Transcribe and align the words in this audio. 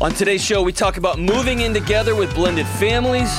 On 0.00 0.12
today's 0.12 0.44
show, 0.44 0.62
we 0.62 0.72
talk 0.72 0.96
about 0.96 1.18
moving 1.18 1.62
in 1.62 1.74
together 1.74 2.14
with 2.14 2.32
blended 2.32 2.68
families. 2.68 3.36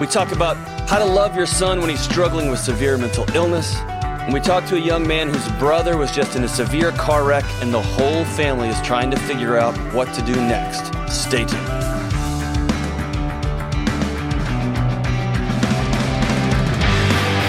We 0.00 0.08
talk 0.08 0.32
about 0.32 0.56
how 0.88 0.98
to 0.98 1.04
love 1.04 1.36
your 1.36 1.46
son 1.46 1.78
when 1.78 1.88
he's 1.88 2.00
struggling 2.00 2.50
with 2.50 2.58
severe 2.58 2.98
mental 2.98 3.24
illness. 3.32 3.76
And 3.76 4.34
we 4.34 4.40
talk 4.40 4.66
to 4.70 4.74
a 4.74 4.80
young 4.80 5.06
man 5.06 5.28
whose 5.28 5.48
brother 5.60 5.96
was 5.96 6.10
just 6.10 6.34
in 6.34 6.42
a 6.42 6.48
severe 6.48 6.90
car 6.90 7.22
wreck, 7.22 7.44
and 7.62 7.72
the 7.72 7.80
whole 7.80 8.24
family 8.24 8.66
is 8.66 8.80
trying 8.82 9.12
to 9.12 9.16
figure 9.18 9.56
out 9.56 9.72
what 9.94 10.12
to 10.14 10.22
do 10.22 10.34
next. 10.34 10.86
Stay 11.08 11.44
tuned. 11.44 11.52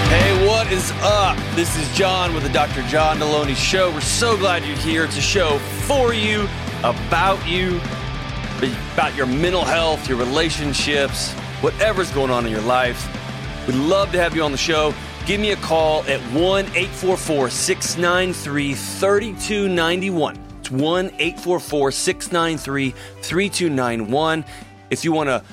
Hey, 0.08 0.48
what 0.48 0.72
is 0.72 0.92
up? 1.02 1.36
This 1.56 1.76
is 1.78 1.92
John 1.98 2.36
with 2.36 2.44
the 2.44 2.50
Dr. 2.50 2.84
John 2.84 3.18
Delony 3.18 3.56
Show. 3.56 3.92
We're 3.92 4.02
so 4.02 4.38
glad 4.38 4.64
you're 4.64 4.78
here. 4.78 5.04
It's 5.04 5.18
a 5.18 5.22
show 5.22 5.58
for 5.88 6.14
you, 6.14 6.48
about 6.84 7.44
you, 7.48 7.82
about 8.94 9.16
your 9.16 9.26
mental 9.26 9.64
health, 9.64 10.08
your 10.08 10.18
relationships, 10.18 11.34
whatever's 11.62 12.12
going 12.12 12.32
on 12.32 12.46
in 12.46 12.52
your 12.52 12.62
life. 12.62 13.08
We'd 13.68 13.76
love 13.76 14.12
to 14.12 14.18
have 14.20 14.36
you 14.36 14.44
on 14.44 14.52
the 14.52 14.58
show. 14.58 14.94
Give 15.26 15.40
me 15.40 15.52
a 15.52 15.56
call 15.56 16.04
at 16.04 16.20
1 16.34 16.66
844 16.66 17.50
693 17.50 18.74
3291. 18.74 20.40
It's 20.60 20.72
1 20.72 21.06
844 21.06 21.92
693 21.92 22.90
3291. 23.22 24.46
If 24.90 25.06
you 25.06 25.12
want 25.12 25.30
to 25.30 25.44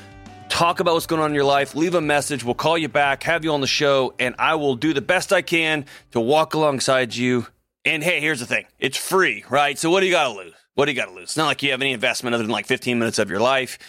talk 0.49 0.81
about 0.81 0.95
what's 0.95 1.07
going 1.07 1.23
on 1.23 1.31
in 1.31 1.35
your 1.35 1.45
life, 1.45 1.75
leave 1.75 1.95
a 1.95 2.01
message. 2.01 2.43
We'll 2.43 2.55
call 2.55 2.79
you 2.79 2.89
back, 2.89 3.23
have 3.25 3.45
you 3.45 3.53
on 3.53 3.61
the 3.61 3.67
show, 3.67 4.15
and 4.19 4.35
I 4.39 4.55
will 4.55 4.75
do 4.75 4.95
the 4.95 5.03
best 5.03 5.33
I 5.33 5.43
can 5.43 5.85
to 6.13 6.21
walk 6.21 6.55
alongside 6.55 7.15
you. 7.15 7.47
And 7.85 8.03
hey, 8.03 8.21
here's 8.21 8.41
the 8.41 8.47
thing 8.47 8.67
it's 8.79 8.97
free, 8.97 9.45
right? 9.49 9.79
So 9.79 9.91
what 9.91 10.01
do 10.01 10.07
you 10.07 10.13
got 10.13 10.33
to 10.33 10.35
lose? 10.35 10.58
What 10.79 10.85
do 10.85 10.93
you 10.93 10.97
got 10.97 11.07
to 11.07 11.13
lose? 11.13 11.25
It's 11.25 11.37
not 11.37 11.47
like 11.47 11.61
you 11.65 11.73
have 11.73 11.83
any 11.83 11.93
investment 11.93 12.35
other 12.35 12.45
than 12.45 12.53
like 12.53 12.67
15 12.67 13.01
minutes 13.01 13.19
of 13.19 13.29
your 13.29 13.41
life. 13.41 13.81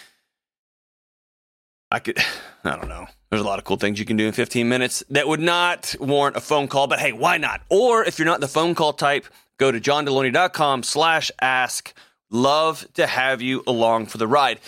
I 1.88 2.00
could, 2.00 2.18
I 2.64 2.74
don't 2.74 2.88
know. 2.88 3.06
There's 3.30 3.40
a 3.40 3.44
lot 3.44 3.60
of 3.60 3.64
cool 3.64 3.76
things 3.76 4.00
you 4.00 4.04
can 4.04 4.16
do 4.16 4.26
in 4.26 4.32
15 4.32 4.68
minutes 4.68 5.04
that 5.08 5.28
would 5.28 5.38
not 5.38 5.94
warrant 6.00 6.36
a 6.36 6.40
phone 6.40 6.66
call, 6.66 6.88
but 6.88 6.98
hey, 6.98 7.12
why 7.12 7.36
not? 7.36 7.60
Or 7.68 8.04
if 8.04 8.18
you're 8.18 8.26
not 8.26 8.40
the 8.40 8.48
phone 8.48 8.74
call 8.74 8.92
type, 8.92 9.24
go 9.56 9.70
to 9.70 9.78
johndelony.com 9.80 10.82
slash 10.82 11.30
ask. 11.40 11.94
Love 12.28 12.84
to 12.94 13.06
have 13.06 13.40
you 13.40 13.62
along 13.68 14.06
for 14.06 14.18
the 14.18 14.26
ride. 14.26 14.58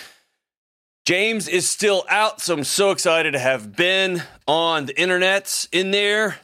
James 1.04 1.48
is 1.48 1.68
still 1.68 2.04
out, 2.08 2.40
so 2.40 2.54
I'm 2.54 2.62
so 2.62 2.92
excited 2.92 3.32
to 3.32 3.40
have 3.40 3.74
Ben 3.74 4.22
on 4.46 4.86
the 4.86 4.96
internet 4.96 5.66
in 5.72 5.90
there. 5.90 6.36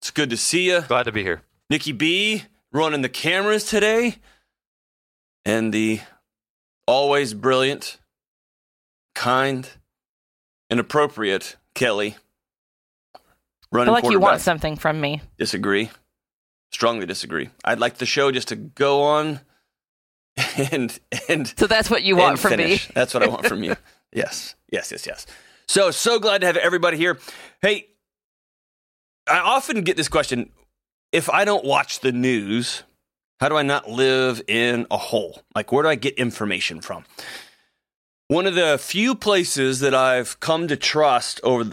It's 0.00 0.10
good 0.10 0.30
to 0.30 0.38
see 0.38 0.70
you. 0.70 0.80
Glad 0.88 1.02
to 1.02 1.12
be 1.12 1.22
here. 1.22 1.42
Nikki 1.68 1.92
B 1.92 2.44
running 2.72 3.02
the 3.02 3.10
cameras 3.10 3.66
today 3.66 4.16
and 5.48 5.72
the 5.72 6.00
always 6.86 7.32
brilliant, 7.32 7.98
kind, 9.14 9.68
and 10.68 10.78
appropriate 10.78 11.56
Kelly. 11.74 12.16
I 13.14 13.18
Running 13.72 13.86
feel 13.94 14.02
like 14.02 14.12
you 14.12 14.20
want 14.20 14.40
something 14.42 14.76
from 14.76 15.00
me. 15.00 15.22
Disagree. 15.38 15.90
Strongly 16.70 17.06
disagree. 17.06 17.48
I'd 17.64 17.78
like 17.80 17.96
the 17.96 18.06
show 18.06 18.30
just 18.30 18.48
to 18.48 18.56
go 18.56 19.02
on 19.02 19.40
and 20.70 20.98
and 21.28 21.52
So 21.58 21.66
that's 21.66 21.90
what 21.90 22.02
you 22.02 22.16
want 22.16 22.38
from 22.38 22.50
finish. 22.50 22.88
me. 22.88 22.92
That's 22.94 23.14
what 23.14 23.22
I 23.22 23.26
want 23.28 23.46
from 23.46 23.64
you. 23.64 23.74
Yes. 24.10 24.54
Yes, 24.72 24.90
yes, 24.90 25.06
yes. 25.06 25.26
So 25.68 25.90
so 25.90 26.18
glad 26.18 26.40
to 26.40 26.46
have 26.46 26.56
everybody 26.56 26.96
here. 26.96 27.18
Hey, 27.60 27.88
I 29.26 29.40
often 29.40 29.82
get 29.82 29.98
this 29.98 30.08
question 30.08 30.48
if 31.12 31.28
I 31.28 31.44
don't 31.44 31.62
watch 31.62 32.00
the 32.00 32.10
news, 32.10 32.84
how 33.40 33.48
do 33.48 33.56
I 33.56 33.62
not 33.62 33.88
live 33.88 34.42
in 34.48 34.86
a 34.90 34.96
hole? 34.96 35.42
Like, 35.54 35.72
where 35.72 35.82
do 35.82 35.88
I 35.88 35.94
get 35.94 36.14
information 36.14 36.80
from? 36.80 37.04
One 38.28 38.46
of 38.46 38.54
the 38.54 38.78
few 38.78 39.14
places 39.14 39.80
that 39.80 39.94
I've 39.94 40.38
come 40.40 40.68
to 40.68 40.76
trust 40.76 41.40
over 41.42 41.72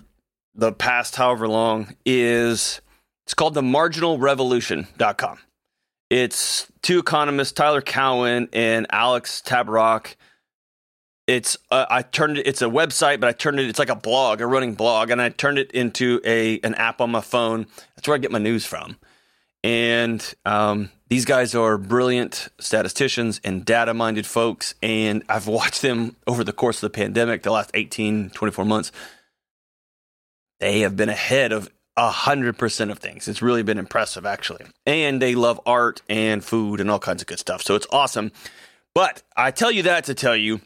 the 0.53 0.71
past 0.71 1.15
however 1.17 1.47
long 1.47 1.95
is 2.05 2.81
it's 3.25 3.33
called 3.33 3.55
the 3.55 3.61
marginalrevolution.com. 3.61 5.39
It's 6.09 6.67
two 6.81 6.99
economists, 6.99 7.51
Tyler 7.51 7.81
Cowen 7.81 8.47
and 8.53 8.85
Alex 8.91 9.41
Tabarrok. 9.45 10.15
It's 11.27 11.57
uh, 11.71 11.87
I 11.89 12.03
turned 12.03 12.37
it. 12.37 12.45
It's 12.45 12.61
a 12.61 12.65
website, 12.65 13.19
but 13.19 13.27
I 13.27 13.31
turned 13.31 13.59
it. 13.59 13.67
It's 13.67 13.79
like 13.79 13.89
a 13.89 13.95
blog, 13.95 14.41
a 14.41 14.45
running 14.45 14.75
blog, 14.75 15.09
and 15.09 15.19
I 15.19 15.29
turned 15.29 15.57
it 15.57 15.71
into 15.71 16.21
a 16.23 16.59
an 16.59 16.75
app 16.75 17.01
on 17.01 17.09
my 17.09 17.21
phone. 17.21 17.65
That's 17.95 18.07
where 18.07 18.13
I 18.13 18.19
get 18.19 18.31
my 18.31 18.37
news 18.37 18.63
from. 18.63 18.97
And 19.63 20.35
um, 20.45 20.91
these 21.07 21.25
guys 21.25 21.53
are 21.53 21.77
brilliant 21.77 22.47
statisticians 22.59 23.39
and 23.43 23.63
data 23.63 23.93
minded 23.93 24.25
folks. 24.25 24.73
And 24.81 25.23
I've 25.29 25.47
watched 25.47 25.81
them 25.81 26.15
over 26.25 26.43
the 26.43 26.53
course 26.53 26.77
of 26.77 26.91
the 26.91 26.97
pandemic, 26.97 27.43
the 27.43 27.51
last 27.51 27.71
18, 27.73 28.31
24 28.31 28.65
months. 28.65 28.91
They 30.59 30.79
have 30.81 30.95
been 30.95 31.09
ahead 31.09 31.51
of 31.51 31.69
100% 31.97 32.91
of 32.91 32.99
things. 32.99 33.27
It's 33.27 33.41
really 33.41 33.63
been 33.63 33.77
impressive, 33.77 34.25
actually. 34.25 34.65
And 34.85 35.21
they 35.21 35.35
love 35.35 35.61
art 35.65 36.01
and 36.09 36.43
food 36.43 36.79
and 36.79 36.89
all 36.89 36.99
kinds 36.99 37.21
of 37.21 37.27
good 37.27 37.39
stuff. 37.39 37.61
So 37.61 37.75
it's 37.75 37.87
awesome. 37.91 38.31
But 38.93 39.21
I 39.35 39.51
tell 39.51 39.71
you 39.71 39.83
that 39.83 40.05
to 40.05 40.13
tell 40.13 40.35
you 40.35 40.61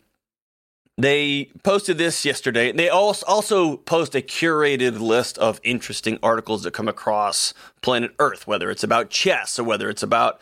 they 1.00 1.50
posted 1.64 1.98
this 1.98 2.26
yesterday. 2.26 2.74
They 2.74 2.90
als- 2.90 3.24
also 3.24 3.78
post 3.78 4.16
a 4.16 4.22
curated 4.22 5.00
list 5.00 5.38
of 5.38 5.62
interesting 5.64 6.20
articles 6.22 6.64
that 6.64 6.72
come 6.72 6.90
across 6.90 7.54
planet 7.82 8.12
Earth, 8.20 8.46
whether 8.46 8.70
it's 8.70 8.84
about 8.84 9.10
chess 9.10 9.58
or 9.58 9.64
whether 9.64 9.90
it's 9.90 10.04
about 10.04 10.42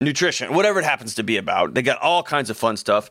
nutrition, 0.00 0.54
whatever 0.54 0.78
it 0.78 0.86
happens 0.86 1.14
to 1.16 1.22
be 1.22 1.36
about. 1.36 1.74
They 1.74 1.82
got 1.82 2.00
all 2.00 2.22
kinds 2.22 2.48
of 2.48 2.56
fun 2.56 2.78
stuff. 2.78 3.10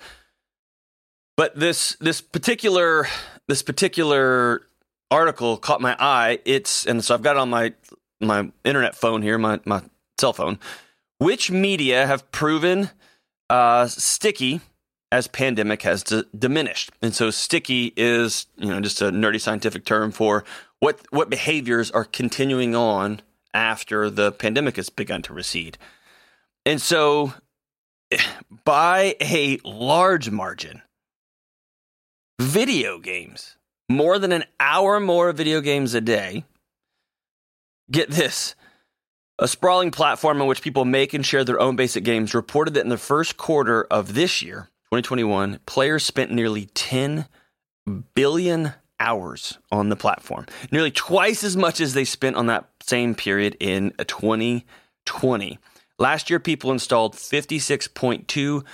But 1.38 1.58
this 1.60 1.96
this 2.02 2.20
particular 2.20 3.08
this 3.48 3.62
particular 3.62 4.64
article 5.12 5.58
caught 5.58 5.82
my 5.82 5.96
eye. 6.00 6.40
It's 6.46 6.88
and 6.88 7.06
so 7.06 7.14
I've 7.14 7.22
got 7.22 7.36
it 7.36 7.40
on 7.40 7.52
my 7.52 7.74
my 8.20 8.52
internet 8.64 8.96
phone 8.96 9.22
here, 9.22 9.38
my 9.38 9.60
my 9.66 9.84
cell 10.20 10.34
phone. 10.34 10.58
Which 11.20 11.52
media 11.52 12.08
have 12.08 12.32
proven 12.32 12.90
uh, 13.52 13.86
sticky 13.86 14.62
as 15.12 15.28
pandemic 15.28 15.82
has 15.82 16.04
d- 16.04 16.24
diminished. 16.38 16.92
And 17.02 17.14
so 17.14 17.30
sticky 17.30 17.94
is, 17.98 18.48
you 18.58 18.70
know, 18.70 18.80
just 18.80 19.02
a 19.02 19.12
nerdy 19.12 19.42
scientific 19.42 19.86
term 19.86 20.12
for 20.12 20.44
what 20.80 21.00
what 21.12 21.30
behaviors 21.30 21.92
are 21.92 22.06
continuing 22.06 22.76
on 22.76 23.22
after 23.54 24.10
the 24.10 24.32
pandemic 24.32 24.78
has 24.78 24.90
begun 24.90 25.22
to 25.24 25.34
recede. 25.34 25.78
And 26.66 26.82
so 26.82 27.34
by 28.64 29.16
a 29.22 29.60
large 29.64 30.30
margin, 30.30 30.82
video 32.40 33.00
games, 33.00 33.58
more 33.90 34.18
than 34.18 34.32
an 34.32 34.46
hour 34.60 35.00
more 35.00 35.30
of 35.30 35.38
video 35.38 35.62
games 35.62 35.94
a 35.94 36.02
day. 36.02 36.46
Get 37.90 38.10
this. 38.10 38.56
A 39.38 39.48
sprawling 39.48 39.92
platform 39.92 40.40
in 40.40 40.48
which 40.48 40.62
people 40.62 40.86
make 40.86 41.14
and 41.14 41.26
share 41.26 41.44
their 41.44 41.60
own 41.60 41.76
basic 41.76 42.04
games 42.04 42.34
reported 42.34 42.76
that 42.76 42.84
in 42.84 42.90
the 42.90 42.98
first 42.98 43.38
quarter 43.38 43.84
of 43.86 44.14
this 44.14 44.42
year, 44.42 44.70
2021, 44.92 45.60
players 45.66 46.06
spent 46.06 46.32
nearly 46.32 46.66
10 46.66 47.26
billion 48.14 48.74
hours 49.00 49.58
on 49.72 49.88
the 49.88 49.96
platform, 49.96 50.46
nearly 50.70 50.92
twice 50.92 51.46
as 51.46 51.56
much 51.56 51.80
as 51.80 51.94
they 51.94 52.04
spent 52.04 52.36
on 52.36 52.48
that 52.48 52.68
same 52.82 53.16
period 53.16 53.56
in 53.62 53.94
2020. 54.06 55.60
Last 55.98 56.30
year, 56.30 56.42
people 56.42 56.74
installed 56.74 57.16
56.2 57.16 58.66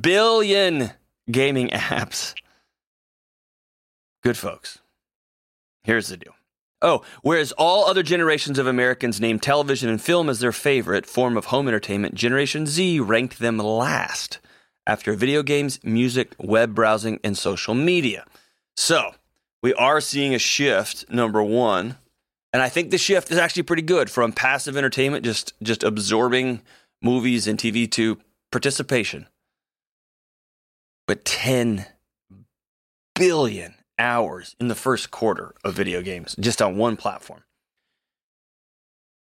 billion 0.00 0.90
gaming 1.30 1.68
apps. 1.74 2.32
Good 4.22 4.38
folks. 4.38 4.78
Here's 5.82 6.08
the 6.08 6.16
deal. 6.16 6.34
Oh, 6.80 7.02
whereas 7.20 7.52
all 7.52 7.84
other 7.84 8.02
generations 8.02 8.58
of 8.58 8.66
Americans 8.66 9.20
named 9.20 9.42
television 9.42 9.90
and 9.90 10.00
film 10.00 10.30
as 10.30 10.40
their 10.40 10.52
favorite 10.52 11.04
form 11.04 11.36
of 11.36 11.46
home 11.46 11.68
entertainment, 11.68 12.14
Generation 12.14 12.64
Z 12.64 13.00
ranked 13.00 13.38
them 13.38 13.58
last 13.58 14.38
after 14.86 15.12
video 15.14 15.42
games, 15.42 15.78
music, 15.84 16.34
web 16.38 16.74
browsing, 16.74 17.20
and 17.22 17.36
social 17.36 17.74
media. 17.74 18.24
So 18.76 19.14
we 19.62 19.74
are 19.74 20.00
seeing 20.00 20.34
a 20.34 20.38
shift, 20.38 21.10
number 21.10 21.42
one. 21.42 21.96
And 22.52 22.62
I 22.62 22.68
think 22.68 22.90
the 22.90 22.98
shift 22.98 23.30
is 23.30 23.38
actually 23.38 23.62
pretty 23.62 23.82
good 23.82 24.10
from 24.10 24.32
passive 24.32 24.76
entertainment, 24.76 25.24
just 25.24 25.52
just 25.62 25.84
absorbing 25.84 26.62
movies 27.02 27.46
and 27.46 27.58
TV 27.58 27.90
to 27.92 28.18
participation. 28.50 29.26
But 31.06 31.24
10 31.24 31.86
billion 33.14 33.74
hours 33.98 34.56
in 34.58 34.68
the 34.68 34.74
first 34.74 35.10
quarter 35.10 35.54
of 35.62 35.74
video 35.74 36.02
games 36.02 36.34
just 36.40 36.62
on 36.62 36.76
one 36.76 36.96
platform. 36.96 37.44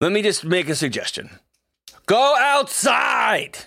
Let 0.00 0.12
me 0.12 0.22
just 0.22 0.44
make 0.44 0.68
a 0.68 0.74
suggestion. 0.74 1.30
Go 2.04 2.36
outside. 2.38 3.58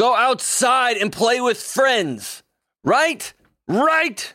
Go 0.00 0.16
outside 0.16 0.96
and 0.96 1.12
play 1.12 1.42
with 1.42 1.60
friends. 1.60 2.42
Right? 2.84 3.34
Right? 3.68 4.34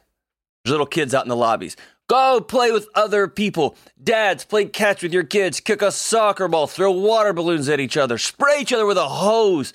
There's 0.64 0.72
little 0.72 0.86
kids 0.86 1.16
out 1.16 1.26
in 1.26 1.30
the 1.30 1.36
lobbies. 1.36 1.76
Go 2.08 2.40
play 2.40 2.72
with 2.72 2.88
other 2.94 3.28
people. 3.28 3.76
Dads, 4.04 4.46
play 4.46 4.66
catch 4.66 5.02
with 5.02 5.12
your 5.12 5.24
kids. 5.24 5.60
Kick 5.60 5.82
a 5.82 5.92
soccer 5.92 6.48
ball. 6.48 6.68
Throw 6.68 6.92
water 6.92 7.34
balloons 7.34 7.68
at 7.68 7.80
each 7.80 7.98
other. 7.98 8.20
Spray 8.20 8.60
each 8.62 8.74
other 8.74 8.86
with 8.86 8.98
a 8.98 9.08
hose. 9.08 9.74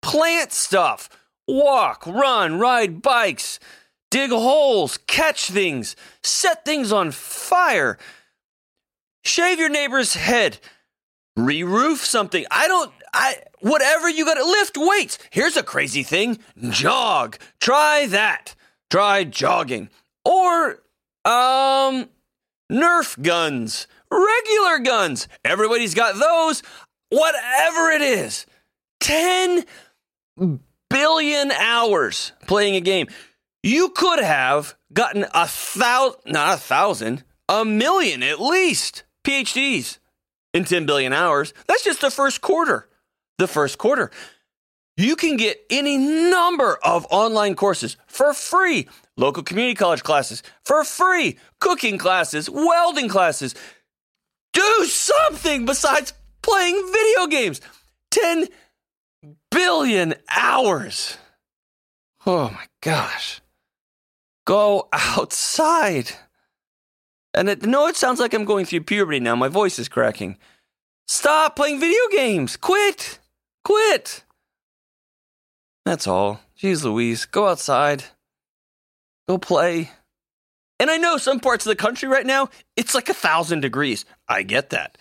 Plant 0.00 0.52
stuff. 0.52 1.08
walk, 1.48 2.06
run, 2.06 2.58
ride 2.58 3.02
bikes, 3.02 3.58
dig 4.10 4.30
holes, 4.30 4.98
catch 5.06 5.50
things, 5.50 5.96
set 6.22 6.64
things 6.64 6.92
on 6.92 7.10
fire, 7.10 7.98
shave 9.24 9.58
your 9.58 9.68
neighbor's 9.68 10.14
head, 10.14 10.58
re 11.36 11.62
roof 11.62 12.04
something. 12.04 12.44
I 12.50 12.68
don't, 12.68 12.92
I, 13.12 13.36
whatever 13.62 14.08
you 14.08 14.24
got 14.24 14.34
to 14.34 14.44
lift 14.44 14.76
weights. 14.76 15.18
Here's 15.30 15.56
a 15.56 15.62
crazy 15.62 16.02
thing 16.02 16.38
jog. 16.70 17.38
Try 17.60 18.06
that. 18.06 18.54
Try 18.90 19.24
jogging. 19.24 19.88
Or, 20.24 20.82
um, 21.24 22.08
Nerf 22.70 23.20
guns, 23.20 23.86
regular 24.10 24.78
guns. 24.78 25.28
Everybody's 25.44 25.94
got 25.94 26.18
those. 26.18 26.62
Whatever 27.10 27.90
it 27.90 28.02
is. 28.02 28.46
10 29.00 29.64
billion 30.88 31.52
hours 31.52 32.32
playing 32.46 32.76
a 32.76 32.80
game. 32.80 33.08
You 33.62 33.90
could 33.90 34.20
have 34.20 34.76
gotten 34.92 35.26
a 35.34 35.46
thousand, 35.46 36.20
not 36.26 36.54
a 36.54 36.60
thousand, 36.60 37.24
a 37.48 37.64
million 37.64 38.22
at 38.22 38.40
least 38.40 39.04
PhDs 39.24 39.98
in 40.54 40.64
10 40.64 40.86
billion 40.86 41.12
hours. 41.12 41.52
That's 41.66 41.84
just 41.84 42.00
the 42.00 42.10
first 42.10 42.40
quarter. 42.40 42.88
The 43.42 43.48
first 43.48 43.76
quarter. 43.76 44.12
You 44.96 45.16
can 45.16 45.36
get 45.36 45.66
any 45.68 45.98
number 45.98 46.78
of 46.84 47.08
online 47.10 47.56
courses 47.56 47.96
for 48.06 48.32
free, 48.32 48.88
local 49.16 49.42
community 49.42 49.74
college 49.74 50.04
classes 50.04 50.44
for 50.64 50.84
free, 50.84 51.38
cooking 51.58 51.98
classes, 51.98 52.48
welding 52.48 53.08
classes. 53.08 53.56
Do 54.52 54.84
something 54.84 55.66
besides 55.66 56.12
playing 56.40 56.88
video 56.92 57.26
games. 57.26 57.60
10 58.12 58.46
billion 59.50 60.14
hours. 60.32 61.18
Oh 62.24 62.48
my 62.50 62.66
gosh. 62.80 63.40
Go 64.46 64.88
outside. 64.92 66.12
And 67.34 67.48
it, 67.48 67.66
no, 67.66 67.88
it 67.88 67.96
sounds 67.96 68.20
like 68.20 68.34
I'm 68.34 68.44
going 68.44 68.66
through 68.66 68.82
puberty 68.82 69.18
now. 69.18 69.34
My 69.34 69.48
voice 69.48 69.80
is 69.80 69.88
cracking. 69.88 70.38
Stop 71.08 71.56
playing 71.56 71.80
video 71.80 71.98
games. 72.12 72.56
Quit. 72.56 73.18
Quit. 73.64 74.24
That's 75.84 76.06
all. 76.06 76.40
Jeez 76.58 76.84
Louise. 76.84 77.26
Go 77.26 77.48
outside. 77.48 78.04
Go 79.28 79.38
play. 79.38 79.90
And 80.80 80.90
I 80.90 80.96
know 80.96 81.16
some 81.16 81.38
parts 81.38 81.64
of 81.64 81.70
the 81.70 81.76
country 81.76 82.08
right 82.08 82.26
now, 82.26 82.48
it's 82.76 82.94
like 82.94 83.08
a 83.08 83.14
thousand 83.14 83.60
degrees. 83.60 84.04
I 84.28 84.42
get 84.42 84.70
that. 84.70 84.98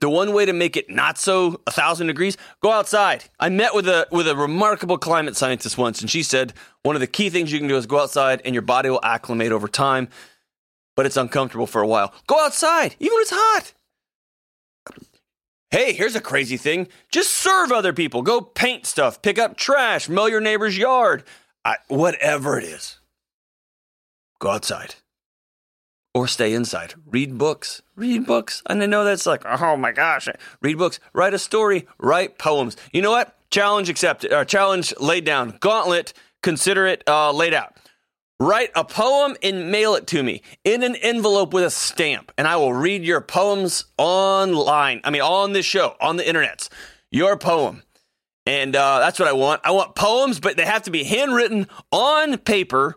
The 0.00 0.10
one 0.10 0.34
way 0.34 0.44
to 0.44 0.52
make 0.52 0.76
it 0.76 0.90
not 0.90 1.16
so 1.16 1.62
a 1.66 1.70
thousand 1.70 2.08
degrees, 2.08 2.36
go 2.60 2.70
outside. 2.70 3.24
I 3.40 3.48
met 3.48 3.74
with 3.74 3.88
a 3.88 4.06
with 4.10 4.28
a 4.28 4.36
remarkable 4.36 4.98
climate 4.98 5.34
scientist 5.34 5.78
once, 5.78 6.02
and 6.02 6.10
she 6.10 6.22
said 6.22 6.52
one 6.82 6.94
of 6.94 7.00
the 7.00 7.06
key 7.06 7.30
things 7.30 7.50
you 7.50 7.58
can 7.58 7.68
do 7.68 7.76
is 7.76 7.86
go 7.86 8.00
outside, 8.00 8.42
and 8.44 8.54
your 8.54 8.60
body 8.60 8.90
will 8.90 9.00
acclimate 9.02 9.50
over 9.50 9.66
time, 9.66 10.08
but 10.94 11.06
it's 11.06 11.16
uncomfortable 11.16 11.66
for 11.66 11.80
a 11.80 11.86
while. 11.86 12.12
Go 12.26 12.44
outside, 12.44 12.96
even 12.98 13.14
when 13.14 13.22
it's 13.22 13.32
hot. 13.32 13.72
Hey, 15.74 15.92
here's 15.92 16.14
a 16.14 16.20
crazy 16.20 16.56
thing. 16.56 16.86
Just 17.10 17.32
serve 17.34 17.72
other 17.72 17.92
people. 17.92 18.22
Go 18.22 18.40
paint 18.40 18.86
stuff, 18.86 19.20
pick 19.22 19.40
up 19.40 19.56
trash, 19.56 20.08
mow 20.08 20.26
your 20.26 20.40
neighbor's 20.40 20.78
yard. 20.78 21.24
I, 21.64 21.78
whatever 21.88 22.56
it 22.56 22.62
is. 22.62 23.00
Go 24.38 24.50
outside 24.50 24.94
or 26.14 26.28
stay 26.28 26.54
inside. 26.54 26.94
Read 27.04 27.36
books. 27.38 27.82
Read 27.96 28.24
books. 28.24 28.62
And 28.66 28.84
I 28.84 28.86
know 28.86 29.02
that's 29.02 29.26
like, 29.26 29.44
oh 29.44 29.76
my 29.76 29.90
gosh. 29.90 30.28
Read 30.62 30.78
books. 30.78 31.00
Write 31.12 31.34
a 31.34 31.40
story. 31.40 31.88
Write 31.98 32.38
poems. 32.38 32.76
You 32.92 33.02
know 33.02 33.10
what? 33.10 33.36
Challenge 33.50 33.88
accepted. 33.88 34.32
Or 34.32 34.44
challenge 34.44 34.94
laid 35.00 35.24
down. 35.24 35.56
Gauntlet. 35.58 36.12
Consider 36.40 36.86
it 36.86 37.02
uh, 37.08 37.32
laid 37.32 37.52
out. 37.52 37.73
Write 38.40 38.70
a 38.74 38.84
poem 38.84 39.36
and 39.42 39.70
mail 39.70 39.94
it 39.94 40.08
to 40.08 40.22
me 40.22 40.42
in 40.64 40.82
an 40.82 40.96
envelope 40.96 41.54
with 41.54 41.64
a 41.64 41.70
stamp, 41.70 42.32
and 42.36 42.48
I 42.48 42.56
will 42.56 42.74
read 42.74 43.04
your 43.04 43.20
poems 43.20 43.84
online. 43.96 45.00
I 45.04 45.10
mean, 45.10 45.22
on 45.22 45.52
this 45.52 45.64
show, 45.64 45.96
on 46.00 46.16
the 46.16 46.24
internets. 46.24 46.68
Your 47.12 47.36
poem. 47.36 47.84
And 48.44 48.74
uh, 48.74 48.98
that's 48.98 49.18
what 49.18 49.28
I 49.28 49.32
want. 49.32 49.60
I 49.64 49.70
want 49.70 49.94
poems, 49.94 50.40
but 50.40 50.56
they 50.56 50.64
have 50.64 50.82
to 50.82 50.90
be 50.90 51.04
handwritten 51.04 51.68
on 51.92 52.36
paper. 52.38 52.96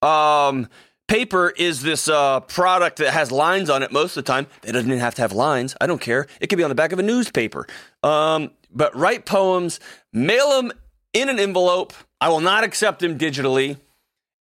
Um, 0.00 0.68
paper 1.06 1.50
is 1.50 1.82
this 1.82 2.08
uh, 2.08 2.40
product 2.40 2.96
that 2.98 3.12
has 3.12 3.30
lines 3.30 3.68
on 3.68 3.82
it 3.82 3.92
most 3.92 4.16
of 4.16 4.24
the 4.24 4.32
time. 4.32 4.46
It 4.64 4.72
doesn't 4.72 4.88
even 4.88 5.00
have 5.00 5.14
to 5.16 5.22
have 5.22 5.32
lines. 5.32 5.76
I 5.80 5.86
don't 5.86 6.00
care. 6.00 6.26
It 6.40 6.48
could 6.48 6.56
be 6.56 6.64
on 6.64 6.70
the 6.70 6.74
back 6.74 6.92
of 6.92 6.98
a 6.98 7.02
newspaper. 7.02 7.66
Um, 8.02 8.52
but 8.70 8.96
write 8.96 9.26
poems, 9.26 9.80
mail 10.12 10.50
them 10.50 10.72
in 11.12 11.28
an 11.28 11.38
envelope. 11.38 11.92
I 12.20 12.30
will 12.30 12.40
not 12.40 12.64
accept 12.64 13.00
them 13.00 13.18
digitally. 13.18 13.76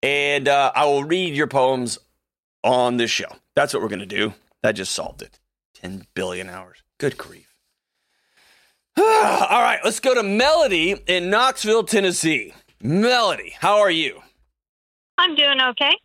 And 0.05 0.47
uh, 0.47 0.71
I 0.75 0.85
will 0.85 1.03
read 1.03 1.33
your 1.33 1.47
poems 1.47 1.97
on 2.63 2.97
this 2.97 3.09
show. 3.09 3.25
That's 3.55 3.73
what 3.73 3.81
we're 3.81 3.89
going 3.89 3.99
to 4.01 4.05
do. 4.05 4.35
That 4.61 4.73
just 4.73 4.93
solved 4.93 5.23
it. 5.23 5.39
10 5.81 6.05
billion 6.13 6.47
hours. 6.47 6.83
Good 6.99 7.17
grief. 7.17 7.55
All 8.99 9.03
right, 9.03 9.79
let's 9.83 9.99
go 9.99 10.13
to 10.13 10.21
Melody 10.21 10.91
in 11.07 11.31
Knoxville, 11.31 11.85
Tennessee. 11.85 12.53
Melody, 12.79 13.55
how 13.59 13.79
are 13.79 13.89
you? 13.89 14.21
I'm 15.17 15.33
doing 15.33 15.59
okay. 15.59 15.97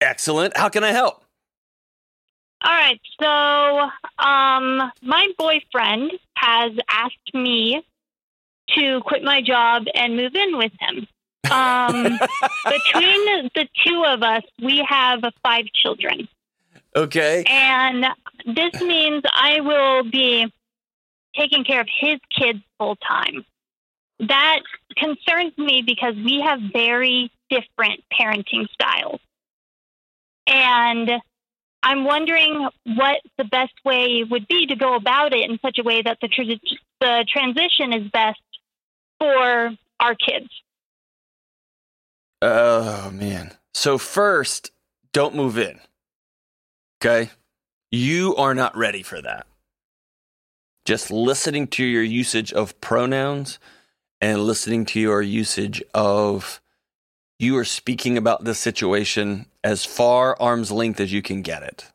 Excellent. 0.00 0.56
How 0.56 0.68
can 0.68 0.84
I 0.84 0.92
help? 0.92 1.24
All 2.62 2.72
right. 2.72 3.00
So, 3.20 4.24
um, 4.24 4.92
my 5.02 5.26
boyfriend 5.36 6.12
has 6.36 6.70
asked 6.88 7.34
me 7.34 7.82
to 8.76 9.00
quit 9.04 9.24
my 9.24 9.42
job 9.42 9.86
and 9.96 10.16
move 10.16 10.36
in 10.36 10.56
with 10.56 10.72
him. 10.78 11.08
Um, 11.50 12.02
between 12.64 13.50
the 13.54 13.66
two 13.86 14.04
of 14.04 14.22
us, 14.22 14.42
we 14.62 14.84
have 14.88 15.20
five 15.42 15.66
children. 15.74 16.28
Okay. 16.94 17.44
And 17.46 18.06
this 18.46 18.80
means 18.80 19.22
I 19.30 19.60
will 19.60 20.04
be 20.10 20.52
taking 21.36 21.64
care 21.64 21.80
of 21.80 21.88
his 22.00 22.18
kids 22.30 22.60
full 22.78 22.96
time. 22.96 23.44
That 24.20 24.60
concerns 24.96 25.56
me 25.58 25.82
because 25.84 26.14
we 26.14 26.42
have 26.44 26.58
very 26.72 27.30
different 27.50 28.02
parenting 28.18 28.66
styles. 28.72 29.20
And 30.46 31.10
I'm 31.82 32.04
wondering 32.04 32.68
what 32.84 33.20
the 33.36 33.44
best 33.44 33.74
way 33.84 34.24
would 34.28 34.48
be 34.48 34.66
to 34.66 34.76
go 34.76 34.94
about 34.94 35.34
it 35.34 35.48
in 35.48 35.58
such 35.60 35.78
a 35.78 35.82
way 35.82 36.02
that 36.02 36.18
the, 36.20 36.58
the 37.00 37.26
transition 37.30 37.92
is 37.92 38.10
best 38.10 38.40
for 39.20 39.70
our 40.00 40.14
kids. 40.14 40.48
Oh, 42.42 43.10
man. 43.10 43.52
So, 43.74 43.98
first, 43.98 44.70
don't 45.12 45.34
move 45.34 45.58
in. 45.58 45.80
Okay? 47.00 47.30
You 47.90 48.34
are 48.36 48.54
not 48.54 48.76
ready 48.76 49.02
for 49.02 49.20
that. 49.22 49.46
Just 50.84 51.10
listening 51.10 51.66
to 51.68 51.84
your 51.84 52.02
usage 52.02 52.52
of 52.52 52.80
pronouns 52.80 53.58
and 54.20 54.42
listening 54.42 54.84
to 54.86 55.00
your 55.00 55.20
usage 55.22 55.82
of 55.94 56.60
you 57.38 57.56
are 57.58 57.64
speaking 57.64 58.16
about 58.16 58.44
this 58.44 58.58
situation 58.58 59.46
as 59.62 59.84
far 59.84 60.36
arm's 60.40 60.70
length 60.70 61.00
as 61.00 61.12
you 61.12 61.22
can 61.22 61.42
get 61.42 61.62
it. 61.62 61.86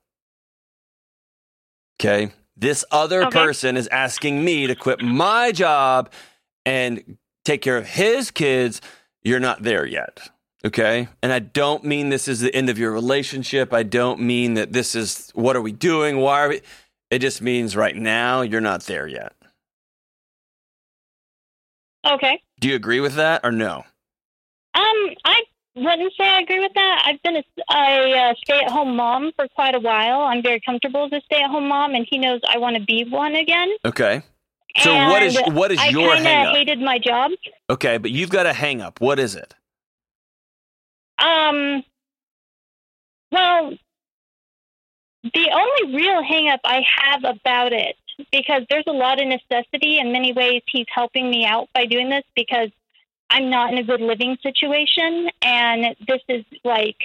Okay? 1.99 2.31
This 2.57 2.83
other 2.91 3.23
Okay. 3.23 3.39
person 3.39 3.77
is 3.77 3.87
asking 3.87 4.43
me 4.43 4.67
to 4.67 4.75
quit 4.75 5.01
my 5.01 5.51
job 5.51 6.11
and 6.65 7.17
take 7.45 7.61
care 7.61 7.77
of 7.77 7.87
his 7.87 8.29
kids. 8.29 8.81
You're 9.23 9.39
not 9.39 9.63
there 9.63 9.85
yet. 9.85 10.29
Okay? 10.63 11.07
And 11.21 11.31
I 11.31 11.39
don't 11.39 11.83
mean 11.83 12.09
this 12.09 12.27
is 12.27 12.39
the 12.39 12.53
end 12.53 12.69
of 12.69 12.77
your 12.77 12.91
relationship. 12.91 13.73
I 13.73 13.83
don't 13.83 14.21
mean 14.21 14.53
that 14.55 14.73
this 14.73 14.95
is 14.95 15.31
what 15.33 15.55
are 15.55 15.61
we 15.61 15.71
doing? 15.71 16.17
Why 16.17 16.41
are 16.41 16.49
we? 16.49 16.61
It 17.09 17.19
just 17.19 17.41
means 17.41 17.75
right 17.75 17.95
now 17.95 18.41
you're 18.41 18.61
not 18.61 18.83
there 18.83 19.07
yet. 19.07 19.33
Okay. 22.05 22.41
Do 22.59 22.67
you 22.67 22.75
agree 22.75 22.99
with 22.99 23.15
that 23.15 23.41
or 23.43 23.51
no? 23.51 23.83
Um, 24.73 25.09
I 25.25 25.43
wouldn't 25.75 26.13
say 26.17 26.27
I 26.27 26.39
agree 26.39 26.59
with 26.59 26.73
that. 26.73 27.03
I've 27.05 27.21
been 27.21 27.37
a, 27.37 27.43
a 27.75 28.35
stay-at-home 28.43 28.95
mom 28.95 29.31
for 29.35 29.47
quite 29.49 29.75
a 29.75 29.79
while. 29.79 30.21
I'm 30.21 30.41
very 30.41 30.61
comfortable 30.61 31.05
as 31.05 31.11
a 31.11 31.21
stay-at-home 31.25 31.67
mom, 31.67 31.93
and 31.93 32.07
he 32.09 32.17
knows 32.17 32.39
I 32.47 32.57
want 32.57 32.77
to 32.77 32.83
be 32.83 33.03
one 33.03 33.35
again. 33.35 33.69
Okay. 33.85 34.23
So 34.79 34.93
what 34.93 35.21
is 35.23 35.35
And 35.37 35.55
what 35.55 35.71
is 35.71 35.79
I 35.79 35.89
your 35.89 36.15
hang 36.15 36.47
up? 36.47 36.55
hated 36.55 36.79
my 36.79 36.97
job. 36.97 37.31
Okay, 37.69 37.97
but 37.97 38.11
you've 38.11 38.29
got 38.29 38.45
a 38.45 38.53
hang 38.53 38.81
up. 38.81 39.01
What 39.01 39.19
is 39.19 39.35
it? 39.35 39.53
Um, 41.17 41.83
well, 43.31 43.73
the 45.23 45.49
only 45.53 45.95
real 45.95 46.23
hang 46.23 46.49
up 46.49 46.61
I 46.63 46.81
have 46.97 47.23
about 47.23 47.73
it, 47.73 47.95
because 48.31 48.63
there's 48.69 48.85
a 48.87 48.91
lot 48.93 49.21
of 49.21 49.27
necessity 49.27 49.99
in 49.99 50.11
many 50.11 50.33
ways, 50.33 50.61
he's 50.67 50.87
helping 50.93 51.29
me 51.29 51.45
out 51.45 51.67
by 51.73 51.85
doing 51.85 52.09
this 52.09 52.23
because 52.35 52.69
I'm 53.29 53.49
not 53.49 53.71
in 53.71 53.77
a 53.77 53.83
good 53.83 54.01
living 54.01 54.37
situation, 54.41 55.29
and 55.41 55.95
this 56.07 56.21
is 56.27 56.43
like 56.63 56.97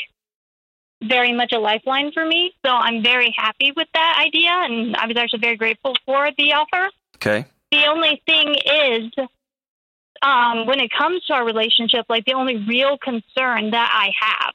very 1.04 1.32
much 1.32 1.52
a 1.52 1.58
lifeline 1.58 2.10
for 2.12 2.24
me. 2.24 2.54
So 2.64 2.72
I'm 2.72 3.02
very 3.02 3.34
happy 3.36 3.72
with 3.76 3.88
that 3.92 4.24
idea, 4.24 4.50
and 4.50 4.96
I 4.96 5.06
was 5.06 5.16
actually 5.16 5.40
very 5.40 5.56
grateful 5.56 5.94
for 6.06 6.30
the 6.38 6.54
offer. 6.54 6.90
Okay. 7.16 7.46
The 7.72 7.86
only 7.86 8.22
thing 8.26 8.54
is, 8.54 9.10
um, 10.22 10.66
when 10.66 10.80
it 10.80 10.90
comes 10.96 11.24
to 11.26 11.34
our 11.34 11.44
relationship, 11.44 12.06
like 12.08 12.24
the 12.24 12.34
only 12.34 12.56
real 12.66 12.96
concern 12.98 13.70
that 13.70 13.90
I 13.92 14.10
have, 14.20 14.54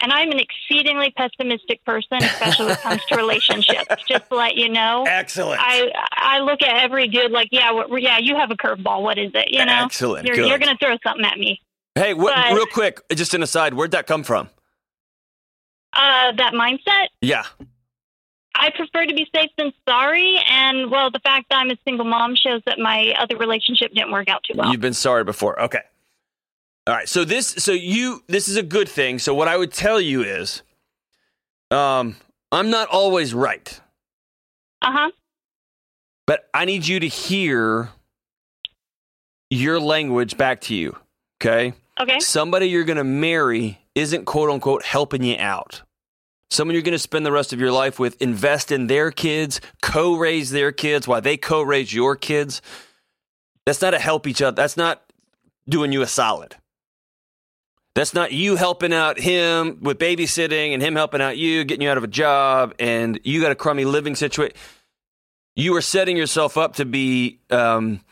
and 0.00 0.12
I'm 0.12 0.30
an 0.32 0.40
exceedingly 0.40 1.12
pessimistic 1.16 1.84
person, 1.84 2.18
especially 2.22 2.66
when 2.66 2.74
it 2.74 2.80
comes 2.80 3.04
to 3.06 3.16
relationships. 3.16 4.02
Just 4.08 4.28
to 4.30 4.34
let 4.36 4.56
you 4.56 4.68
know, 4.68 5.04
Excellent. 5.06 5.60
I 5.62 5.90
I 6.12 6.40
look 6.40 6.62
at 6.62 6.82
every 6.82 7.08
dude 7.08 7.30
like, 7.30 7.48
yeah, 7.52 7.70
what, 7.72 8.00
yeah, 8.02 8.18
you 8.18 8.36
have 8.36 8.50
a 8.50 8.56
curveball. 8.56 9.02
What 9.02 9.18
is 9.18 9.30
it? 9.34 9.48
You 9.50 9.64
know, 9.64 9.84
Excellent. 9.84 10.26
you're 10.26 10.36
you're 10.36 10.58
gonna 10.58 10.76
throw 10.80 10.96
something 11.04 11.24
at 11.24 11.38
me. 11.38 11.60
hey, 11.94 12.14
what, 12.14 12.34
but- 12.34 12.54
real 12.54 12.66
quick, 12.66 13.00
just 13.12 13.34
an 13.34 13.42
aside, 13.42 13.74
where'd 13.74 13.90
that 13.92 14.06
come 14.06 14.22
from? 14.24 14.48
Uh, 15.92 16.32
that 16.32 16.54
mindset. 16.54 17.08
Yeah. 17.20 17.44
I 18.54 18.70
prefer 18.70 19.06
to 19.06 19.14
be 19.14 19.26
safe 19.34 19.50
than 19.56 19.72
sorry, 19.88 20.38
and 20.48 20.90
well, 20.90 21.10
the 21.10 21.18
fact 21.20 21.46
that 21.50 21.56
I'm 21.58 21.70
a 21.70 21.76
single 21.84 22.04
mom 22.04 22.36
shows 22.36 22.60
that 22.66 22.78
my 22.78 23.14
other 23.18 23.36
relationship 23.36 23.92
didn't 23.94 24.12
work 24.12 24.28
out 24.28 24.42
too 24.44 24.54
well. 24.56 24.70
You've 24.70 24.80
been 24.80 24.92
sorry 24.94 25.24
before. 25.24 25.60
Okay. 25.62 25.80
All 26.86 26.94
right. 26.94 27.08
So 27.08 27.24
this 27.24 27.48
so 27.48 27.72
you 27.72 28.22
this 28.28 28.48
is 28.48 28.56
a 28.56 28.62
good 28.62 28.88
thing. 28.88 29.18
So 29.18 29.34
what 29.34 29.48
I 29.48 29.56
would 29.56 29.72
tell 29.72 30.00
you 30.00 30.22
is 30.22 30.62
um 31.70 32.16
I'm 32.50 32.68
not 32.70 32.88
always 32.88 33.32
right, 33.32 33.80
Uh 34.82 34.92
huh. 34.92 35.10
but 36.26 36.48
I 36.52 36.64
need 36.66 36.86
you 36.86 37.00
to 37.00 37.08
hear 37.08 37.88
your 39.48 39.80
language 39.80 40.36
back 40.36 40.60
to 40.62 40.74
you. 40.74 40.96
Okay? 41.40 41.72
Okay. 42.00 42.18
Somebody 42.20 42.66
you're 42.68 42.84
going 42.84 42.96
to 42.98 43.04
marry 43.04 43.78
isn't 43.94 44.24
quote 44.24 44.50
unquote 44.50 44.82
helping 44.84 45.22
you 45.22 45.36
out. 45.38 45.82
Someone 46.52 46.74
you're 46.74 46.82
going 46.82 46.92
to 46.92 46.98
spend 46.98 47.24
the 47.24 47.32
rest 47.32 47.54
of 47.54 47.60
your 47.60 47.72
life 47.72 47.98
with, 47.98 48.20
invest 48.20 48.70
in 48.70 48.86
their 48.86 49.10
kids, 49.10 49.58
co 49.80 50.16
raise 50.16 50.50
their 50.50 50.70
kids 50.70 51.08
while 51.08 51.22
they 51.22 51.38
co 51.38 51.62
raise 51.62 51.94
your 51.94 52.14
kids. 52.14 52.60
That's 53.64 53.80
not 53.80 53.94
a 53.94 53.98
help 53.98 54.26
each 54.26 54.42
other. 54.42 54.54
That's 54.54 54.76
not 54.76 55.02
doing 55.66 55.92
you 55.92 56.02
a 56.02 56.06
solid. 56.06 56.56
That's 57.94 58.12
not 58.12 58.32
you 58.32 58.56
helping 58.56 58.92
out 58.92 59.18
him 59.18 59.78
with 59.80 59.98
babysitting 59.98 60.74
and 60.74 60.82
him 60.82 60.94
helping 60.94 61.22
out 61.22 61.38
you, 61.38 61.64
getting 61.64 61.82
you 61.82 61.88
out 61.88 61.96
of 61.96 62.04
a 62.04 62.08
job, 62.08 62.74
and 62.78 63.18
you 63.24 63.40
got 63.40 63.52
a 63.52 63.54
crummy 63.54 63.86
living 63.86 64.14
situation. 64.14 64.54
You 65.56 65.74
are 65.76 65.82
setting 65.82 66.18
yourself 66.18 66.58
up 66.58 66.76
to 66.76 66.84
be 66.84 67.40
um, 67.48 68.02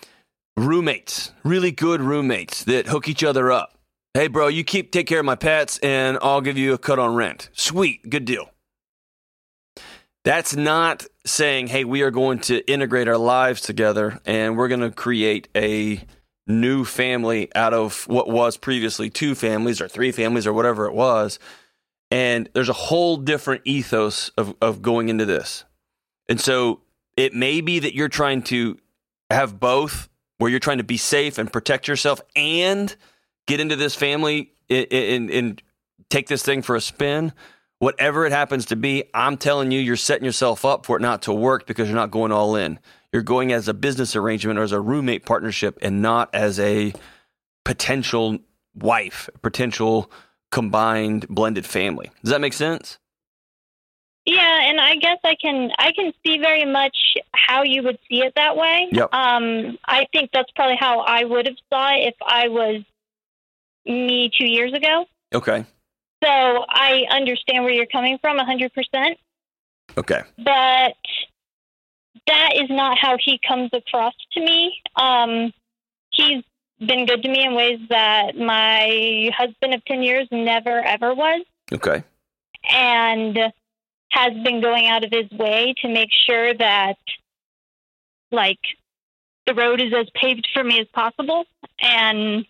roommates, 0.57 1.31
really 1.45 1.73
good 1.73 2.01
roommates 2.01 2.65
that 2.65 2.87
hook 2.87 3.07
each 3.07 3.23
other 3.23 3.53
up. 3.53 3.80
Hey, 4.13 4.27
bro, 4.27 4.49
you 4.49 4.65
keep 4.65 4.91
take 4.91 5.07
care 5.07 5.21
of 5.21 5.25
my 5.25 5.37
pets, 5.37 5.79
and 5.79 6.19
I'll 6.21 6.41
give 6.41 6.59
you 6.59 6.73
a 6.73 6.79
cut 6.79 6.99
on 6.99 7.15
rent. 7.15 7.49
Sweet, 7.53 8.11
good 8.11 8.25
deal. 8.25 8.51
That's 10.25 10.57
not 10.57 11.07
saying, 11.25 11.69
hey, 11.69 11.85
we 11.85 12.03
are 12.03 12.11
going 12.11 12.41
to 12.41 12.69
integrate 12.71 13.07
our 13.07 13.17
lives 13.17 13.61
together 13.61 14.21
and 14.27 14.57
we're 14.57 14.69
going 14.69 14.81
to 14.81 14.91
create 14.91 15.49
a 15.57 16.05
new 16.47 16.85
family 16.85 17.49
out 17.55 17.73
of 17.73 18.07
what 18.09 18.29
was 18.29 18.57
previously 18.57 19.09
two 19.09 19.35
families 19.35 19.81
or 19.81 19.89
three 19.89 20.13
families 20.13 20.47
or 20.47 20.53
whatever 20.53 20.87
it 20.87 20.93
was. 20.93 21.39
And 22.11 22.51
there's 22.53 22.69
a 22.69 22.75
whole 22.75 23.17
different 23.17 23.63
ethos 23.65 24.31
of, 24.37 24.55
of 24.61 24.83
going 24.83 25.09
into 25.09 25.25
this. 25.25 25.65
And 26.29 26.41
so 26.41 26.81
it 27.17 27.33
may 27.33 27.61
be 27.61 27.79
that 27.79 27.95
you're 27.95 28.09
trying 28.09 28.43
to 28.45 28.77
have 29.31 29.59
both, 29.61 30.09
where 30.39 30.51
you're 30.51 30.61
trying 30.61 30.79
to 30.79 30.85
be 30.85 30.97
safe 30.97 31.39
and 31.39 31.51
protect 31.51 31.89
yourself 31.89 32.21
and 32.35 32.95
get 33.51 33.61
into 33.61 33.77
this 33.77 33.95
family 33.95 34.53
and, 34.69 35.31
and, 35.31 35.63
take 36.09 36.27
this 36.27 36.43
thing 36.43 36.61
for 36.61 36.75
a 36.75 36.81
spin. 36.81 37.33
Whatever 37.79 38.27
it 38.27 38.33
happens 38.33 38.67
to 38.67 38.77
be, 38.77 39.05
I'm 39.15 39.37
telling 39.37 39.71
you, 39.71 39.79
you're 39.79 39.97
setting 39.97 40.25
yourself 40.25 40.65
up 40.65 40.85
for 40.85 40.97
it 40.97 41.01
not 41.01 41.23
to 41.23 41.33
work 41.33 41.67
because 41.67 41.89
you're 41.89 41.97
not 41.97 42.11
going 42.11 42.33
all 42.33 42.57
in. 42.57 42.81
You're 43.13 43.23
going 43.23 43.53
as 43.53 43.69
a 43.69 43.75
business 43.75 44.17
arrangement 44.17 44.59
or 44.59 44.63
as 44.63 44.73
a 44.73 44.81
roommate 44.81 45.25
partnership 45.25 45.79
and 45.83 46.03
not 46.03 46.29
as 46.35 46.59
a 46.59 46.93
potential 47.65 48.39
wife, 48.75 49.31
potential 49.41 50.11
combined 50.51 51.29
blended 51.29 51.65
family. 51.65 52.11
Does 52.23 52.31
that 52.31 52.41
make 52.41 52.55
sense? 52.55 52.99
Yeah, 54.27 54.69
and 54.69 54.81
I 54.81 54.97
guess 54.97 55.19
I 55.25 55.35
can 55.41 55.71
I 55.79 55.93
can 55.93 56.13
see 56.25 56.39
very 56.39 56.65
much 56.67 56.97
how 57.35 57.63
you 57.63 57.83
would 57.83 57.99
see 58.09 58.21
it 58.21 58.35
that 58.37 58.57
way. 58.57 58.89
Yep. 58.93 59.15
Um, 59.15 59.79
I 59.87 60.07
think 60.13 60.31
that's 60.33 60.51
probably 60.55 60.77
how 60.79 61.01
I 61.01 61.25
would 61.25 61.47
have 61.47 61.57
saw 61.73 61.89
it 61.95 62.09
if 62.09 62.15
I 62.25 62.49
was 62.49 62.83
me 63.91 64.31
two 64.39 64.47
years 64.47 64.73
ago. 64.73 65.07
Okay. 65.35 65.65
So 66.23 66.29
I 66.29 67.05
understand 67.11 67.65
where 67.65 67.73
you're 67.73 67.87
coming 67.87 68.19
from, 68.21 68.39
hundred 68.39 68.73
percent. 68.75 69.19
Okay. 69.97 70.21
But 70.39 70.95
that 72.27 72.53
is 72.57 72.69
not 72.71 72.99
how 72.99 73.17
he 73.25 73.39
comes 73.47 73.71
across 73.73 74.15
to 74.33 74.41
me. 74.41 74.75
Um, 74.97 75.53
he's 76.13 76.45
been 76.79 77.07
good 77.07 77.23
to 77.23 77.29
me 77.29 77.45
in 77.45 77.55
ways 77.55 77.79
that 77.91 78.37
my 78.37 79.31
husband 79.37 79.75
of 79.75 79.85
ten 79.85 80.03
years 80.03 80.29
never 80.31 80.81
ever 80.85 81.15
was. 81.15 81.43
Okay. 81.73 82.03
and 82.71 83.39
has 84.11 84.33
been 84.45 84.61
going 84.61 84.87
out 84.89 85.05
of 85.05 85.11
his 85.13 85.31
way 85.39 85.73
to 85.83 85.89
make 85.89 86.11
sure 86.27 86.53
that 86.55 86.97
like 88.33 88.59
the 89.47 89.55
road 89.55 89.81
is 89.81 89.93
as 89.97 90.07
paved 90.21 90.49
for 90.53 90.65
me 90.65 90.81
as 90.81 90.87
possible 90.93 91.45
and 91.81 92.45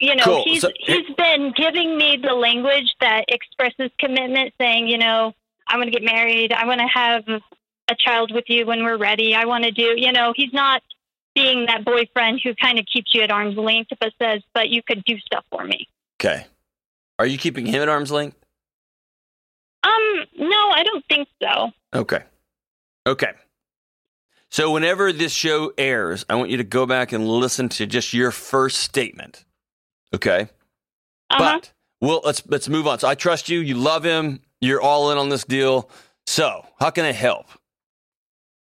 you 0.00 0.14
know 0.14 0.24
Cool. 0.24 0.44
he's 0.44 0.60
So- 0.62 0.70
he's 0.78 1.08
been 1.16 1.52
giving 1.56 1.96
me 1.96 2.16
the 2.22 2.34
language 2.34 2.94
that 3.00 3.24
expresses 3.28 3.90
commitment 3.98 4.54
saying 4.60 4.86
you 4.88 4.98
know 4.98 5.34
i 5.66 5.76
want 5.76 5.86
to 5.86 5.90
get 5.90 6.02
married 6.04 6.52
i 6.52 6.64
want 6.66 6.80
to 6.80 6.86
have 6.86 7.24
a 7.90 7.94
child 7.98 8.32
with 8.32 8.44
you 8.48 8.66
when 8.66 8.84
we're 8.84 8.96
ready 8.98 9.34
i 9.34 9.44
want 9.44 9.64
to 9.64 9.70
do 9.72 9.94
you 9.96 10.12
know 10.12 10.32
he's 10.36 10.52
not 10.52 10.82
being 11.34 11.66
that 11.66 11.84
boyfriend 11.84 12.40
who 12.42 12.54
kind 12.54 12.78
of 12.78 12.84
keeps 12.86 13.14
you 13.14 13.22
at 13.22 13.30
arm's 13.30 13.56
length 13.56 13.90
but 14.00 14.12
says 14.20 14.42
but 14.54 14.68
you 14.68 14.82
could 14.82 15.02
do 15.04 15.18
stuff 15.18 15.44
for 15.50 15.64
me 15.64 15.88
Okay. 16.20 16.46
Are 17.20 17.26
you 17.26 17.38
keeping 17.38 17.64
him 17.66 17.80
at 17.82 17.88
arm's 17.88 18.10
length? 18.10 18.36
um 19.84 20.24
no 20.36 20.70
i 20.70 20.82
don't 20.84 21.04
think 21.08 21.28
so 21.42 21.70
Okay. 21.94 22.22
Okay. 23.06 23.30
So 24.50 24.70
whenever 24.70 25.10
this 25.10 25.32
show 25.32 25.72
airs, 25.78 26.26
I 26.28 26.34
want 26.34 26.50
you 26.50 26.58
to 26.58 26.64
go 26.64 26.84
back 26.84 27.12
and 27.12 27.26
listen 27.26 27.70
to 27.70 27.86
just 27.86 28.12
your 28.12 28.30
first 28.30 28.80
statement. 28.80 29.46
Okay? 30.14 30.48
uh-huh. 31.30 31.58
But 31.60 31.72
well, 32.00 32.20
let's 32.24 32.42
let's 32.46 32.68
move 32.68 32.86
on. 32.86 32.98
So 32.98 33.08
I 33.08 33.14
trust 33.14 33.48
you. 33.48 33.60
You 33.60 33.74
love 33.74 34.04
him. 34.04 34.40
You're 34.60 34.80
all 34.80 35.10
in 35.10 35.18
on 35.18 35.28
this 35.28 35.44
deal. 35.44 35.90
So 36.26 36.64
how 36.78 36.90
can 36.90 37.04
I 37.04 37.12
help? 37.12 37.46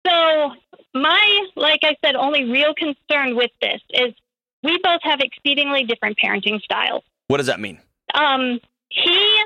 So 0.07 0.53
my, 0.95 1.47
like 1.55 1.81
I 1.85 1.97
said, 2.05 2.17
only 2.17 2.45
real 2.51 2.75
concern 2.75 3.37
with 3.37 3.51
this 3.61 3.81
is 3.91 4.15
we 4.63 4.79
both 4.83 5.01
have 5.03 5.21
exceedingly 5.21 5.85
different 5.85 6.19
parenting 6.23 6.61
styles. 6.61 7.05
What 7.29 7.39
does 7.39 7.47
that 7.47 7.61
mean? 7.61 7.81
Um, 8.15 8.61
he 8.89 9.43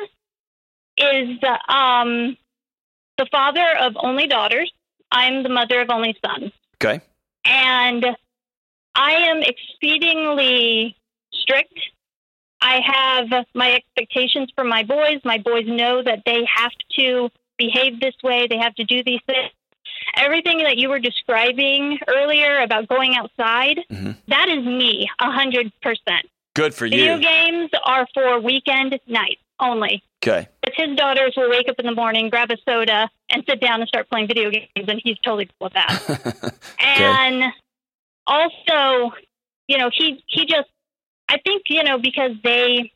is 0.98 1.38
um, 1.68 2.36
the 3.18 3.26
father 3.30 3.66
of 3.80 3.94
only 3.96 4.26
daughters. 4.26 4.72
I'm 5.12 5.42
the 5.42 5.48
mother 5.48 5.80
of 5.80 5.90
only 5.90 6.16
sons, 6.24 6.52
Okay. 6.82 7.00
and 7.44 8.04
I 8.94 9.12
am 9.12 9.40
exceedingly 9.42 10.96
strict. 11.46 11.72
I 12.60 12.80
have 12.84 13.44
my 13.54 13.74
expectations 13.74 14.50
for 14.54 14.64
my 14.64 14.82
boys. 14.82 15.20
My 15.24 15.38
boys 15.38 15.64
know 15.66 16.02
that 16.02 16.22
they 16.26 16.44
have 16.52 16.72
to 16.98 17.28
behave 17.58 18.00
this 18.00 18.14
way. 18.22 18.46
They 18.48 18.58
have 18.58 18.74
to 18.76 18.84
do 18.84 19.02
these 19.04 19.20
things. 19.26 19.50
Everything 20.16 20.58
that 20.58 20.76
you 20.78 20.88
were 20.88 20.98
describing 20.98 21.98
earlier 22.08 22.60
about 22.60 22.88
going 22.88 23.14
outside, 23.16 23.78
Mhm. 23.90 24.16
that 24.28 24.48
is 24.48 24.64
me, 24.64 25.08
a 25.20 25.30
hundred 25.30 25.72
percent. 25.80 26.28
Good 26.54 26.74
for 26.74 26.88
Video 26.88 27.14
you. 27.14 27.16
Video 27.18 27.30
games 27.30 27.70
are 27.84 28.06
for 28.14 28.40
weekend 28.40 28.98
nights 29.06 29.42
only. 29.60 30.02
Okay. 30.26 30.48
But 30.62 30.72
his 30.74 30.96
daughters 30.96 31.34
will 31.36 31.50
wake 31.50 31.68
up 31.68 31.78
in 31.78 31.86
the 31.86 31.94
morning, 31.94 32.30
grab 32.30 32.50
a 32.50 32.56
soda, 32.68 33.08
and 33.30 33.44
sit 33.48 33.60
down 33.60 33.80
and 33.80 33.88
start 33.88 34.08
playing 34.10 34.26
video 34.28 34.50
games, 34.50 34.66
and 34.88 35.00
he's 35.04 35.18
totally 35.18 35.46
cool 35.46 35.66
with 35.66 35.74
that. 35.74 36.54
And 36.80 37.52
also, 38.26 39.12
you 39.68 39.78
know, 39.78 39.90
he 39.94 40.22
he 40.26 40.46
just 40.46 40.68
I 41.28 41.38
think, 41.38 41.64
you 41.68 41.82
know, 41.82 41.98
because 41.98 42.32
they 42.42 42.92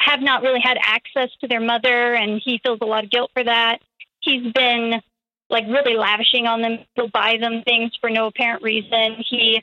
have 0.00 0.20
not 0.20 0.42
really 0.42 0.60
had 0.60 0.78
access 0.80 1.30
to 1.40 1.48
their 1.48 1.60
mother 1.60 2.14
and 2.14 2.40
he 2.44 2.60
feels 2.62 2.78
a 2.80 2.84
lot 2.84 3.04
of 3.04 3.10
guilt 3.10 3.30
for 3.34 3.44
that. 3.44 3.78
He's 4.20 4.52
been 4.52 5.00
like 5.48 5.64
really 5.68 5.96
lavishing 5.96 6.46
on 6.46 6.62
them. 6.62 6.78
He'll 6.94 7.08
buy 7.08 7.38
them 7.40 7.62
things 7.62 7.92
for 8.00 8.10
no 8.10 8.26
apparent 8.26 8.62
reason. 8.62 9.16
He 9.28 9.62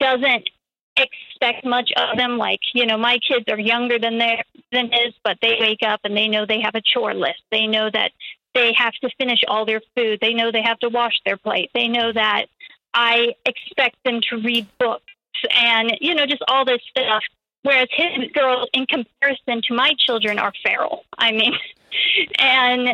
doesn't 0.00 0.48
expect 0.96 1.64
much 1.64 1.92
of 1.96 2.16
them. 2.16 2.38
Like, 2.38 2.60
you 2.74 2.86
know, 2.86 2.98
my 2.98 3.18
kids 3.18 3.44
are 3.48 3.58
younger 3.58 3.98
than 3.98 4.18
their 4.18 4.42
than 4.72 4.90
his, 4.90 5.14
but 5.24 5.38
they 5.40 5.56
wake 5.60 5.82
up 5.86 6.00
and 6.04 6.16
they 6.16 6.28
know 6.28 6.46
they 6.46 6.60
have 6.60 6.74
a 6.74 6.82
chore 6.82 7.14
list. 7.14 7.42
They 7.50 7.66
know 7.66 7.90
that 7.90 8.12
they 8.54 8.72
have 8.76 8.94
to 8.94 9.10
finish 9.18 9.40
all 9.48 9.64
their 9.64 9.80
food. 9.96 10.18
They 10.20 10.34
know 10.34 10.50
they 10.50 10.62
have 10.62 10.78
to 10.80 10.88
wash 10.88 11.20
their 11.24 11.36
plate. 11.36 11.70
They 11.74 11.88
know 11.88 12.12
that 12.12 12.46
I 12.92 13.34
expect 13.46 13.96
them 14.04 14.20
to 14.28 14.36
read 14.36 14.66
books 14.78 15.11
and, 15.54 15.96
you 16.00 16.14
know, 16.14 16.26
just 16.26 16.42
all 16.48 16.64
this 16.64 16.80
stuff. 16.90 17.22
Whereas 17.62 17.88
his 17.92 18.30
girls, 18.32 18.68
in 18.72 18.86
comparison 18.86 19.62
to 19.68 19.74
my 19.74 19.92
children, 19.98 20.38
are 20.38 20.52
feral. 20.64 21.04
I 21.16 21.32
mean, 21.32 21.54
and 22.38 22.88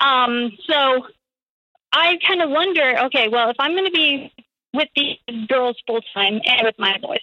um, 0.00 0.50
so 0.68 1.06
I 1.92 2.18
kind 2.26 2.42
of 2.42 2.50
wonder 2.50 3.04
okay, 3.06 3.28
well, 3.28 3.50
if 3.50 3.56
I'm 3.58 3.72
going 3.72 3.84
to 3.84 3.92
be 3.92 4.32
with 4.74 4.88
these 4.94 5.16
girls 5.48 5.76
full 5.86 6.00
time 6.14 6.40
and 6.44 6.62
with 6.62 6.78
my 6.78 6.98
boys. 6.98 7.20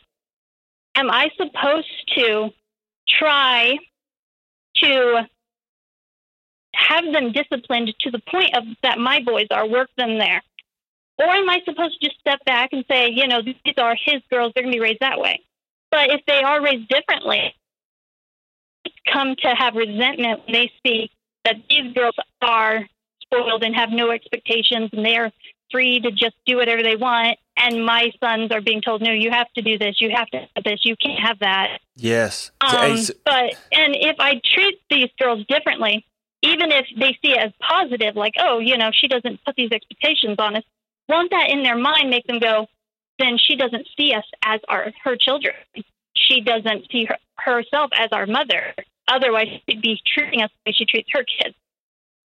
Am 0.96 1.12
I 1.12 1.30
supposed 1.38 2.14
to 2.18 2.50
try 3.08 3.78
to 4.78 5.28
have 6.74 7.06
them 7.12 7.32
disciplined 7.32 7.94
to 8.02 8.12
the 8.12 8.22
point 8.30 8.56
of 8.56 8.64
that 8.84 8.98
my 8.98 9.22
boys 9.22 9.48
are, 9.52 9.68
work 9.68 9.90
them 9.98 10.18
there? 10.18 10.42
Or 11.18 11.26
am 11.26 11.50
I 11.50 11.62
supposed 11.64 12.00
to 12.00 12.08
just 12.08 12.20
step 12.20 12.44
back 12.46 12.70
and 12.74 12.84
say, 12.90 13.10
you 13.10 13.28
know, 13.28 13.42
these 13.42 13.56
are 13.78 13.96
his 14.06 14.22
girls, 14.30 14.52
they're 14.54 14.64
going 14.64 14.74
to 14.74 14.78
be 14.78 14.84
raised 14.84 15.00
that 15.00 15.20
way? 15.20 15.42
But 15.92 16.10
if 16.10 16.22
they 16.28 16.42
are 16.42 16.62
raised 16.62 16.90
differently, 16.90 17.54
they 18.84 18.92
come 19.12 19.36
to 19.40 19.48
have 19.50 19.76
resentment 19.76 20.42
when 20.46 20.54
they 20.54 20.72
see 20.86 21.10
that 21.46 21.56
these 21.70 21.94
girls 21.94 22.16
are 22.42 22.82
spoiled 23.22 23.64
and 23.64 23.76
have 23.76 23.90
no 23.92 24.12
expectations 24.12 24.90
and 24.92 25.06
they're 25.06 25.32
free 25.72 26.00
to 26.02 26.12
just 26.12 26.36
do 26.46 26.58
whatever 26.58 26.84
they 26.84 26.96
want. 26.96 27.38
And 27.58 27.86
my 27.86 28.12
sons 28.22 28.52
are 28.52 28.62
being 28.62 28.82
told, 28.82 29.02
no, 29.02 29.12
you 29.12 29.32
have 29.32 29.52
to 29.54 29.62
do 29.62 29.78
this, 29.78 30.02
you 30.02 30.12
have 30.14 30.28
to 30.32 30.40
have 30.40 30.64
this, 30.66 30.82
you 30.84 30.96
can't 31.02 31.20
have 31.20 31.40
that. 31.40 31.80
Yes. 31.96 32.52
Um, 32.60 32.98
but 33.24 33.56
and 33.72 33.96
if 33.96 34.18
I 34.20 34.42
treat 34.54 34.80
these 34.90 35.10
girls 35.18 35.46
differently, 35.48 36.06
even 36.42 36.72
if 36.72 36.86
they 37.00 37.18
see 37.22 37.32
it 37.32 37.38
as 37.38 37.52
positive, 37.62 38.16
like, 38.16 38.34
oh, 38.40 38.60
you 38.60 38.78
know, 38.78 38.92
she 38.94 39.08
doesn't 39.08 39.44
put 39.46 39.56
these 39.56 39.72
expectations 39.72 40.36
on 40.38 40.58
us, 40.58 40.64
won't 41.10 41.32
that 41.32 41.50
in 41.50 41.64
their 41.64 41.78
mind 41.78 42.10
make 42.10 42.26
them 42.28 42.40
go, 42.40 42.68
then 43.20 43.38
she 43.38 43.56
doesn't 43.56 43.88
see 43.98 44.14
us 44.14 44.26
as 44.44 44.60
our 44.68 44.92
her 45.04 45.16
children. 45.16 45.54
She 46.16 46.42
doesn't 46.42 46.92
see 46.92 47.06
her, 47.06 47.18
herself 47.38 47.92
as 47.98 48.10
our 48.12 48.26
mother. 48.26 48.74
Otherwise, 49.08 49.48
she'd 49.70 49.82
be 49.82 50.00
treating 50.06 50.42
us 50.42 50.50
the 50.66 50.70
way 50.70 50.76
she 50.76 50.86
treats 50.86 51.10
her 51.14 51.24
kids. 51.24 51.56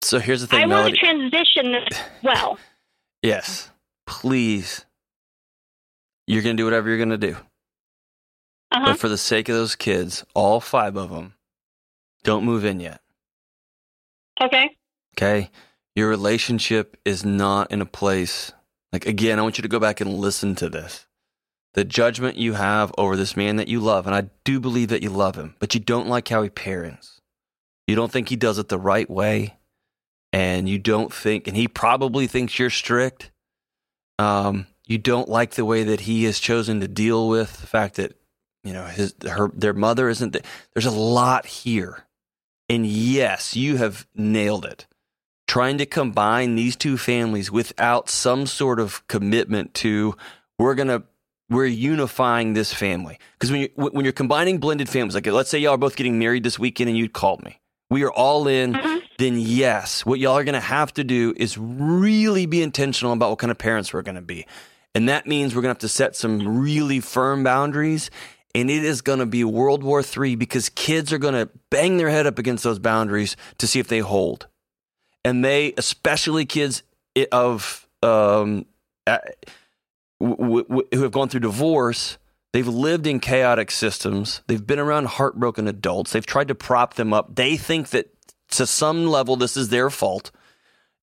so 0.02 0.20
here's 0.20 0.42
the 0.42 0.48
thing, 0.48 0.62
I 0.64 0.66
want 0.68 0.94
to 0.94 1.00
transition 1.00 1.72
this 1.72 2.00
well. 2.24 2.58
yes. 3.22 3.72
Please. 4.06 4.86
You're 6.28 6.42
going 6.44 6.56
to 6.56 6.62
do 6.62 6.66
whatever 6.66 6.88
you're 6.88 6.98
going 6.98 7.10
to 7.10 7.18
do. 7.18 7.36
Uh-huh. 8.72 8.86
But 8.86 9.00
for 9.00 9.10
the 9.10 9.18
sake 9.18 9.50
of 9.50 9.56
those 9.56 9.76
kids, 9.76 10.24
all 10.34 10.60
five 10.62 10.96
of 10.96 11.10
them, 11.10 11.34
don't 12.24 12.46
move 12.46 12.64
in 12.64 12.80
yet. 12.80 13.02
Okay. 14.42 14.70
Okay. 15.18 15.50
Your 15.96 16.08
relationship 16.10 16.96
is 17.04 17.26
not 17.26 17.72
in 17.72 17.82
a 17.82 17.86
place. 17.86 18.52
Like, 18.92 19.06
again, 19.06 19.40
I 19.40 19.42
want 19.42 19.58
you 19.58 19.62
to 19.62 19.68
go 19.68 19.80
back 19.80 20.02
and 20.02 20.14
listen 20.14 20.56
to 20.56 20.70
this. 20.70 21.06
The 21.74 21.84
judgment 21.84 22.38
you 22.38 22.54
have 22.54 22.92
over 22.98 23.16
this 23.16 23.36
man 23.36 23.58
that 23.58 23.68
you 23.68 23.80
love, 23.80 24.08
and 24.08 24.16
I 24.16 24.30
do 24.44 24.60
believe 24.60 24.90
that 24.90 25.04
you 25.04 25.10
love 25.10 25.36
him, 25.36 25.56
but 25.60 25.74
you 25.74 25.80
don't 25.80 26.08
like 26.08 26.28
how 26.28 26.42
he 26.42 26.50
parents. 26.50 27.22
You 27.86 27.96
don't 27.96 28.12
think 28.12 28.30
he 28.30 28.36
does 28.36 28.58
it 28.58 28.70
the 28.70 28.80
right 28.80 29.10
way. 29.10 29.58
And 30.34 30.68
you 30.68 30.78
don't 30.78 31.14
think, 31.14 31.48
and 31.48 31.56
he 31.56 31.68
probably 31.68 32.28
thinks 32.28 32.60
you're 32.60 32.70
strict. 32.70 33.32
Um, 34.20 34.68
you 34.86 34.98
don't 34.98 35.30
like 35.30 35.52
the 35.52 35.66
way 35.66 35.84
that 35.84 36.02
he 36.02 36.26
has 36.26 36.40
chosen 36.40 36.82
to 36.82 36.88
deal 36.88 37.30
with 37.30 37.62
the 37.62 37.68
fact 37.68 37.96
that, 37.96 38.14
you 38.64 38.74
know, 38.74 38.86
his, 38.86 39.16
her, 39.28 39.50
their 39.54 39.74
mother 39.74 40.10
isn't, 40.10 40.34
there. 40.34 40.42
there's 40.74 40.86
a 40.86 40.92
lot 40.92 41.46
here. 41.46 42.06
And 42.70 42.86
yes, 42.86 43.56
you 43.56 43.78
have 43.78 44.06
nailed 44.14 44.66
it. 44.66 44.86
Trying 45.48 45.78
to 45.78 45.86
combine 45.86 46.56
these 46.56 46.76
two 46.76 46.98
families 46.98 47.50
without 47.52 48.10
some 48.10 48.46
sort 48.46 48.80
of 48.80 49.08
commitment 49.08 49.74
to 49.76 50.16
we're 50.60 50.76
gonna 50.76 51.04
we're 51.50 51.66
unifying 51.66 52.54
this 52.54 52.74
family 52.74 53.18
because 53.34 53.52
when 53.52 53.62
you 53.62 53.70
when 53.76 54.04
you're 54.04 54.12
combining 54.12 54.58
blended 54.58 54.90
families, 54.90 55.16
like 55.16 55.26
let's 55.28 55.50
say 55.50 55.58
y'all 55.58 55.74
are 55.76 55.78
both 55.78 55.96
getting 55.96 56.20
married 56.20 56.44
this 56.44 56.60
weekend 56.60 56.90
and 56.90 56.98
you 56.98 57.08
called 57.08 57.44
me, 57.44 57.60
we 57.90 58.04
are 58.04 58.12
all 58.12 58.48
in. 58.48 58.74
Mhm. 58.74 59.02
Then 59.18 59.40
yes, 59.40 60.06
what 60.06 60.20
y'all 60.20 60.38
are 60.38 60.44
gonna 60.44 60.60
have 60.60 60.94
to 60.96 61.04
do 61.04 61.34
is 61.38 61.58
really 61.58 62.46
be 62.46 62.62
intentional 62.62 63.14
about 63.14 63.30
what 63.30 63.40
kind 63.40 63.50
of 63.50 63.58
parents 63.58 63.94
we're 63.94 64.02
gonna 64.02 64.22
be, 64.22 64.46
and 64.94 65.08
that 65.08 65.26
means 65.26 65.56
we're 65.56 65.62
gonna 65.62 65.72
have 65.72 65.78
to 65.80 65.88
set 65.88 66.16
some 66.16 66.62
really 66.62 67.00
firm 67.00 67.44
boundaries 67.44 68.12
and 68.54 68.72
it 68.72 68.84
is 68.84 69.02
going 69.02 69.20
to 69.20 69.28
be 69.28 69.44
World 69.44 69.84
War 69.84 70.02
III 70.02 70.36
because 70.36 70.70
kids 70.70 71.14
are 71.14 71.20
going 71.20 71.36
to 71.36 71.48
bang 71.70 71.98
their 71.98 72.10
head 72.10 72.26
up 72.26 72.40
against 72.40 72.64
those 72.64 72.80
boundaries 72.80 73.36
to 73.60 73.68
see 73.68 73.80
if 73.80 73.88
they 73.88 74.00
hold. 74.00 74.48
And 75.28 75.44
they, 75.44 75.74
especially 75.76 76.46
kids 76.46 76.84
of 77.34 77.86
um, 78.02 78.66
who 80.22 80.86
have 80.94 81.12
gone 81.12 81.28
through 81.28 81.42
divorce, 81.42 82.18
they've 82.54 82.66
lived 82.66 83.06
in 83.06 83.20
chaotic 83.20 83.70
systems. 83.70 84.42
They've 84.48 84.66
been 84.66 84.80
around 84.80 85.08
heartbroken 85.08 85.68
adults. 85.68 86.14
They've 86.14 86.26
tried 86.26 86.48
to 86.48 86.56
prop 86.56 86.94
them 86.94 87.12
up. 87.12 87.36
They 87.36 87.58
think 87.58 87.90
that 87.90 88.10
to 88.52 88.66
some 88.66 89.08
level 89.08 89.36
this 89.36 89.58
is 89.58 89.68
their 89.68 89.90
fault. 89.90 90.32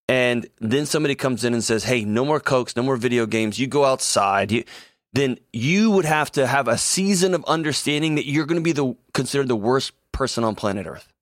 And 0.09 0.47
then 0.59 0.87
somebody 0.87 1.15
comes 1.15 1.45
in 1.45 1.53
and 1.53 1.63
says, 1.63 1.85
"Hey, 1.85 2.07
no 2.07 2.25
more 2.25 2.41
cokes, 2.41 2.77
no 2.77 2.83
more 2.83 2.97
video 2.97 3.27
games. 3.27 3.59
You 3.59 3.67
go 3.67 3.85
outside." 3.85 4.53
You, 4.53 4.65
then 5.13 5.39
you 5.53 5.91
would 5.91 6.07
have 6.07 6.33
to 6.33 6.47
have 6.47 6.67
a 6.67 6.79
season 6.79 7.35
of 7.35 7.45
understanding 7.45 8.15
that 8.15 8.27
you're 8.27 8.47
going 8.47 8.61
to 8.61 8.65
be 8.65 8.73
the 8.73 8.97
considered 9.13 9.49
the 9.49 9.57
worst 9.57 9.93
person 10.13 10.45
on 10.45 10.55
planet 10.55 10.87
Earth. 10.87 11.14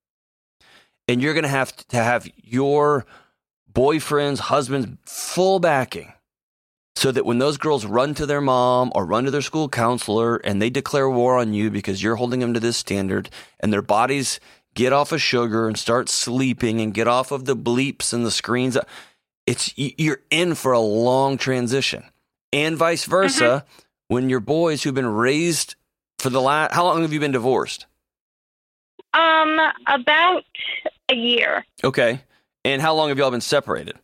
And 1.12 1.20
you're 1.20 1.34
going 1.34 1.42
to 1.42 1.48
have 1.50 1.76
to 1.88 1.98
have 1.98 2.26
your 2.42 3.04
boyfriend's 3.70 4.40
husband's 4.40 4.96
full 5.04 5.58
backing 5.58 6.14
so 6.96 7.12
that 7.12 7.26
when 7.26 7.38
those 7.38 7.58
girls 7.58 7.84
run 7.84 8.14
to 8.14 8.24
their 8.24 8.40
mom 8.40 8.90
or 8.94 9.04
run 9.04 9.24
to 9.24 9.30
their 9.30 9.42
school 9.42 9.68
counselor 9.68 10.36
and 10.36 10.62
they 10.62 10.70
declare 10.70 11.10
war 11.10 11.36
on 11.36 11.52
you 11.52 11.70
because 11.70 12.02
you're 12.02 12.16
holding 12.16 12.40
them 12.40 12.54
to 12.54 12.60
this 12.60 12.78
standard 12.78 13.28
and 13.60 13.70
their 13.70 13.82
bodies 13.82 14.40
get 14.74 14.94
off 14.94 15.12
of 15.12 15.20
sugar 15.20 15.68
and 15.68 15.78
start 15.78 16.08
sleeping 16.08 16.80
and 16.80 16.94
get 16.94 17.06
off 17.06 17.30
of 17.30 17.44
the 17.44 17.56
bleeps 17.56 18.14
and 18.14 18.24
the 18.24 18.30
screens 18.30 18.78
it's 19.46 19.74
you're 19.76 20.22
in 20.30 20.54
for 20.54 20.72
a 20.72 20.80
long 20.80 21.36
transition. 21.36 22.04
And 22.54 22.74
vice 22.74 23.04
versa 23.04 23.66
mm-hmm. 23.66 24.14
when 24.14 24.30
your 24.30 24.40
boys 24.40 24.82
who've 24.82 24.94
been 24.94 25.06
raised 25.06 25.74
for 26.18 26.30
the 26.30 26.40
last 26.40 26.72
how 26.72 26.84
long 26.84 27.02
have 27.02 27.12
you 27.12 27.20
been 27.20 27.32
divorced 27.32 27.84
Um, 29.14 29.58
about 29.86 30.44
a 31.10 31.14
year. 31.14 31.64
okay 31.84 32.20
and 32.64 32.80
how 32.80 32.94
long 32.94 33.08
have 33.10 33.18
y'all 33.18 33.30
been 33.30 33.40
separated 33.40 33.96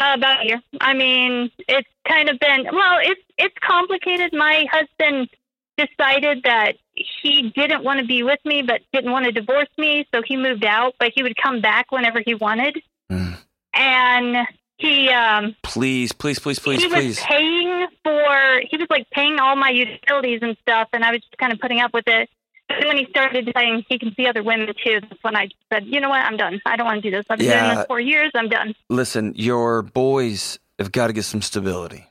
Uh, 0.00 0.14
about 0.16 0.42
a 0.42 0.46
year. 0.48 0.62
I 0.80 0.94
mean, 0.94 1.50
it's 1.68 1.88
kind 2.08 2.28
of 2.28 2.38
been 2.40 2.64
well. 2.72 2.98
It's 3.02 3.20
it's 3.38 3.54
complicated. 3.60 4.32
My 4.32 4.64
husband 4.72 5.28
decided 5.76 6.42
that 6.44 6.76
he 6.94 7.50
didn't 7.54 7.84
want 7.84 8.00
to 8.00 8.06
be 8.06 8.22
with 8.22 8.40
me, 8.44 8.62
but 8.62 8.80
didn't 8.92 9.12
want 9.12 9.26
to 9.26 9.32
divorce 9.32 9.68
me, 9.78 10.06
so 10.12 10.20
he 10.26 10.36
moved 10.36 10.64
out. 10.64 10.94
But 10.98 11.12
he 11.14 11.22
would 11.22 11.36
come 11.36 11.60
back 11.60 11.92
whenever 11.92 12.20
he 12.24 12.34
wanted, 12.34 12.82
Mm. 13.10 13.36
and 13.74 14.46
he 14.78 15.08
um 15.10 15.54
please 15.62 16.10
please 16.12 16.38
please 16.40 16.58
please 16.58 16.80
he 16.80 16.86
was 16.88 16.94
please 16.96 17.20
paying 17.20 17.86
for 18.02 18.60
he 18.68 18.76
was 18.78 18.88
like 18.90 19.08
paying 19.10 19.38
all 19.38 19.54
my 19.54 19.70
utilities 19.70 20.40
and 20.42 20.56
stuff, 20.62 20.88
and 20.92 21.04
I 21.04 21.12
was 21.12 21.20
just 21.20 21.36
kind 21.38 21.52
of 21.52 21.60
putting 21.60 21.80
up 21.80 21.92
with 21.94 22.08
it. 22.08 22.28
Then 22.68 22.86
when 22.88 22.96
he 22.96 23.06
started 23.10 23.50
saying 23.54 23.84
he 23.88 23.98
can 23.98 24.14
see 24.14 24.26
other 24.26 24.42
women 24.42 24.66
too, 24.84 25.00
that's 25.00 25.22
when 25.22 25.36
I 25.36 25.48
said, 25.72 25.84
you 25.86 26.00
know 26.00 26.08
what, 26.08 26.20
I'm 26.24 26.36
done. 26.36 26.60
I 26.64 26.76
don't 26.76 26.86
want 26.86 27.02
to 27.02 27.10
do 27.10 27.16
this. 27.16 27.26
I've 27.28 27.38
been 27.38 27.48
doing 27.48 27.74
this 27.76 27.86
for 27.86 28.00
years. 28.00 28.30
I'm 28.34 28.48
done. 28.48 28.74
listen 28.88 29.32
your 29.36 29.82
boys 29.82 30.58
have 30.78 30.90
got 30.92 31.08
to 31.08 31.12
get 31.12 31.24
some 31.24 31.42
stability 31.42 32.06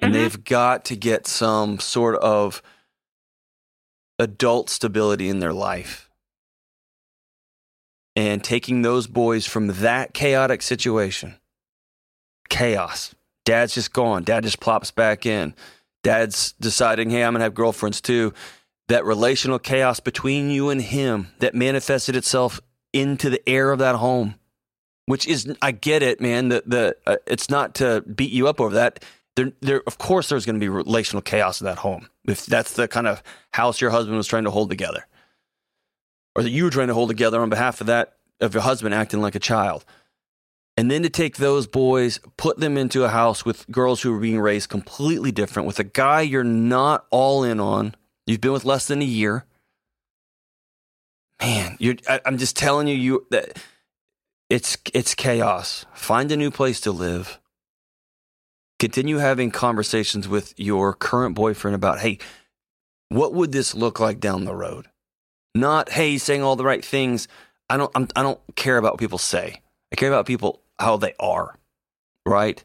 and 0.00 0.12
Mhm. 0.12 0.14
they've 0.18 0.44
got 0.44 0.84
to 0.86 0.96
get 0.96 1.26
some 1.26 1.78
sort 1.80 2.16
of 2.16 2.62
adult 4.18 4.68
stability 4.70 5.28
in 5.28 5.38
their 5.40 5.52
life 5.52 6.08
and 8.16 8.44
taking 8.44 8.82
those 8.82 9.06
boys 9.06 9.46
from 9.46 9.66
that 9.68 10.14
chaotic 10.14 10.62
situation 10.62 11.34
chaos 12.48 13.14
dad's 13.44 13.74
just 13.74 13.92
gone 13.92 14.22
dad 14.22 14.44
just 14.44 14.60
plops 14.60 14.90
back 14.92 15.26
in 15.26 15.52
dad's 16.04 16.52
deciding 16.60 17.10
hey 17.10 17.24
i'm 17.24 17.32
gonna 17.32 17.42
have 17.42 17.54
girlfriends 17.54 18.00
too 18.00 18.32
that 18.88 19.04
relational 19.04 19.58
chaos 19.58 20.00
between 20.00 20.50
you 20.50 20.70
and 20.70 20.80
him 20.80 21.28
that 21.38 21.54
manifested 21.54 22.16
itself 22.16 22.60
into 22.92 23.30
the 23.30 23.46
air 23.48 23.72
of 23.72 23.78
that 23.78 23.96
home 23.96 24.36
which 25.06 25.26
is 25.26 25.54
I 25.60 25.72
get 25.72 26.02
it, 26.02 26.20
man. 26.20 26.48
The 26.48 26.62
the 26.66 26.96
uh, 27.06 27.16
it's 27.26 27.50
not 27.50 27.74
to 27.76 28.02
beat 28.02 28.32
you 28.32 28.48
up 28.48 28.60
over 28.60 28.74
that. 28.74 29.04
There, 29.36 29.52
there. 29.60 29.82
Of 29.86 29.98
course, 29.98 30.28
there's 30.28 30.46
going 30.46 30.56
to 30.56 30.60
be 30.60 30.68
relational 30.68 31.22
chaos 31.22 31.60
in 31.60 31.66
that 31.66 31.78
home 31.78 32.08
if 32.26 32.46
that's 32.46 32.74
the 32.74 32.88
kind 32.88 33.06
of 33.06 33.22
house 33.52 33.80
your 33.80 33.90
husband 33.90 34.16
was 34.16 34.26
trying 34.26 34.44
to 34.44 34.50
hold 34.50 34.70
together, 34.70 35.06
or 36.34 36.42
that 36.42 36.50
you 36.50 36.64
were 36.64 36.70
trying 36.70 36.88
to 36.88 36.94
hold 36.94 37.10
together 37.10 37.40
on 37.40 37.50
behalf 37.50 37.80
of 37.80 37.88
that 37.88 38.16
of 38.40 38.54
your 38.54 38.62
husband 38.62 38.94
acting 38.94 39.20
like 39.20 39.34
a 39.34 39.40
child. 39.40 39.84
And 40.76 40.90
then 40.90 41.04
to 41.04 41.08
take 41.08 41.36
those 41.36 41.68
boys, 41.68 42.18
put 42.36 42.58
them 42.58 42.76
into 42.76 43.04
a 43.04 43.08
house 43.08 43.44
with 43.44 43.70
girls 43.70 44.02
who 44.02 44.12
are 44.12 44.18
being 44.18 44.40
raised 44.40 44.68
completely 44.70 45.30
different, 45.30 45.68
with 45.68 45.78
a 45.78 45.84
guy 45.84 46.22
you're 46.22 46.42
not 46.42 47.06
all 47.10 47.44
in 47.44 47.60
on. 47.60 47.94
You've 48.26 48.40
been 48.40 48.52
with 48.52 48.64
less 48.64 48.86
than 48.86 49.02
a 49.02 49.06
year. 49.06 49.44
Man, 51.40 51.76
you're. 51.78 51.96
I, 52.08 52.20
I'm 52.24 52.38
just 52.38 52.56
telling 52.56 52.86
you, 52.86 52.94
you 52.94 53.26
that 53.30 53.58
it's 54.48 54.78
it's 54.94 55.14
chaos. 55.14 55.84
Find 55.92 56.30
a 56.32 56.36
new 56.36 56.50
place 56.50 56.80
to 56.82 56.92
live. 56.92 57.38
Continue 58.78 59.18
having 59.18 59.50
conversations 59.50 60.28
with 60.28 60.58
your 60.58 60.94
current 60.94 61.34
boyfriend 61.34 61.74
about, 61.74 62.00
hey, 62.00 62.18
what 63.08 63.32
would 63.32 63.52
this 63.52 63.74
look 63.74 64.00
like 64.00 64.20
down 64.20 64.44
the 64.44 64.54
road? 64.54 64.88
Not, 65.54 65.90
hey, 65.90 66.18
saying 66.18 66.42
all 66.42 66.56
the 66.56 66.64
right 66.64 66.84
things. 66.84 67.28
I 67.68 67.76
don't 67.76 67.90
I'm, 67.94 68.08
I 68.16 68.22
don't 68.22 68.40
care 68.56 68.76
about 68.76 68.94
what 68.94 69.00
people 69.00 69.18
say. 69.18 69.62
I 69.92 69.96
care 69.96 70.08
about 70.08 70.26
people 70.26 70.60
how 70.78 70.96
they 70.96 71.14
are, 71.20 71.56
right? 72.26 72.62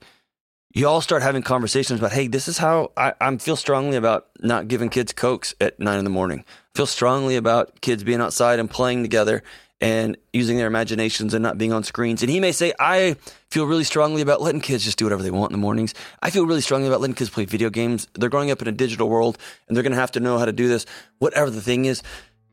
You 0.79 0.87
all 0.87 1.01
start 1.01 1.21
having 1.21 1.43
conversations 1.43 1.99
about, 1.99 2.13
hey, 2.13 2.27
this 2.27 2.47
is 2.47 2.57
how 2.57 2.91
I, 2.95 3.13
I 3.19 3.35
feel 3.37 3.55
strongly 3.55 3.97
about 3.97 4.27
not 4.39 4.67
giving 4.67 4.89
kids 4.89 5.13
cokes 5.13 5.53
at 5.59 5.79
nine 5.79 5.99
in 5.99 6.05
the 6.05 6.09
morning. 6.09 6.45
I 6.47 6.77
feel 6.77 6.85
strongly 6.85 7.35
about 7.35 7.81
kids 7.81 8.03
being 8.03 8.21
outside 8.21 8.59
and 8.59 8.69
playing 8.69 9.03
together 9.03 9.43
and 9.81 10.17
using 10.33 10.57
their 10.57 10.67
imaginations 10.67 11.33
and 11.33 11.43
not 11.43 11.57
being 11.57 11.73
on 11.73 11.83
screens. 11.83 12.21
And 12.21 12.29
he 12.29 12.39
may 12.39 12.51
say, 12.51 12.73
I 12.79 13.15
feel 13.49 13.65
really 13.65 13.83
strongly 13.83 14.21
about 14.21 14.41
letting 14.41 14.61
kids 14.61 14.83
just 14.83 14.97
do 14.97 15.05
whatever 15.05 15.23
they 15.23 15.31
want 15.31 15.51
in 15.51 15.53
the 15.53 15.61
mornings. 15.61 15.93
I 16.21 16.29
feel 16.29 16.45
really 16.45 16.61
strongly 16.61 16.87
about 16.87 17.01
letting 17.01 17.15
kids 17.15 17.29
play 17.29 17.45
video 17.45 17.69
games. 17.69 18.07
They're 18.13 18.29
growing 18.29 18.51
up 18.51 18.61
in 18.61 18.67
a 18.67 18.73
digital 18.73 19.09
world 19.09 19.37
and 19.67 19.75
they're 19.75 19.83
going 19.83 19.93
to 19.93 19.99
have 19.99 20.11
to 20.13 20.19
know 20.19 20.37
how 20.37 20.45
to 20.45 20.51
do 20.51 20.67
this. 20.67 20.85
Whatever 21.19 21.49
the 21.49 21.61
thing 21.61 21.85
is, 21.85 22.03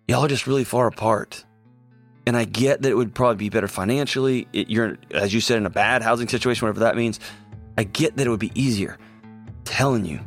y'all 0.08 0.24
are 0.24 0.28
just 0.28 0.46
really 0.46 0.64
far 0.64 0.86
apart. 0.86 1.44
And 2.26 2.36
I 2.36 2.44
get 2.44 2.82
that 2.82 2.90
it 2.90 2.96
would 2.96 3.14
probably 3.14 3.36
be 3.36 3.50
better 3.50 3.68
financially. 3.68 4.48
It, 4.52 4.68
you're, 4.68 4.98
as 5.12 5.32
you 5.32 5.40
said, 5.40 5.58
in 5.58 5.66
a 5.66 5.70
bad 5.70 6.02
housing 6.02 6.28
situation, 6.28 6.66
whatever 6.66 6.80
that 6.80 6.96
means. 6.96 7.20
I 7.76 7.84
get 7.84 8.16
that 8.16 8.26
it 8.26 8.30
would 8.30 8.40
be 8.40 8.52
easier. 8.54 8.98
I'm 9.22 9.54
telling 9.64 10.04
you, 10.04 10.20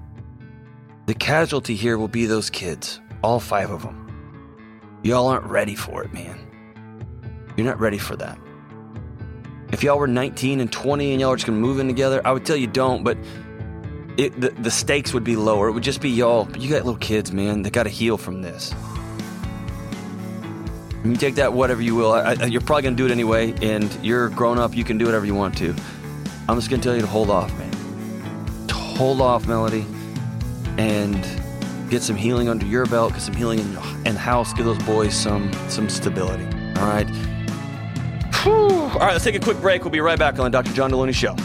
the 1.07 1.13
casualty 1.13 1.75
here 1.75 1.97
will 1.97 2.07
be 2.07 2.25
those 2.25 2.49
kids, 2.49 3.01
all 3.23 3.39
five 3.39 3.71
of 3.71 3.81
them. 3.81 4.05
Y'all 5.01 5.27
aren't 5.27 5.45
ready 5.45 5.75
for 5.75 6.03
it, 6.03 6.13
man. 6.13 6.37
You're 7.57 7.65
not 7.65 7.79
ready 7.79 7.97
for 7.97 8.15
that. 8.17 8.37
If 9.71 9.83
y'all 9.83 9.97
were 9.97 10.07
19 10.07 10.59
and 10.59 10.71
20 10.71 11.11
and 11.11 11.21
y'all 11.21 11.31
were 11.31 11.35
just 11.35 11.47
gonna 11.47 11.59
move 11.59 11.79
in 11.79 11.87
together, 11.87 12.21
I 12.25 12.31
would 12.31 12.45
tell 12.45 12.55
you 12.55 12.67
don't, 12.67 13.03
but 13.03 13.17
it, 14.17 14.39
the, 14.39 14.49
the 14.49 14.71
stakes 14.71 15.13
would 15.13 15.23
be 15.23 15.35
lower. 15.35 15.69
It 15.69 15.71
would 15.71 15.83
just 15.83 16.01
be 16.01 16.09
y'all. 16.09 16.45
But 16.45 16.61
you 16.61 16.69
got 16.69 16.85
little 16.85 16.99
kids, 16.99 17.31
man. 17.31 17.61
They 17.61 17.69
got 17.69 17.83
to 17.83 17.89
heal 17.89 18.17
from 18.17 18.41
this. 18.41 18.73
You 21.05 21.15
take 21.15 21.35
that 21.35 21.53
whatever 21.53 21.81
you 21.81 21.95
will. 21.95 22.11
I, 22.11 22.33
I, 22.33 22.45
you're 22.45 22.59
probably 22.59 22.83
gonna 22.83 22.97
do 22.97 23.05
it 23.05 23.11
anyway, 23.11 23.53
and 23.61 23.91
you're 24.03 24.29
grown 24.29 24.59
up. 24.59 24.75
You 24.75 24.83
can 24.83 24.97
do 24.97 25.05
whatever 25.05 25.25
you 25.25 25.35
want 25.35 25.57
to. 25.59 25.73
I'm 26.49 26.55
just 26.55 26.71
gonna 26.71 26.81
tell 26.81 26.95
you 26.95 27.01
to 27.01 27.07
hold 27.07 27.29
off, 27.29 27.55
man. 27.59 28.65
To 28.69 28.73
hold 28.73 29.21
off, 29.21 29.45
Melody, 29.45 29.85
and 30.79 31.23
get 31.91 32.01
some 32.01 32.15
healing 32.15 32.49
under 32.49 32.65
your 32.65 32.87
belt. 32.87 33.13
Get 33.13 33.21
some 33.21 33.35
healing 33.35 33.59
in, 33.59 33.67
in 33.67 34.13
the 34.15 34.19
house. 34.19 34.51
Give 34.53 34.65
those 34.65 34.81
boys 34.81 35.13
some 35.13 35.53
some 35.69 35.87
stability. 35.89 36.45
All 36.79 36.87
right. 36.87 37.07
Whew. 38.41 38.51
All 38.51 38.97
right, 38.97 39.11
let's 39.11 39.23
take 39.23 39.35
a 39.35 39.39
quick 39.39 39.61
break. 39.61 39.83
We'll 39.83 39.91
be 39.91 39.99
right 39.99 40.17
back 40.17 40.39
on 40.39 40.45
the 40.45 40.49
Dr. 40.49 40.73
John 40.73 40.89
Delony 40.89 41.13
Show. 41.13 41.35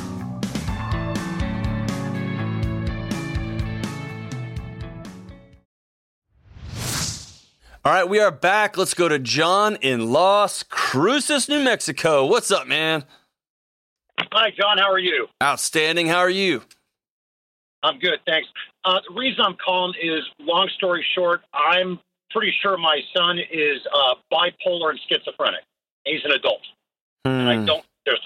All 7.85 7.93
right, 7.93 8.09
we 8.09 8.21
are 8.21 8.31
back. 8.31 8.79
Let's 8.79 8.95
go 8.95 9.09
to 9.09 9.19
John 9.19 9.77
in 9.83 10.11
Las 10.11 10.63
Cruces, 10.63 11.47
New 11.47 11.63
Mexico. 11.63 12.25
What's 12.25 12.51
up, 12.51 12.67
man? 12.67 13.05
Hi, 14.35 14.51
John. 14.51 14.79
How 14.79 14.91
are 14.91 14.99
you? 14.99 15.29
Outstanding. 15.43 16.09
How 16.09 16.19
are 16.19 16.29
you? 16.31 16.63
I'm 17.85 17.99
good, 17.99 18.19
thanks. 18.27 18.49
Uh, 18.85 18.99
the 19.09 19.15
reason 19.15 19.41
I'm 19.45 19.57
calling 19.65 19.95
is, 20.03 20.23
long 20.41 20.69
story 20.77 21.07
short, 21.15 21.43
I'm 21.53 22.01
pretty 22.31 22.53
sure 22.61 22.77
my 22.77 23.01
son 23.17 23.39
is 23.39 23.79
uh, 23.95 24.15
bipolar 24.33 24.91
and 24.91 24.99
schizophrenic. 25.09 25.61
He's 26.05 26.25
an 26.25 26.33
adult. 26.33 26.63
And 27.25 27.49
I 27.49 27.57
Hmm. 27.59 27.65
don't. 27.67 27.85
There's. 28.05 28.21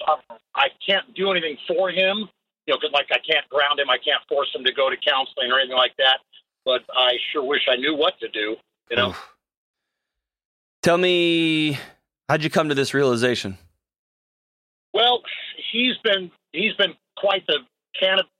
I 0.55 0.67
can't 0.85 1.13
do 1.13 1.31
anything 1.31 1.57
for 1.67 1.89
him. 1.91 2.27
You 2.65 2.73
know, 2.73 2.77
'cause, 2.79 2.91
like 2.91 3.07
I 3.11 3.19
can't 3.19 3.47
ground 3.49 3.79
him. 3.79 3.89
I 3.89 3.97
can't 3.97 4.21
force 4.27 4.53
him 4.53 4.63
to 4.65 4.73
go 4.73 4.89
to 4.89 4.97
counseling 4.97 5.51
or 5.51 5.59
anything 5.59 5.77
like 5.77 5.95
that. 5.97 6.19
But 6.65 6.83
I 6.93 7.17
sure 7.31 7.43
wish 7.43 7.67
I 7.69 7.75
knew 7.77 7.95
what 7.95 8.19
to 8.19 8.27
do. 8.29 8.57
You 8.89 8.97
know. 8.97 9.09
Oof. 9.11 9.35
Tell 10.81 10.97
me, 10.97 11.77
how'd 12.27 12.43
you 12.43 12.49
come 12.49 12.69
to 12.69 12.75
this 12.75 12.93
realization? 12.93 13.57
Well, 14.99 15.21
he's 15.71 15.95
been 16.03 16.29
he's 16.51 16.73
been 16.73 16.93
quite 17.15 17.47
the 17.47 17.59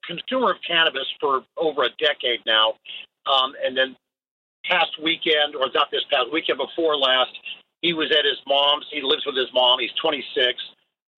consumer 0.05 0.51
of 0.51 0.57
cannabis 0.67 1.07
for 1.19 1.41
over 1.55 1.83
a 1.83 1.89
decade 1.97 2.41
now, 2.45 2.73
um, 3.25 3.53
and 3.63 3.77
then 3.77 3.95
past 4.65 4.91
weekend 5.01 5.55
or 5.55 5.67
not 5.73 5.89
this 5.89 6.03
past 6.11 6.31
weekend 6.33 6.57
before 6.57 6.97
last, 6.97 7.31
he 7.81 7.93
was 7.93 8.11
at 8.11 8.25
his 8.25 8.37
mom's. 8.45 8.85
He 8.91 9.01
lives 9.01 9.25
with 9.25 9.37
his 9.37 9.47
mom. 9.53 9.79
He's 9.79 9.93
26. 10.01 10.61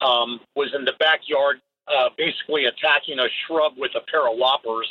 Um, 0.02 0.40
was 0.56 0.74
in 0.76 0.86
the 0.86 0.94
backyard, 1.00 1.60
uh, 1.88 2.10
basically 2.18 2.66
attacking 2.66 3.18
a 3.18 3.28
shrub 3.46 3.74
with 3.78 3.92
a 3.96 4.02
pair 4.12 4.30
of 4.30 4.38
loppers, 4.38 4.88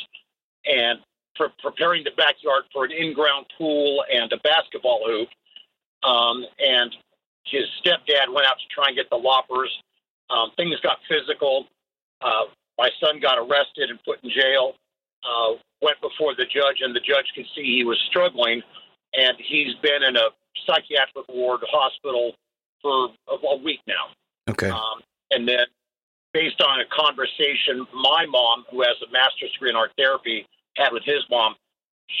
and 0.65 0.99
pre- 1.35 1.47
preparing 1.63 2.03
the 2.03 2.11
backyard 2.17 2.63
for 2.73 2.83
an 2.83 2.91
in-ground 2.91 3.45
pool 3.57 4.03
and 4.11 4.31
a 4.33 4.37
basketball 4.37 5.01
hoop. 5.05 5.29
Um, 6.03 6.45
and 6.59 6.93
his 7.45 7.63
stepdad 7.83 8.33
went 8.33 8.47
out 8.47 8.59
to 8.59 8.67
try 8.73 8.87
and 8.87 8.95
get 8.97 9.09
the 9.09 9.17
loppers. 9.17 9.71
Um, 10.31 10.51
things 10.55 10.79
got 10.81 10.97
physical. 11.09 11.65
Uh, 12.21 12.45
my 12.77 12.89
son 13.03 13.19
got 13.19 13.37
arrested 13.37 13.89
and 13.89 13.99
put 14.03 14.23
in 14.23 14.29
jail. 14.29 14.73
Uh, 15.23 15.53
went 15.81 15.99
before 16.01 16.33
the 16.35 16.45
judge, 16.45 16.81
and 16.81 16.95
the 16.95 16.99
judge 16.99 17.25
could 17.35 17.45
see 17.55 17.63
he 17.63 17.83
was 17.83 17.99
struggling. 18.09 18.61
And 19.13 19.37
he's 19.37 19.75
been 19.83 20.03
in 20.03 20.15
a 20.15 20.29
psychiatric 20.65 21.27
ward 21.29 21.61
hospital 21.69 22.33
for 22.81 23.09
a, 23.27 23.33
a 23.33 23.57
week 23.57 23.81
now. 23.87 24.07
Okay. 24.49 24.69
Um, 24.69 25.01
and 25.31 25.47
then, 25.47 25.65
based 26.33 26.61
on 26.61 26.79
a 26.79 26.85
conversation 26.85 27.85
my 27.93 28.25
mom, 28.25 28.65
who 28.71 28.81
has 28.81 28.95
a 29.07 29.11
master's 29.11 29.51
degree 29.51 29.69
in 29.69 29.75
art 29.75 29.91
therapy, 29.97 30.47
had 30.77 30.93
with 30.93 31.03
his 31.03 31.23
mom, 31.29 31.55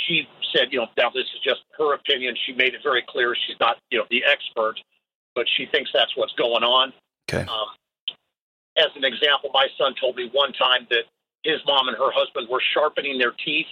she 0.05 0.27
said, 0.53 0.67
you 0.71 0.79
know, 0.79 0.87
now 0.97 1.09
this 1.09 1.25
is 1.33 1.41
just 1.43 1.61
her 1.77 1.93
opinion. 1.93 2.35
She 2.45 2.53
made 2.53 2.73
it 2.73 2.81
very 2.83 3.03
clear 3.07 3.35
she's 3.47 3.59
not, 3.59 3.77
you 3.89 3.97
know, 3.99 4.05
the 4.09 4.23
expert, 4.25 4.75
but 5.35 5.45
she 5.57 5.65
thinks 5.65 5.91
that's 5.93 6.15
what's 6.15 6.33
going 6.33 6.63
on. 6.63 6.93
Okay. 7.29 7.43
Um, 7.43 7.67
as 8.77 8.87
an 8.95 9.03
example, 9.03 9.49
my 9.53 9.67
son 9.77 9.93
told 9.99 10.15
me 10.15 10.29
one 10.31 10.53
time 10.53 10.87
that 10.89 11.03
his 11.43 11.59
mom 11.65 11.87
and 11.87 11.97
her 11.97 12.11
husband 12.11 12.47
were 12.49 12.61
sharpening 12.73 13.17
their 13.17 13.33
teeth 13.43 13.67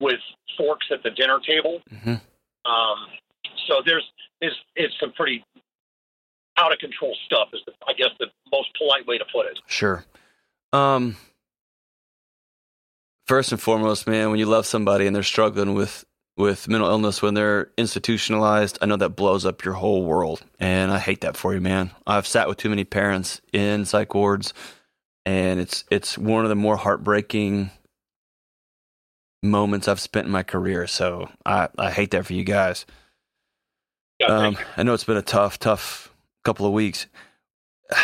with 0.00 0.20
forks 0.56 0.86
at 0.90 1.02
the 1.02 1.10
dinner 1.10 1.38
table. 1.46 1.80
Mm-hmm. 1.90 2.70
Um, 2.70 2.98
so 3.66 3.82
there's 3.84 4.04
it's, 4.40 4.56
it's 4.76 4.94
some 5.00 5.12
pretty 5.12 5.44
out 6.56 6.72
of 6.72 6.78
control 6.78 7.16
stuff. 7.26 7.48
Is 7.52 7.60
the, 7.66 7.72
I 7.86 7.92
guess 7.94 8.10
the 8.18 8.26
most 8.52 8.68
polite 8.76 9.06
way 9.06 9.18
to 9.18 9.24
put 9.32 9.46
it. 9.46 9.58
Sure. 9.66 10.04
Um, 10.72 11.16
first 13.26 13.52
and 13.52 13.60
foremost, 13.60 14.06
man, 14.06 14.30
when 14.30 14.38
you 14.38 14.46
love 14.46 14.66
somebody 14.66 15.06
and 15.06 15.14
they're 15.14 15.22
struggling 15.22 15.74
with 15.74 16.04
with 16.36 16.68
mental 16.68 16.88
illness, 16.88 17.22
when 17.22 17.34
they're 17.34 17.70
institutionalized, 17.78 18.78
I 18.82 18.86
know 18.86 18.96
that 18.96 19.10
blows 19.10 19.44
up 19.46 19.64
your 19.64 19.74
whole 19.74 20.04
world, 20.04 20.42
and 20.58 20.90
I 20.90 20.98
hate 20.98 21.20
that 21.20 21.36
for 21.36 21.54
you, 21.54 21.60
man. 21.60 21.92
I've 22.06 22.26
sat 22.26 22.48
with 22.48 22.58
too 22.58 22.68
many 22.70 22.84
parents 22.84 23.40
in 23.52 23.84
psych 23.84 24.14
wards, 24.14 24.52
and 25.24 25.60
it's 25.60 25.84
it's 25.90 26.18
one 26.18 26.44
of 26.44 26.48
the 26.48 26.56
more 26.56 26.76
heartbreaking 26.76 27.70
moments 29.42 29.86
I've 29.88 30.00
spent 30.00 30.26
in 30.26 30.32
my 30.32 30.42
career. 30.42 30.86
So 30.86 31.30
I 31.46 31.68
I 31.78 31.90
hate 31.90 32.10
that 32.12 32.26
for 32.26 32.32
you 32.32 32.44
guys. 32.44 32.84
Yeah, 34.18 34.26
Um. 34.28 34.56
I 34.76 34.82
know 34.82 34.94
it's 34.94 35.04
been 35.04 35.16
a 35.16 35.22
tough, 35.22 35.58
tough 35.58 36.12
couple 36.44 36.66
of 36.66 36.72
weeks. 36.72 37.06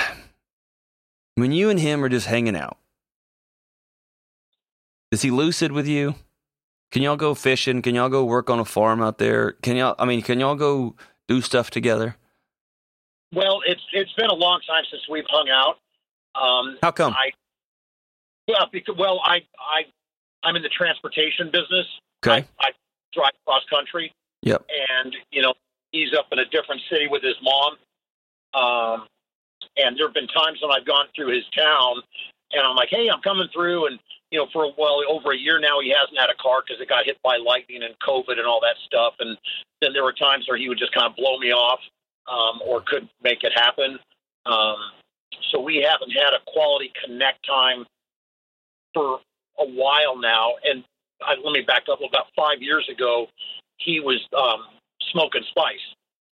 When 1.37 1.53
you 1.53 1.71
and 1.71 1.81
him 1.81 2.05
are 2.05 2.09
just 2.11 2.27
hanging 2.27 2.57
out, 2.57 2.77
is 5.11 5.23
he 5.23 5.31
lucid 5.31 5.73
with 5.73 5.87
you? 5.87 6.17
Can 6.91 7.03
y'all 7.03 7.17
go 7.17 7.35
fishing? 7.35 7.83
Can 7.83 7.95
y'all 7.95 8.09
go 8.09 8.25
work 8.25 8.51
on 8.51 8.59
a 8.59 8.65
farm 8.65 9.01
out 9.03 9.19
there? 9.19 9.53
Can 9.63 9.77
y'all? 9.77 9.95
I 9.99 10.05
mean, 10.05 10.23
can 10.23 10.41
y'all 10.41 10.57
go 10.57 10.97
do 11.29 11.41
stuff 11.41 11.71
together? 11.71 12.17
well, 13.33 13.61
it's 13.67 13.83
it's 13.93 14.13
been 14.15 14.31
a 14.31 14.35
long 14.35 14.61
time 14.67 14.85
since 14.91 15.03
we've 15.09 15.25
hung 15.29 15.49
out. 15.49 15.77
Um, 16.41 16.79
How 16.83 16.91
come? 16.91 17.13
I 17.13 17.31
well 18.49 18.69
because 18.73 18.97
well 18.99 19.21
I 19.25 19.43
I 19.59 19.83
I'm 20.43 20.57
in 20.57 20.63
the 20.63 20.69
transportation 20.69 21.47
business. 21.47 21.87
Okay. 22.25 22.47
I, 22.59 22.67
I 22.67 22.71
drive 23.13 23.33
cross 23.47 23.63
country. 23.71 24.13
Yep. 24.43 24.67
And 25.03 25.15
you 25.31 25.43
know 25.43 25.55
he's 25.93 26.13
up 26.19 26.27
in 26.33 26.39
a 26.39 26.45
different 26.47 26.83
city 26.91 27.07
with 27.09 27.23
his 27.23 27.37
mom. 27.43 27.77
Um, 28.53 29.07
and 29.77 29.97
there 29.97 30.07
have 30.07 30.15
been 30.15 30.29
times 30.29 30.59
when 30.63 30.73
I've 30.73 30.87
gone 30.87 31.07
through 31.15 31.33
his 31.33 31.45
town, 31.57 32.03
and 32.53 32.63
I'm 32.67 32.75
like, 32.75 32.89
"Hey, 32.91 33.09
I'm 33.09 33.21
coming 33.23 33.49
through," 33.55 33.87
and 33.87 33.99
you 34.31 34.39
know, 34.39 34.47
for 34.53 34.73
well 34.79 35.03
over 35.09 35.33
a 35.33 35.37
year 35.37 35.59
now, 35.59 35.81
he 35.81 35.91
hasn't 35.91 36.19
had 36.19 36.31
a 36.31 36.41
car 36.41 36.63
because 36.67 36.81
it 36.81 36.89
got 36.89 37.05
hit 37.05 37.19
by 37.23 37.37
lightning 37.37 37.83
and 37.83 37.95
COVID 37.99 38.39
and 38.39 38.47
all 38.47 38.61
that 38.61 38.77
stuff. 38.87 39.15
And 39.19 39.37
then 39.83 39.93
there 39.93 40.05
were 40.05 40.13
times 40.13 40.47
where 40.49 40.57
he 40.57 40.69
would 40.69 40.79
just 40.79 40.93
kind 40.93 41.07
of 41.07 41.17
blow 41.17 41.39
me 41.39 41.53
off, 41.53 41.81
um, 42.29 42.61
or 42.65 42.81
couldn't 42.81 43.11
make 43.23 43.43
it 43.43 43.53
happen. 43.55 43.99
Um, 44.47 44.77
so 45.51 45.61
we 45.61 45.77
haven't 45.77 46.11
had 46.11 46.33
a 46.33 46.41
quality 46.47 46.93
connect 47.05 47.45
time 47.47 47.87
for 48.95 49.21
a 49.59 49.65
while 49.65 50.17
now. 50.17 50.55
And 50.65 50.85
I, 51.23 51.35
let 51.43 51.53
me 51.53 51.63
back 51.63 51.85
up. 51.91 52.01
About 52.07 52.27
five 52.37 52.63
years 52.63 52.89
ago, 52.89 53.27
he 53.79 54.01
was 54.01 54.21
um, 54.37 54.65
smoking 55.11 55.43
spice, 55.51 55.81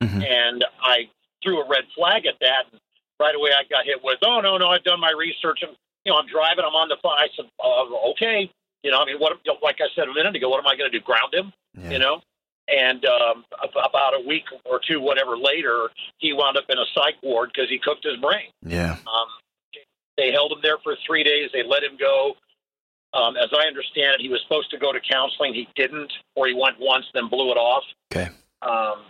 Mhm. 0.03 0.25
and 0.25 0.65
I 0.81 1.09
threw 1.43 1.61
a 1.61 1.69
red 1.69 1.85
flag 1.97 2.27
at 2.27 2.39
that. 2.41 2.67
And 2.71 2.81
right 3.19 3.35
away, 3.35 3.51
I 3.53 3.65
got 3.65 3.85
hit 3.85 4.03
with, 4.05 4.19
"Oh 4.23 4.41
no, 4.41 4.57
no, 4.57 4.69
I've 4.69 4.85
done 4.85 5.01
my 5.01 5.11
research." 5.11 5.63
And 5.63 5.77
you 6.09 6.15
know, 6.15 6.19
I'm 6.19 6.27
driving. 6.27 6.65
I'm 6.65 6.73
on 6.73 6.89
the 6.89 6.97
phone. 7.03 7.13
I 7.21 7.29
said, 7.37 7.45
uh, 7.61 7.85
"Okay." 8.17 8.49
You 8.83 8.91
know, 8.93 8.99
I 9.01 9.05
mean, 9.05 9.19
what? 9.19 9.37
you 9.45 9.53
know, 9.53 9.59
Like 9.63 9.77
I 9.81 9.89
said 9.95 10.09
a 10.09 10.15
minute 10.15 10.35
ago, 10.37 10.49
what 10.49 10.59
am 10.61 10.67
I 10.67 10.75
going 10.77 10.91
to 10.91 10.97
do? 10.99 11.05
Ground 11.05 11.35
him? 11.35 11.53
Yeah. 11.77 11.91
You 11.91 11.99
know? 11.99 12.23
And 12.69 13.05
um, 13.05 13.45
ab- 13.63 13.71
about 13.91 14.15
a 14.15 14.23
week 14.27 14.45
or 14.65 14.81
two, 14.87 15.01
whatever 15.01 15.37
later, 15.37 15.89
he 16.19 16.33
wound 16.33 16.57
up 16.57 16.65
in 16.69 16.79
a 16.79 16.85
psych 16.95 17.17
ward 17.23 17.51
because 17.53 17.69
he 17.69 17.79
cooked 17.79 18.05
his 18.05 18.17
brain. 18.21 18.49
yeah. 18.63 18.93
Um, 19.07 19.29
they 20.17 20.33
held 20.33 20.53
him 20.53 20.59
there 20.63 20.79
for 20.83 20.97
three 21.07 21.23
days. 21.25 21.51
They 21.53 21.63
let 21.63 21.83
him 21.83 21.97
go. 21.99 22.35
Um, 23.15 23.37
as 23.37 23.49
I 23.53 23.67
understand 23.67 24.15
it, 24.15 24.21
he 24.21 24.29
was 24.29 24.41
supposed 24.43 24.71
to 24.71 24.79
go 24.79 24.93
to 24.93 25.01
counseling. 25.01 25.55
He 25.55 25.67
didn't, 25.77 26.13
or 26.37 26.47
he 26.47 26.55
went 26.55 26.77
once, 26.81 27.07
then 27.15 27.29
blew 27.29 27.51
it 27.51 27.57
off. 27.57 27.85
Okay. 28.13 28.29
Um, 28.63 29.03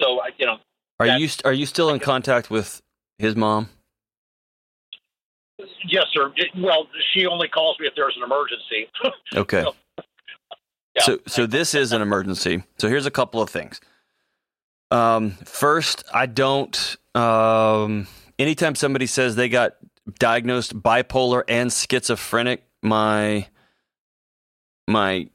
so, 0.00 0.20
I- 0.20 0.30
you 0.38 0.46
know, 0.46 0.58
Are 1.00 1.06
That- 1.06 1.18
you 1.20 1.28
are 1.44 1.52
you 1.52 1.66
still 1.66 1.90
in 1.90 1.98
contact 1.98 2.50
with 2.50 2.80
his 3.18 3.34
mom? 3.34 3.68
Yes, 5.88 6.04
sir. 6.12 6.32
Well, 6.58 6.86
she 7.12 7.26
only 7.26 7.48
calls 7.48 7.78
me 7.80 7.86
if 7.86 7.94
there's 7.96 8.16
an 8.16 8.22
emergency. 8.22 8.88
Okay. 9.34 9.62
No. 9.62 9.72
Yeah. 10.94 11.02
So 11.04 11.18
so 11.26 11.46
this 11.46 11.74
is 11.74 11.92
an 11.92 12.02
emergency. 12.02 12.64
So 12.78 12.88
here's 12.88 13.06
a 13.06 13.10
couple 13.10 13.40
of 13.40 13.48
things. 13.48 13.80
Um, 14.90 15.30
first, 15.44 16.04
I 16.12 16.26
don't. 16.26 16.96
Um, 17.14 18.06
anytime 18.38 18.74
somebody 18.74 19.06
says 19.06 19.34
they 19.34 19.48
got 19.48 19.76
diagnosed 20.18 20.78
bipolar 20.78 21.44
and 21.48 21.72
schizophrenic, 21.72 22.64
my 22.82 23.46
my 24.86 25.28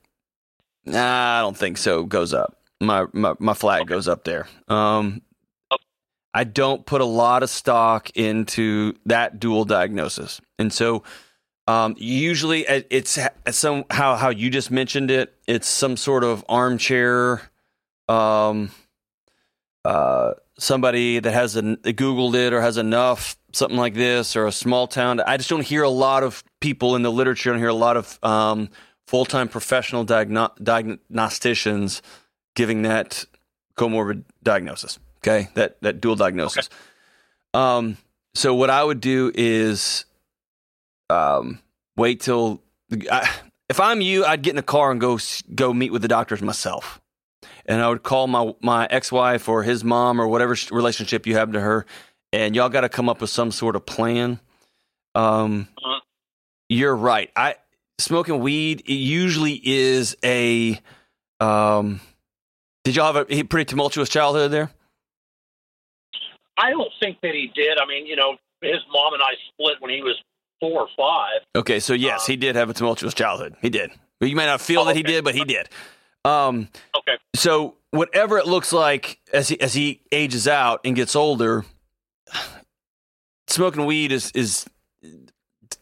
nah, 0.85 1.39
I 1.39 1.41
don't 1.41 1.57
think 1.57 1.77
so 1.77 2.03
goes 2.03 2.35
up. 2.35 2.57
My 2.79 3.07
my, 3.13 3.33
my 3.39 3.55
flag 3.55 3.87
goes 3.87 4.07
up 4.07 4.25
there. 4.25 4.47
Um, 4.67 5.23
I 6.33 6.43
don't 6.43 6.85
put 6.85 7.01
a 7.01 7.05
lot 7.05 7.43
of 7.43 7.49
stock 7.49 8.09
into 8.15 8.93
that 9.05 9.39
dual 9.39 9.65
diagnosis, 9.65 10.41
and 10.59 10.71
so 10.71 11.03
um, 11.67 11.95
usually 11.97 12.61
it's 12.61 13.19
somehow 13.51 14.15
how 14.15 14.29
you 14.29 14.49
just 14.49 14.71
mentioned 14.71 15.11
it. 15.11 15.35
It's 15.47 15.67
some 15.67 15.97
sort 15.97 16.23
of 16.23 16.45
armchair, 16.47 17.41
um, 18.07 18.71
uh, 19.83 20.33
somebody 20.57 21.19
that 21.19 21.31
has 21.31 21.53
that 21.55 21.83
Googled 21.83 22.35
it 22.35 22.53
or 22.53 22.61
has 22.61 22.77
enough, 22.77 23.37
something 23.51 23.77
like 23.77 23.95
this, 23.95 24.37
or 24.37 24.47
a 24.47 24.51
small 24.51 24.87
town. 24.87 25.19
I 25.19 25.35
just 25.35 25.49
don't 25.49 25.65
hear 25.65 25.83
a 25.83 25.89
lot 25.89 26.23
of 26.23 26.41
people 26.61 26.95
in 26.95 27.01
the 27.01 27.11
literature. 27.11 27.49
I 27.49 27.53
don't 27.53 27.59
hear 27.59 27.67
a 27.67 27.73
lot 27.73 27.97
of 27.97 28.17
um, 28.23 28.69
full 29.05 29.25
time 29.25 29.49
professional 29.49 30.05
diagno- 30.05 30.57
diagnosticians 30.59 32.01
giving 32.55 32.83
that 32.83 33.25
comorbid 33.77 34.23
diagnosis. 34.41 34.99
Okay, 35.17 35.49
that 35.55 35.81
that 35.81 35.99
dual 36.01 36.15
diagnosis. 36.15 36.69
Um, 37.53 37.97
so 38.35 38.53
what 38.53 38.69
I 38.69 38.83
would 38.83 39.01
do 39.01 39.31
is 39.33 40.05
um, 41.09 41.59
wait 41.95 42.21
till 42.21 42.61
I, 43.11 43.29
if 43.69 43.79
I'm 43.79 44.01
you, 44.01 44.25
I'd 44.25 44.41
get 44.41 44.51
in 44.51 44.57
a 44.59 44.63
car 44.63 44.91
and 44.91 45.01
go 45.01 45.17
go 45.55 45.73
meet 45.73 45.91
with 45.91 46.01
the 46.01 46.07
doctors 46.07 46.41
myself, 46.41 47.01
and 47.65 47.81
I 47.81 47.89
would 47.89 48.03
call 48.03 48.27
my 48.27 48.53
my 48.61 48.87
ex 48.89 49.11
wife 49.11 49.49
or 49.49 49.63
his 49.63 49.83
mom 49.83 50.21
or 50.21 50.27
whatever 50.27 50.55
relationship 50.71 51.25
you 51.25 51.35
have 51.35 51.51
to 51.53 51.59
her, 51.59 51.85
and 52.31 52.55
y'all 52.55 52.69
got 52.69 52.81
to 52.81 52.89
come 52.89 53.09
up 53.09 53.21
with 53.21 53.29
some 53.29 53.51
sort 53.51 53.75
of 53.75 53.85
plan. 53.85 54.39
Um, 55.15 55.67
Uh-huh. 55.83 55.99
you're 56.69 56.95
right. 56.95 57.31
I 57.35 57.55
smoking 57.99 58.39
weed 58.39 58.81
it 58.81 58.93
usually 58.93 59.59
is 59.63 60.15
a. 60.23 60.79
Um, 61.39 62.01
did 62.83 62.95
y'all 62.95 63.11
have 63.13 63.25
a 63.29 63.43
pretty 63.43 63.65
tumultuous 63.65 64.09
childhood 64.09 64.51
there? 64.51 64.71
I 66.57 66.71
don't 66.71 66.91
think 66.99 67.19
that 67.21 67.33
he 67.33 67.51
did. 67.55 67.77
I 67.79 67.85
mean, 67.85 68.05
you 68.05 68.15
know, 68.15 68.35
his 68.61 68.77
mom 68.91 69.13
and 69.13 69.21
I 69.21 69.33
split 69.53 69.75
when 69.79 69.91
he 69.91 70.01
was 70.01 70.15
four 70.59 70.81
or 70.81 70.87
five. 70.97 71.41
Okay, 71.55 71.79
so 71.79 71.93
yes, 71.93 72.21
Um, 72.27 72.33
he 72.33 72.35
did 72.37 72.55
have 72.55 72.69
a 72.69 72.73
tumultuous 72.73 73.13
childhood. 73.13 73.55
He 73.61 73.69
did. 73.69 73.91
You 74.21 74.35
may 74.35 74.45
not 74.47 74.61
feel 74.61 74.81
Oh, 74.81 74.85
that 74.85 74.95
he 74.95 75.03
did, 75.03 75.23
but 75.23 75.35
he 75.35 75.43
did. 75.45 75.69
Um, 76.25 76.67
Okay. 76.95 77.17
so 77.35 77.75
whatever 77.91 78.37
it 78.39 78.47
looks 78.47 78.73
like 78.73 79.19
as 79.31 79.47
he 79.49 79.61
as 79.61 79.73
he 79.75 80.01
ages 80.11 80.47
out 80.47 80.81
and 80.83 80.95
gets 80.95 81.15
older, 81.15 81.63
smoking 83.47 83.85
weed 83.85 84.11
is 84.11 84.31
is 84.31 84.65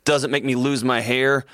doesn't 0.03 0.31
make 0.31 0.43
me 0.43 0.55
lose 0.55 0.83
my 0.83 1.01
hair. 1.01 1.45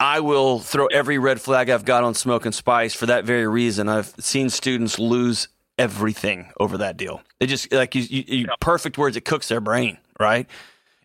I 0.00 0.20
will 0.20 0.60
throw 0.60 0.86
every 0.86 1.18
red 1.18 1.40
flag 1.40 1.68
I've 1.70 1.84
got 1.84 2.04
on 2.04 2.14
smoking 2.14 2.52
spice 2.52 2.94
for 2.94 3.06
that 3.06 3.24
very 3.24 3.46
reason. 3.46 3.88
I've 3.88 4.14
seen 4.20 4.48
students 4.48 4.98
lose 4.98 5.48
everything 5.78 6.50
over 6.58 6.78
that 6.78 6.96
deal. 6.96 7.22
It 7.40 7.46
just 7.46 7.72
like 7.72 7.94
you, 7.94 8.02
you, 8.02 8.24
you 8.26 8.38
Yeah. 8.48 8.54
perfect 8.60 8.98
words. 8.98 9.16
It 9.16 9.24
cooks 9.24 9.48
their 9.48 9.60
brain, 9.60 9.98
right? 10.18 10.46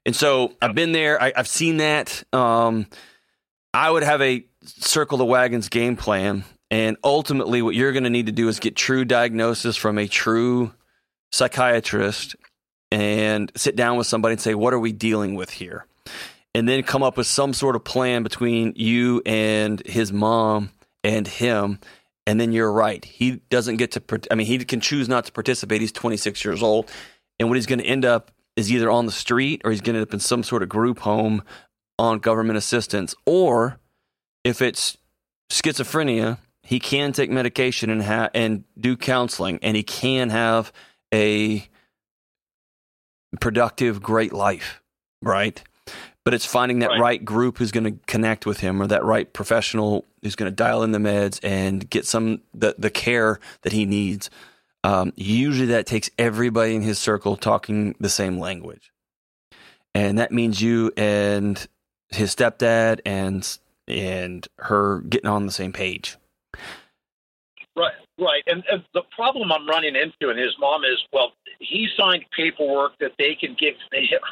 And 0.06 0.16
so 0.16 0.54
I've 0.62 0.76
been 0.76 0.92
there. 0.92 1.22
I, 1.22 1.32
I've 1.36 1.48
seen 1.48 1.78
that. 1.78 2.24
Um, 2.34 2.88
I 3.74 3.90
would 3.90 4.04
have 4.04 4.22
a 4.22 4.46
circle 4.66 5.18
the 5.18 5.26
wagons 5.26 5.70
game 5.70 5.96
plan, 5.96 6.44
and 6.70 6.98
ultimately, 7.04 7.62
what 7.62 7.76
you're 7.76 7.92
going 7.92 8.04
to 8.04 8.10
need 8.10 8.26
to 8.26 8.32
do 8.32 8.48
is 8.48 8.60
get 8.60 8.76
true 8.76 9.06
diagnosis 9.06 9.78
from 9.78 9.98
a 9.98 10.08
true 10.08 10.74
psychiatrist, 11.32 12.36
and 12.92 13.52
sit 13.56 13.76
down 13.76 13.98
with 13.98 14.08
somebody 14.08 14.34
and 14.34 14.42
say, 14.42 14.54
"What 14.56 14.74
are 14.74 14.80
we 14.80 14.92
dealing 14.92 15.36
with 15.36 15.50
here?" 15.52 15.86
And 16.56 16.70
then 16.70 16.84
come 16.84 17.02
up 17.02 17.18
with 17.18 17.26
some 17.26 17.54
sort 17.54 17.76
of 17.76 17.84
plan 17.84 18.22
between 18.22 18.74
you 18.76 19.22
and 19.26 19.82
his 19.88 20.14
mom 20.14 20.70
and 21.04 21.28
him. 21.28 21.80
And 22.26 22.40
then 22.40 22.52
you're 22.52 22.72
right. 22.72 23.04
He 23.04 23.42
doesn't 23.50 23.78
get 23.78 23.92
to. 23.92 24.22
I 24.32 24.36
mean, 24.36 24.48
he 24.48 24.58
can 24.60 24.80
choose 24.80 25.10
not 25.10 25.26
to 25.26 25.32
participate. 25.32 25.82
He's 25.82 25.92
26 25.92 26.46
years 26.46 26.64
old, 26.64 26.90
and 27.40 27.50
what 27.50 27.56
he's 27.56 27.66
going 27.66 27.80
to 27.80 27.86
end 27.86 28.06
up 28.06 28.32
is 28.56 28.72
either 28.72 28.90
on 28.90 29.06
the 29.06 29.12
street 29.12 29.62
or 29.66 29.72
he's 29.72 29.82
going 29.82 29.96
to 29.96 30.00
end 30.00 30.08
up 30.08 30.14
in 30.14 30.20
some 30.20 30.44
sort 30.44 30.64
of 30.64 30.70
group 30.70 31.00
home 31.00 31.44
on 32.00 32.20
government 32.20 32.58
assistance. 32.58 33.14
Or 33.26 33.80
if 34.44 34.62
it's 34.62 34.98
schizophrenia, 35.52 36.38
he 36.62 36.80
can 36.80 37.12
take 37.12 37.30
medication 37.30 37.90
and 37.90 38.04
ha- 38.04 38.30
and 38.34 38.64
do 38.80 38.96
counseling, 38.96 39.60
and 39.62 39.76
he 39.76 39.84
can 39.84 40.30
have 40.30 40.72
a 41.14 41.68
productive, 43.40 44.02
great 44.02 44.34
life, 44.34 44.82
right? 45.22 45.62
But 46.26 46.34
it's 46.34 46.46
finding 46.46 46.80
that 46.80 46.92
Right. 46.92 47.00
right, 47.00 47.26
group 47.26 47.58
who's 47.58 47.72
going 47.72 47.84
to 47.84 48.06
connect 48.08 48.46
with 48.46 48.62
him, 48.62 48.82
or 48.82 48.88
that 48.88 49.04
right 49.04 49.32
professional 49.32 50.06
who's 50.22 50.36
going 50.36 50.50
to 50.50 50.56
dial 50.56 50.84
in 50.84 50.92
the 50.92 51.00
meds 51.00 51.40
and 51.44 51.90
get 51.90 52.06
some 52.06 52.42
the 52.54 52.76
the 52.78 52.90
care 52.90 53.40
that 53.64 53.74
he 53.74 53.86
needs. 53.86 54.30
Um, 54.86 55.12
usually, 55.16 55.68
that 55.68 55.86
takes 55.86 56.10
everybody 56.18 56.76
in 56.76 56.82
his 56.82 57.00
circle 57.00 57.36
talking 57.36 57.96
the 58.00 58.10
same 58.10 58.40
language, 58.40 58.92
and 59.94 60.18
that 60.18 60.32
means 60.32 60.62
you 60.62 60.92
and 60.96 61.68
his 62.10 62.34
stepdad 62.34 63.02
and 63.06 63.58
and 63.88 64.48
her 64.60 65.02
getting 65.02 65.30
on 65.30 65.46
the 65.46 65.52
same 65.52 65.74
page. 65.74 66.18
Right, 67.76 67.94
right. 68.20 68.44
And, 68.48 68.64
and 68.72 68.84
the 68.94 69.02
problem 69.16 69.52
I'm 69.52 69.68
running 69.68 69.96
into, 69.96 70.30
and 70.30 70.40
his 70.40 70.56
mom 70.60 70.84
is, 70.84 71.00
well, 71.12 71.32
he 71.64 71.88
signed 71.98 72.26
paperwork 72.36 72.98
that 73.00 73.12
they 73.18 73.36
can 73.36 73.56
give 73.60 73.76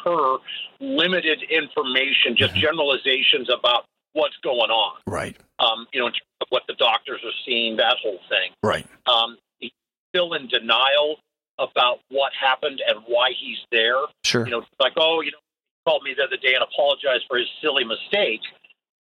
her 0.04 0.38
limited 0.80 1.42
information, 1.44 2.36
just 2.36 2.54
Mhm. 2.54 2.62
generalizations 2.62 3.50
about 3.50 3.86
what's 4.14 4.36
going 4.38 4.70
on. 4.72 5.00
Right, 5.08 5.38
Um, 5.60 5.88
you 5.94 6.00
know, 6.02 6.08
in 6.08 6.14
terms 6.14 6.28
of 6.42 6.48
what 6.50 6.64
the 6.68 6.74
doctors 6.76 7.24
are 7.24 7.34
seeing, 7.46 7.78
that 7.78 7.98
whole 8.00 8.20
thing. 8.30 8.54
right, 8.64 8.86
Um, 9.08 9.38
he's 9.60 9.72
still 10.10 10.34
in 10.34 10.48
denial 10.48 11.20
about 11.58 12.02
what 12.10 12.34
happened 12.34 12.82
and 12.86 13.00
why 13.06 13.32
he's 13.32 13.60
there. 13.72 13.98
sure, 14.26 14.46
You 14.46 14.52
know, 14.52 14.66
like, 14.80 14.94
oh, 14.98 15.22
you 15.22 15.32
know, 15.32 15.38
he 15.38 15.90
called 15.90 16.04
me 16.04 16.14
the 16.14 16.24
other 16.24 16.38
day 16.38 16.54
and 16.56 16.64
apologized 16.64 17.26
for 17.28 17.38
his 17.38 17.48
silly 17.62 17.84
mistake, 17.84 18.42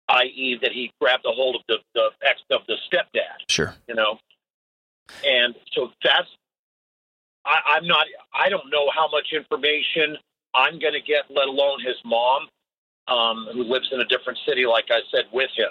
i.e., 0.09 0.57
that 0.57 0.73
he 0.73 0.93
grabbed 1.01 1.25
a 1.25 1.31
hold 1.33 1.57
of 1.57 1.63
the, 1.69 1.79
the 1.95 2.11
ex 2.23 2.43
of 2.51 2.67
the 2.67 2.77
stepdad 2.91 3.37
sure. 3.49 3.75
you 3.89 3.95
know. 3.95 4.19
And 5.25 5.55
so 5.73 5.93
that's 6.03 6.29
I, 7.45 7.77
I'm 7.77 7.87
not 7.87 8.07
I 8.35 8.49
don't 8.49 8.71
know 8.71 8.91
how 8.95 9.09
much 9.11 9.29
information 9.33 10.17
I'm 10.55 10.79
going 10.79 10.95
to 10.95 11.01
get, 11.01 11.25
let 11.31 11.49
alone 11.49 11.79
his 11.81 11.97
mom, 12.05 12.49
um, 13.09 13.49
who 13.53 13.63
lives 13.63 13.89
in 13.93 14.01
a 14.01 14.07
different 14.07 14.39
city, 14.47 14.67
like 14.67 14.87
I 14.91 15.01
said, 15.11 15.25
with 15.33 15.51
him. 15.57 15.71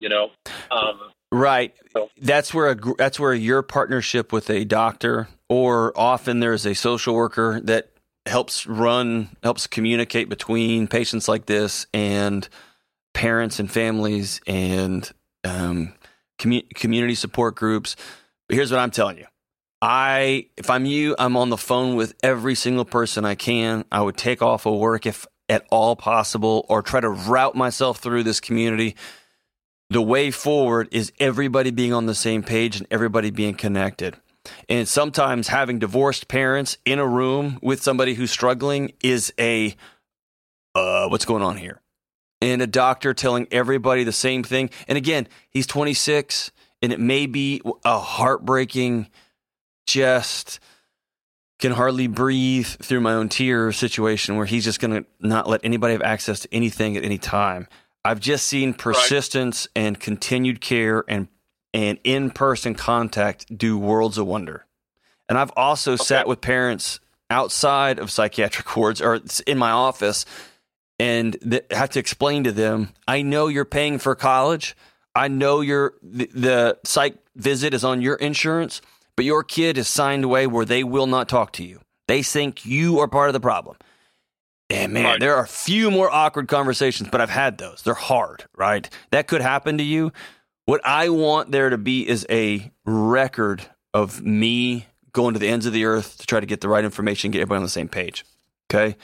You 0.00 0.08
know, 0.08 0.30
um, 0.70 1.10
Right. 1.30 1.74
That's 2.20 2.54
where 2.54 2.70
a 2.70 2.76
that's 2.96 3.20
where 3.20 3.34
your 3.34 3.62
partnership 3.62 4.32
with 4.32 4.48
a 4.48 4.64
doctor 4.64 5.28
or 5.48 5.92
often 5.96 6.40
there's 6.40 6.64
a 6.64 6.74
social 6.74 7.14
worker 7.14 7.60
that 7.64 7.90
helps 8.24 8.66
run 8.66 9.28
helps 9.42 9.66
communicate 9.66 10.28
between 10.28 10.86
patients 10.86 11.28
like 11.28 11.46
this 11.46 11.86
and 11.92 12.48
parents 13.12 13.58
and 13.58 13.70
families 13.70 14.40
and 14.46 15.10
um, 15.44 15.92
commu- 16.38 16.68
community 16.74 17.14
support 17.14 17.56
groups. 17.56 17.94
But 18.48 18.56
here's 18.56 18.70
what 18.70 18.80
I'm 18.80 18.90
telling 18.90 19.18
you. 19.18 19.26
I 19.80 20.46
if 20.56 20.70
I'm 20.70 20.84
you, 20.86 21.14
I'm 21.18 21.36
on 21.36 21.50
the 21.50 21.56
phone 21.56 21.94
with 21.94 22.14
every 22.22 22.54
single 22.54 22.84
person 22.84 23.24
I 23.24 23.34
can. 23.34 23.84
I 23.92 24.02
would 24.02 24.16
take 24.16 24.42
off 24.42 24.66
of 24.66 24.78
work 24.78 25.06
if 25.06 25.26
at 25.48 25.66
all 25.70 25.96
possible 25.96 26.66
or 26.68 26.82
try 26.82 27.00
to 27.00 27.08
route 27.08 27.54
myself 27.54 27.98
through 27.98 28.22
this 28.22 28.40
community 28.40 28.96
the 29.90 30.02
way 30.02 30.30
forward 30.30 30.88
is 30.92 31.12
everybody 31.18 31.70
being 31.70 31.92
on 31.92 32.06
the 32.06 32.14
same 32.14 32.42
page 32.42 32.76
and 32.76 32.86
everybody 32.90 33.30
being 33.30 33.54
connected. 33.54 34.16
And 34.68 34.86
sometimes 34.86 35.48
having 35.48 35.78
divorced 35.78 36.28
parents 36.28 36.78
in 36.84 36.98
a 36.98 37.06
room 37.06 37.58
with 37.62 37.82
somebody 37.82 38.14
who's 38.14 38.30
struggling 38.30 38.92
is 39.02 39.32
a 39.38 39.74
uh, 40.74 41.08
what's 41.08 41.24
going 41.24 41.42
on 41.42 41.56
here? 41.56 41.80
And 42.40 42.62
a 42.62 42.66
doctor 42.66 43.14
telling 43.14 43.48
everybody 43.50 44.04
the 44.04 44.12
same 44.12 44.44
thing. 44.44 44.70
And 44.86 44.96
again, 44.96 45.26
he's 45.50 45.66
26 45.66 46.52
and 46.82 46.92
it 46.92 47.00
may 47.00 47.26
be 47.26 47.60
a 47.84 47.98
heartbreaking, 47.98 49.08
just 49.88 50.60
can 51.58 51.72
hardly 51.72 52.06
breathe 52.06 52.66
through 52.66 53.00
my 53.00 53.14
own 53.14 53.28
tears 53.28 53.76
situation 53.76 54.36
where 54.36 54.46
he's 54.46 54.64
just 54.64 54.78
going 54.78 54.92
to 54.92 55.08
not 55.20 55.48
let 55.48 55.60
anybody 55.64 55.92
have 55.92 56.02
access 56.02 56.40
to 56.40 56.48
anything 56.52 56.96
at 56.96 57.04
any 57.04 57.18
time. 57.18 57.66
I've 58.04 58.20
just 58.20 58.46
seen 58.46 58.74
persistence 58.74 59.66
and 59.74 59.98
continued 59.98 60.60
care 60.60 61.04
and 61.08 61.28
and 61.74 61.98
in 62.04 62.30
person 62.30 62.74
contact 62.74 63.56
do 63.56 63.76
worlds 63.76 64.18
of 64.18 64.26
wonder. 64.26 64.66
And 65.28 65.36
I've 65.36 65.52
also 65.56 65.96
sat 65.96 66.26
with 66.26 66.40
parents 66.40 67.00
outside 67.28 67.98
of 67.98 68.10
psychiatric 68.10 68.74
wards 68.76 69.02
or 69.02 69.20
in 69.46 69.58
my 69.58 69.70
office 69.70 70.24
and 70.98 71.36
th- 71.40 71.66
have 71.70 71.90
to 71.90 71.98
explain 71.98 72.44
to 72.44 72.52
them, 72.52 72.94
I 73.06 73.22
know 73.22 73.48
you're 73.48 73.64
paying 73.64 73.98
for 73.98 74.14
college. 74.14 74.76
I 75.14 75.28
know 75.28 75.60
your 75.60 75.94
the, 76.02 76.30
the 76.32 76.78
psych 76.84 77.16
visit 77.36 77.74
is 77.74 77.84
on 77.84 78.00
your 78.00 78.16
insurance, 78.16 78.80
but 79.18 79.24
your 79.24 79.42
kid 79.42 79.76
is 79.76 79.88
signed 79.88 80.22
away 80.22 80.46
where 80.46 80.64
they 80.64 80.84
will 80.84 81.08
not 81.08 81.28
talk 81.28 81.50
to 81.50 81.64
you. 81.64 81.80
They 82.06 82.22
think 82.22 82.64
you 82.64 83.00
are 83.00 83.08
part 83.08 83.28
of 83.28 83.32
the 83.32 83.40
problem. 83.40 83.76
And 84.70 84.92
man, 84.92 85.04
Right. 85.04 85.18
there 85.18 85.34
are 85.34 85.42
a 85.42 85.48
few 85.48 85.90
more 85.90 86.08
awkward 86.08 86.46
conversations, 86.46 87.08
but 87.10 87.20
I've 87.20 87.28
had 87.28 87.58
those. 87.58 87.82
They're 87.82 87.94
hard, 87.94 88.44
right? 88.56 88.88
That 89.10 89.26
could 89.26 89.40
happen 89.40 89.76
to 89.78 89.82
you. 89.82 90.12
What 90.66 90.80
I 90.84 91.08
want 91.08 91.50
there 91.50 91.68
to 91.68 91.76
be 91.76 92.06
is 92.08 92.24
a 92.30 92.70
record 92.84 93.62
of 93.92 94.22
me 94.22 94.86
going 95.10 95.34
to 95.34 95.40
the 95.40 95.48
ends 95.48 95.66
of 95.66 95.72
the 95.72 95.84
earth 95.84 96.18
to 96.18 96.26
try 96.26 96.38
to 96.38 96.46
get 96.46 96.60
the 96.60 96.68
right 96.68 96.84
information, 96.84 97.32
get 97.32 97.40
everybody 97.40 97.56
on 97.56 97.62
the 97.64 97.68
same 97.70 97.88
page. 97.88 98.24
Okay. 98.72 98.94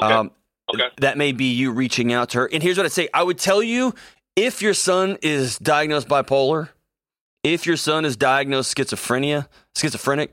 Okay. 0.00 0.06
Um, 0.14 0.30
Okay. 0.72 0.88
That 0.98 1.18
may 1.18 1.32
be 1.32 1.46
you 1.46 1.72
reaching 1.72 2.12
out 2.12 2.28
to 2.28 2.38
her. 2.38 2.46
And 2.52 2.62
here's 2.62 2.76
what 2.76 2.86
I'd 2.86 2.92
say 2.92 3.08
I 3.12 3.24
would 3.24 3.38
tell 3.38 3.60
you 3.60 3.92
if 4.36 4.62
your 4.62 4.74
son 4.74 5.18
is 5.20 5.58
diagnosed 5.58 6.06
bipolar, 6.08 6.68
if 7.54 7.66
your 7.66 7.76
son 7.76 8.04
is 8.04 8.16
diagnosed 8.16 8.76
schizophrenia, 8.76 9.48
schizophrenic, 9.76 10.32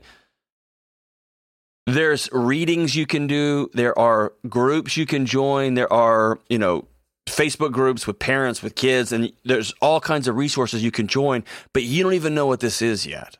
there's 1.86 2.28
readings 2.32 2.94
you 2.96 3.06
can 3.06 3.26
do, 3.26 3.70
there 3.72 3.96
are 3.98 4.32
groups 4.48 4.96
you 4.96 5.06
can 5.06 5.24
join, 5.24 5.74
there 5.74 5.92
are, 5.92 6.40
you 6.48 6.58
know, 6.58 6.86
Facebook 7.28 7.72
groups 7.72 8.06
with 8.06 8.18
parents, 8.18 8.62
with 8.62 8.74
kids, 8.74 9.12
and 9.12 9.32
there's 9.44 9.72
all 9.80 10.00
kinds 10.00 10.28
of 10.28 10.36
resources 10.36 10.82
you 10.82 10.90
can 10.90 11.06
join, 11.06 11.44
but 11.72 11.82
you 11.82 12.02
don't 12.02 12.14
even 12.14 12.34
know 12.34 12.46
what 12.46 12.60
this 12.60 12.82
is 12.82 13.06
yet. 13.06 13.38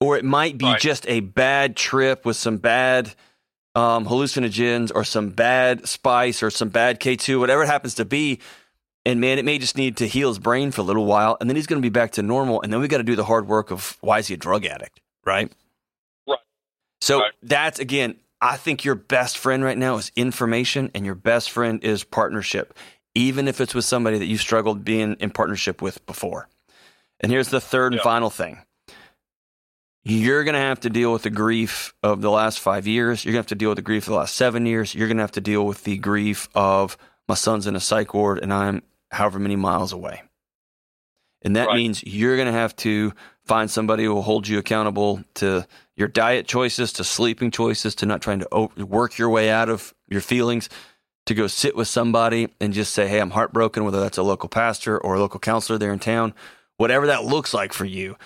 Or 0.00 0.16
it 0.16 0.24
might 0.24 0.58
be 0.58 0.66
Right. 0.66 0.80
just 0.80 1.06
a 1.08 1.20
bad 1.20 1.76
trip 1.76 2.24
with 2.24 2.36
some 2.36 2.56
bad 2.56 3.14
um, 3.74 4.06
hallucinogens 4.06 4.92
or 4.94 5.04
some 5.04 5.30
bad 5.30 5.86
spice 5.88 6.42
or 6.42 6.50
some 6.50 6.68
bad 6.68 7.00
K2, 7.00 7.38
whatever 7.38 7.62
it 7.62 7.68
happens 7.68 7.94
to 7.94 8.04
be. 8.04 8.38
And 9.04 9.20
man, 9.20 9.38
it 9.38 9.44
may 9.44 9.58
just 9.58 9.76
need 9.76 9.96
to 9.96 10.06
heal 10.06 10.28
his 10.28 10.38
brain 10.38 10.70
for 10.70 10.80
a 10.82 10.84
little 10.84 11.06
while, 11.06 11.36
and 11.40 11.50
then 11.50 11.56
he's 11.56 11.66
going 11.66 11.82
to 11.82 11.84
be 11.84 11.90
back 11.90 12.12
to 12.12 12.22
normal. 12.22 12.62
And 12.62 12.72
then 12.72 12.80
we 12.80 12.88
got 12.88 12.98
to 12.98 13.02
do 13.02 13.16
the 13.16 13.24
hard 13.24 13.48
work 13.48 13.70
of 13.70 13.96
why 14.00 14.18
is 14.18 14.28
he 14.28 14.34
a 14.34 14.36
drug 14.36 14.64
addict, 14.64 15.00
right? 15.24 15.52
Right. 16.28 16.38
So 17.00 17.20
Right. 17.20 17.32
that's 17.42 17.80
again, 17.80 18.16
I 18.40 18.56
think 18.56 18.84
your 18.84 18.94
best 18.94 19.38
friend 19.38 19.64
right 19.64 19.78
now 19.78 19.96
is 19.96 20.12
information, 20.14 20.90
and 20.94 21.04
your 21.04 21.16
best 21.16 21.50
friend 21.50 21.82
is 21.82 22.04
partnership, 22.04 22.78
even 23.14 23.48
if 23.48 23.60
it's 23.60 23.74
with 23.74 23.84
somebody 23.84 24.18
that 24.18 24.26
you 24.26 24.38
struggled 24.38 24.84
being 24.84 25.14
in 25.18 25.30
partnership 25.30 25.82
with 25.82 26.04
before. 26.06 26.48
And 27.20 27.30
here's 27.30 27.48
the 27.48 27.60
third 27.60 27.92
and 27.92 28.02
final 28.02 28.30
thing 28.30 28.58
you're 30.04 30.42
going 30.42 30.54
to 30.54 30.60
have 30.60 30.80
to 30.80 30.90
deal 30.90 31.12
with 31.12 31.22
the 31.22 31.30
grief 31.30 31.94
of 32.02 32.22
the 32.22 32.30
last 32.30 32.58
five 32.58 32.86
years. 32.88 33.24
You're 33.24 33.32
going 33.32 33.42
to 33.42 33.44
have 33.44 33.46
to 33.48 33.54
deal 33.54 33.68
with 33.70 33.76
the 33.76 33.82
grief 33.82 34.04
of 34.04 34.10
the 34.10 34.18
last 34.18 34.34
seven 34.34 34.66
years. 34.66 34.94
You're 34.94 35.06
going 35.06 35.18
to 35.18 35.22
have 35.22 35.32
to 35.32 35.40
deal 35.40 35.64
with 35.64 35.84
the 35.84 35.96
grief 35.96 36.48
of 36.56 36.96
my 37.28 37.34
son's 37.36 37.68
in 37.68 37.76
a 37.76 37.80
psych 37.80 38.12
ward 38.12 38.40
and 38.40 38.52
I'm 38.52 38.82
however 39.12 39.38
many 39.38 39.56
miles 39.56 39.92
away. 39.92 40.22
And 41.42 41.56
that 41.56 41.68
Right. 41.68 41.76
means 41.76 42.02
you're 42.04 42.36
going 42.36 42.46
to 42.46 42.52
have 42.52 42.74
to 42.76 43.12
find 43.44 43.70
somebody 43.70 44.04
who 44.04 44.14
will 44.14 44.22
hold 44.22 44.46
you 44.46 44.58
accountable 44.58 45.24
to 45.34 45.66
your 45.96 46.08
diet 46.08 46.46
choices, 46.46 46.92
to 46.94 47.04
sleeping 47.04 47.50
choices, 47.50 47.94
to 47.96 48.06
not 48.06 48.22
trying 48.22 48.40
to 48.40 48.68
work 48.84 49.18
your 49.18 49.28
way 49.28 49.50
out 49.50 49.68
of 49.68 49.92
your 50.08 50.20
feelings, 50.20 50.68
to 51.26 51.34
go 51.34 51.46
sit 51.46 51.76
with 51.76 51.88
somebody 51.88 52.48
and 52.60 52.72
just 52.72 52.94
say, 52.94 53.08
Hey, 53.08 53.18
I'm 53.20 53.30
heartbroken, 53.30 53.84
whether 53.84 54.00
that's 54.00 54.18
a 54.18 54.22
local 54.22 54.48
pastor 54.48 54.98
or 54.98 55.14
a 55.14 55.20
local 55.20 55.40
counselor 55.40 55.78
there 55.78 55.92
in 55.92 55.98
town, 55.98 56.32
whatever 56.76 57.06
that 57.08 57.24
looks 57.24 57.52
like 57.52 57.72
for 57.72 57.84
you. 57.84 58.16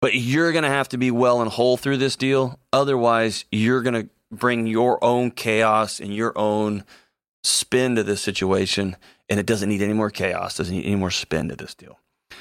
But 0.00 0.14
you're 0.14 0.52
going 0.52 0.64
to 0.64 0.70
have 0.70 0.88
to 0.90 0.96
be 0.98 1.10
well 1.10 1.42
and 1.42 1.50
whole 1.50 1.76
through 1.76 1.98
this 1.98 2.16
deal. 2.16 2.58
Otherwise, 2.72 3.44
you're 3.52 3.82
going 3.82 4.02
to 4.04 4.08
bring 4.32 4.66
your 4.66 5.02
own 5.04 5.30
chaos 5.32 6.00
and 6.00 6.14
your 6.14 6.36
own 6.38 6.84
spin 7.42 7.96
to 7.96 8.02
this 8.02 8.22
situation. 8.22 8.96
And 9.30 9.40
it 9.40 9.46
doesn't 9.46 9.68
need 9.68 9.80
any 9.80 9.94
more 9.94 10.10
chaos, 10.10 10.56
doesn't 10.56 10.74
need 10.74 10.84
any 10.84 10.96
more 10.96 11.10
spin 11.10 11.48
to 11.48 11.56
this 11.56 11.74
deal. 11.74 11.98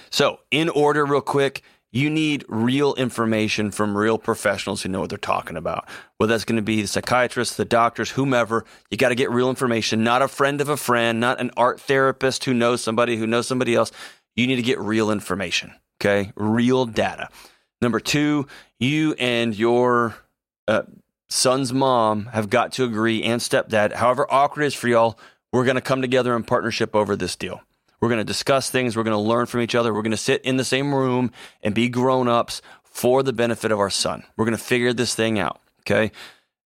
So, 0.10 0.40
in 0.52 0.70
order, 0.70 1.06
real 1.06 1.22
quick, 1.22 1.62
you 1.92 2.10
need 2.10 2.46
real 2.48 2.94
information 2.96 3.72
from 3.72 3.98
real 3.98 4.18
professionals 4.18 4.82
who 4.82 4.90
know 4.90 5.00
what 5.00 5.10
they're 5.10 5.18
talking 5.18 5.58
about. 5.58 5.88
Whether 6.18 6.34
that's 6.34 6.46
going 6.46 6.58
to 6.58 6.62
be 6.62 6.82
the 6.82 6.88
psychiatrists, 6.88 7.56
the 7.56 7.66
doctors, 7.66 8.12
whomever, 8.12 8.66
you 8.92 8.98
got 8.98 9.10
to 9.10 9.16
get 9.16 9.32
real 9.32 9.50
information, 9.50 10.04
not 10.04 10.22
a 10.22 10.28
friend 10.28 10.62
of 10.62 10.70
a 10.70 10.78
friend, 10.78 11.20
not 11.20 11.40
an 11.40 11.52
art 11.58 11.80
therapist 11.80 12.44
who 12.46 12.54
knows 12.54 12.82
somebody 12.82 13.18
who 13.18 13.26
knows 13.26 13.48
somebody 13.48 13.74
else. 13.74 13.92
You 14.36 14.46
need 14.46 14.58
to 14.58 14.62
get 14.62 14.80
real 14.80 15.10
information, 15.10 15.74
okay? 16.00 16.32
Real 16.36 16.86
data. 16.86 17.30
Number 17.82 18.00
two, 18.00 18.46
you 18.80 19.14
and 19.14 19.58
your 19.58 20.16
uh, 20.68 20.84
son's 21.30 21.74
mom 21.74 22.28
have 22.28 22.50
got 22.50 22.74
to 22.74 22.84
agree, 22.84 23.24
and 23.24 23.42
stepdad, 23.42 23.94
however 23.94 24.28
awkward 24.30 24.64
it 24.64 24.68
is 24.68 24.76
for 24.76 24.88
y'all, 24.88 25.20
we're 25.52 25.66
going 25.66 25.76
to 25.76 25.82
come 25.82 26.02
together 26.02 26.36
in 26.36 26.44
partnership 26.44 26.96
over 26.96 27.16
this 27.16 27.36
deal. 27.36 27.62
We're 28.00 28.10
going 28.10 28.20
to 28.20 28.26
discuss 28.26 28.70
things. 28.70 28.96
We're 28.96 29.04
going 29.04 29.18
to 29.18 29.30
learn 29.30 29.46
from 29.46 29.62
each 29.62 29.76
other. 29.76 29.94
We're 29.94 30.04
going 30.04 30.12
to 30.12 30.18
sit 30.18 30.42
in 30.44 30.58
the 30.58 30.64
same 30.64 30.94
room 30.94 31.32
and 31.62 31.76
be 31.76 31.90
grown 31.90 32.28
ups 32.28 32.62
for 32.84 33.24
the 33.24 33.34
benefit 33.34 33.72
of 33.72 33.80
our 33.80 33.90
son. 33.90 34.24
We're 34.38 34.46
going 34.46 34.58
to 34.58 34.64
figure 34.64 34.94
this 34.94 35.16
thing 35.16 35.40
out. 35.40 35.62
Okay. 35.82 36.12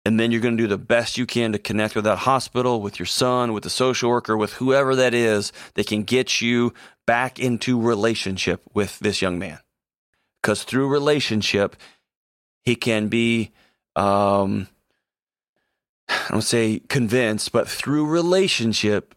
And 0.05 0.19
then 0.19 0.33
you're 0.33 0.41
going 0.41 0.57
to 0.57 0.63
do 0.63 0.69
the 0.69 0.79
best 0.79 1.17
you 1.17 1.27
can 1.27 1.53
to 1.53 1.59
connect 1.59 1.95
with 1.95 2.05
that 2.05 2.19
hospital, 2.19 2.81
with 2.81 2.99
your 2.99 3.07
son, 3.07 3.53
with 3.53 3.63
the 3.63 3.71
social 3.71 4.11
worker, 4.11 4.37
with 4.37 4.55
whoever 4.55 4.97
that 4.97 5.15
is 5.15 5.53
that 5.75 5.87
can 5.87 6.03
get 6.03 6.41
you 6.41 6.75
back 7.07 7.39
into 7.39 7.81
relationship 7.81 8.63
with 8.75 8.99
this 8.99 9.23
young 9.23 9.39
man. 9.39 9.61
Because 10.41 10.65
through 10.65 10.89
relationship, 10.89 11.77
he 12.65 12.75
can 12.75 13.07
be, 13.09 13.53
um, 13.95 14.67
I 16.29 16.33
don't 16.33 16.43
say 16.43 16.81
convinced, 16.89 17.53
but 17.53 17.69
through 17.69 18.07
relationship, 18.07 19.15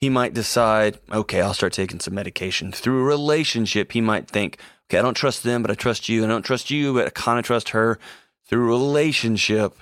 he 0.00 0.08
might 0.08 0.34
decide, 0.34 0.98
okay, 1.12 1.40
I'll 1.40 1.54
start 1.54 1.72
taking 1.72 2.00
some 2.00 2.14
medication. 2.14 2.72
Through 2.72 3.04
relationship, 3.04 3.92
he 3.92 4.00
might 4.00 4.28
think, 4.28 4.58
okay, 4.88 4.98
I 4.98 5.02
don't 5.02 5.16
trust 5.16 5.42
them, 5.42 5.62
but 5.62 5.70
I 5.70 5.74
trust 5.74 6.08
you. 6.08 6.24
I 6.24 6.28
don't 6.28 6.44
trust 6.44 6.70
you, 6.70 6.94
but 6.94 7.06
I 7.06 7.10
kind 7.10 7.38
of 7.38 7.44
trust 7.44 7.70
her. 7.70 7.98
Through 8.46 8.66
relationship, 8.66 9.74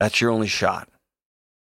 that's 0.00 0.20
your 0.20 0.30
only 0.30 0.48
shot 0.48 0.88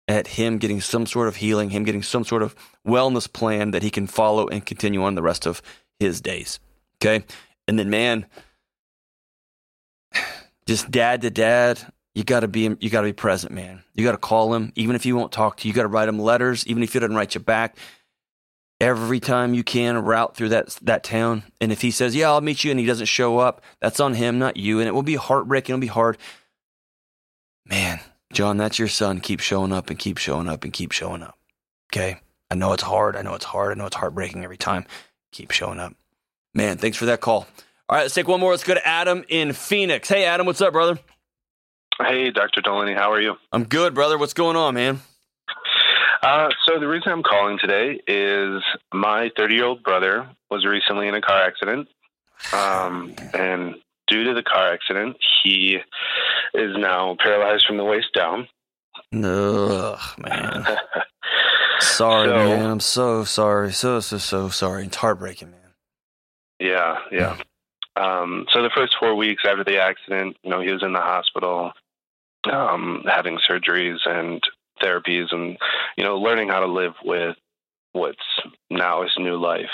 at 0.08 0.26
him 0.28 0.58
getting 0.58 0.80
some 0.80 1.06
sort 1.06 1.28
of 1.28 1.36
healing, 1.36 1.70
him 1.70 1.84
getting 1.84 2.02
some 2.02 2.24
sort 2.24 2.42
of 2.42 2.54
wellness 2.86 3.32
plan 3.32 3.70
that 3.70 3.82
he 3.82 3.90
can 3.90 4.06
follow 4.06 4.48
and 4.48 4.64
continue 4.64 5.02
on 5.02 5.14
the 5.14 5.22
rest 5.22 5.46
of 5.46 5.62
his 5.98 6.20
days. 6.20 6.60
Okay. 6.96 7.24
And 7.68 7.78
then, 7.78 7.90
man, 7.90 8.26
just 10.66 10.90
dad 10.90 11.22
to 11.22 11.30
dad, 11.30 11.92
you 12.14 12.24
gotta 12.24 12.48
be 12.48 12.76
you 12.80 12.90
gotta 12.90 13.06
be 13.06 13.12
present, 13.12 13.52
man. 13.52 13.82
You 13.94 14.04
gotta 14.04 14.18
call 14.18 14.54
him, 14.54 14.72
even 14.76 14.96
if 14.96 15.04
he 15.04 15.12
won't 15.12 15.32
talk 15.32 15.56
to 15.58 15.66
you. 15.66 15.72
You 15.72 15.74
gotta 15.74 15.88
write 15.88 16.08
him 16.08 16.18
letters, 16.18 16.66
even 16.66 16.82
if 16.82 16.92
he 16.92 16.98
doesn't 16.98 17.16
write 17.16 17.34
you 17.34 17.40
back. 17.40 17.76
Every 18.80 19.20
time 19.20 19.54
you 19.54 19.62
can, 19.62 19.96
route 19.98 20.36
through 20.36 20.50
that 20.50 20.76
that 20.82 21.04
town. 21.04 21.44
And 21.60 21.72
if 21.72 21.80
he 21.80 21.90
says, 21.90 22.14
"Yeah, 22.14 22.30
I'll 22.30 22.40
meet 22.40 22.64
you," 22.64 22.70
and 22.70 22.80
he 22.80 22.86
doesn't 22.86 23.06
show 23.06 23.38
up, 23.38 23.62
that's 23.80 24.00
on 24.00 24.14
him, 24.14 24.38
not 24.38 24.56
you. 24.56 24.80
And 24.80 24.88
it 24.88 24.92
will 24.92 25.02
be 25.02 25.14
heartbreaking. 25.14 25.72
It'll 25.74 25.80
be 25.80 25.86
hard. 25.86 26.18
Man, 27.64 28.00
John, 28.32 28.56
that's 28.56 28.78
your 28.78 28.88
son. 28.88 29.20
Keep 29.20 29.40
showing 29.40 29.72
up 29.72 29.88
and 29.88 29.98
keep 29.98 30.18
showing 30.18 30.48
up 30.48 30.64
and 30.64 30.72
keep 30.72 30.92
showing 30.92 31.22
up. 31.22 31.38
Okay, 31.92 32.18
I 32.50 32.56
know 32.56 32.72
it's 32.72 32.82
hard. 32.82 33.16
I 33.16 33.22
know 33.22 33.34
it's 33.34 33.44
hard. 33.44 33.72
I 33.72 33.74
know 33.78 33.86
it's 33.86 33.96
heartbreaking 33.96 34.42
every 34.42 34.56
time. 34.58 34.84
Keep 35.30 35.52
showing 35.52 35.78
up. 35.78 35.94
Man, 36.52 36.76
thanks 36.76 36.98
for 36.98 37.06
that 37.06 37.20
call. 37.20 37.46
All 37.88 37.96
right, 37.96 38.02
let's 38.02 38.14
take 38.14 38.28
one 38.28 38.40
more. 38.40 38.50
Let's 38.50 38.64
go 38.64 38.74
to 38.74 38.86
Adam 38.86 39.24
in 39.28 39.52
Phoenix. 39.52 40.08
Hey, 40.08 40.24
Adam, 40.24 40.44
what's 40.44 40.60
up, 40.60 40.72
brother? 40.72 40.98
Hey, 42.04 42.30
Dr. 42.30 42.60
Delaney, 42.60 42.94
how 42.94 43.12
are 43.12 43.20
you? 43.20 43.34
I'm 43.52 43.64
good, 43.64 43.94
brother. 43.94 44.18
What's 44.18 44.34
going 44.34 44.56
on, 44.56 44.74
man? 44.74 45.00
Uh, 46.22 46.48
so 46.66 46.78
the 46.78 46.86
reason 46.86 47.10
I'm 47.12 47.22
calling 47.22 47.58
today 47.58 48.00
is 48.06 48.62
my 48.92 49.30
30 49.36 49.54
year 49.54 49.64
old 49.64 49.82
brother 49.82 50.28
was 50.50 50.64
recently 50.64 51.08
in 51.08 51.14
a 51.14 51.20
car 51.20 51.42
accident, 51.42 51.88
um, 52.52 53.14
and 53.34 53.74
due 54.06 54.24
to 54.24 54.34
the 54.34 54.42
car 54.42 54.72
accident, 54.72 55.16
he 55.42 55.78
is 56.54 56.76
now 56.76 57.16
paralyzed 57.18 57.64
from 57.66 57.76
the 57.76 57.84
waist 57.84 58.12
down. 58.14 58.46
Ugh, 59.14 59.98
man. 60.18 60.64
Sorry, 61.80 62.28
So- 62.28 62.34
man. 62.34 62.70
I'm 62.70 62.80
so 62.80 63.24
sorry. 63.24 63.72
So, 63.72 64.00
so, 64.00 64.18
so 64.18 64.48
sorry. 64.48 64.86
It's 64.86 64.96
heartbreaking, 64.96 65.50
man. 65.50 65.60
yeah, 66.60 66.98
yeah. 67.10 67.36
Um, 67.96 68.46
so 68.52 68.62
the 68.62 68.70
first 68.74 68.94
four 68.98 69.14
weeks 69.16 69.42
after 69.46 69.64
the 69.64 69.78
accident, 69.82 70.36
you 70.42 70.50
know, 70.50 70.60
he 70.60 70.72
was 70.72 70.82
in 70.82 70.92
the 70.94 71.00
hospital, 71.00 71.72
um, 72.50 73.04
having 73.06 73.38
surgeries 73.48 73.98
and 74.06 74.42
therapies, 74.82 75.32
and 75.32 75.56
you 75.96 76.04
know, 76.04 76.18
learning 76.18 76.48
how 76.48 76.60
to 76.60 76.66
live 76.66 76.94
with 77.04 77.36
what's 77.92 78.18
now 78.70 79.02
his 79.02 79.12
new 79.18 79.36
life. 79.36 79.70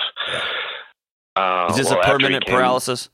Uh, 1.37 1.69
Is 1.71 1.77
this 1.77 1.91
well, 1.91 2.01
a 2.01 2.05
permanent 2.05 2.45
came- 2.47 2.57
paralysis? 2.57 3.09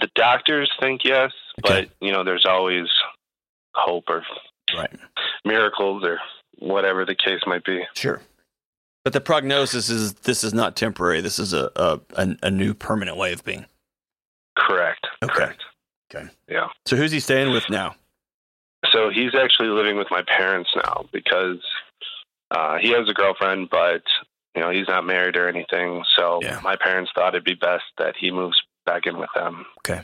The 0.00 0.08
doctors 0.16 0.70
think 0.80 1.02
yes, 1.04 1.30
Okay. 1.64 1.84
but 1.84 1.90
you 2.04 2.12
know, 2.12 2.24
there's 2.24 2.44
always 2.44 2.86
hope 3.74 4.04
or 4.08 4.24
Right. 4.76 4.90
miracles 5.44 6.02
or 6.04 6.18
whatever 6.58 7.04
the 7.04 7.14
case 7.14 7.40
might 7.46 7.64
be. 7.64 7.84
Sure. 7.94 8.20
But 9.04 9.12
the 9.12 9.20
prognosis 9.20 9.90
is 9.90 10.14
this 10.14 10.42
is 10.42 10.52
not 10.54 10.74
temporary. 10.76 11.20
This 11.20 11.38
is 11.38 11.52
a 11.52 11.70
a, 11.76 12.00
a, 12.16 12.36
a 12.44 12.50
new 12.50 12.74
permanent 12.74 13.16
way 13.16 13.32
of 13.32 13.44
being. 13.44 13.66
Correct. 14.56 15.06
Okay. 15.22 15.32
Correct. 15.34 15.62
Okay. 16.14 16.28
Yeah. 16.48 16.68
So 16.86 16.96
who's 16.96 17.10
he 17.12 17.20
staying 17.20 17.52
with 17.52 17.68
now? 17.70 17.94
So 18.90 19.10
he's 19.10 19.34
actually 19.34 19.68
living 19.68 19.96
with 19.96 20.08
my 20.10 20.22
parents 20.22 20.70
now 20.76 21.06
because 21.12 21.58
uh, 22.50 22.76
he 22.80 22.90
has 22.90 23.08
a 23.08 23.14
girlfriend, 23.14 23.70
but 23.70 24.02
you 24.54 24.62
know 24.62 24.70
he's 24.70 24.86
not 24.88 25.04
married 25.06 25.36
or 25.36 25.48
anything. 25.48 26.04
So 26.16 26.40
Yeah. 26.42 26.60
my 26.62 26.76
parents 26.76 27.10
thought 27.14 27.34
it'd 27.34 27.44
be 27.44 27.54
best 27.54 27.84
that 27.98 28.14
he 28.18 28.30
moves 28.30 28.60
back 28.86 29.06
in 29.06 29.18
with 29.18 29.30
them. 29.34 29.64
Okay. 29.78 30.02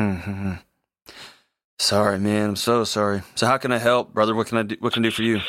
Mm-hmm. 0.00 0.54
Sorry, 1.78 2.18
man. 2.18 2.50
I'm 2.50 2.56
so 2.56 2.84
sorry. 2.84 3.22
So 3.34 3.46
how 3.46 3.58
can 3.58 3.70
I 3.72 3.78
help, 3.78 4.14
brother? 4.14 4.34
What 4.34 4.46
can 4.46 4.58
I 4.58 4.62
do? 4.62 4.76
What 4.80 4.92
can 4.94 5.02
I 5.04 5.08
do 5.08 5.10
for 5.10 5.22
you? 5.22 5.40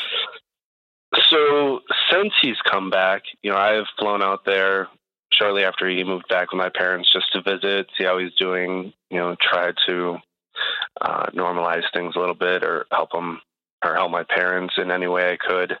So 1.30 1.80
since 2.12 2.32
he's 2.42 2.56
come 2.70 2.90
back, 2.90 3.22
you 3.42 3.50
know, 3.50 3.56
I've 3.56 3.86
flown 3.98 4.22
out 4.22 4.44
there 4.44 4.88
shortly 5.36 5.64
after 5.64 5.88
he 5.88 6.04
moved 6.04 6.28
back 6.28 6.52
with 6.52 6.58
my 6.58 6.70
parents 6.70 7.12
just 7.12 7.32
to 7.32 7.42
visit, 7.42 7.86
see 7.96 8.04
how 8.04 8.18
he's 8.18 8.34
doing. 8.38 8.92
You 9.10 9.18
know, 9.18 9.36
try 9.40 9.72
to 9.86 10.16
uh, 11.00 11.26
normalize 11.34 11.84
things 11.92 12.14
a 12.16 12.18
little 12.18 12.34
bit 12.34 12.62
or 12.62 12.86
help 12.90 13.14
him 13.14 13.40
or 13.84 13.94
help 13.94 14.10
my 14.10 14.24
parents 14.24 14.74
in 14.78 14.90
any 14.90 15.06
way 15.06 15.32
I 15.32 15.36
could. 15.36 15.76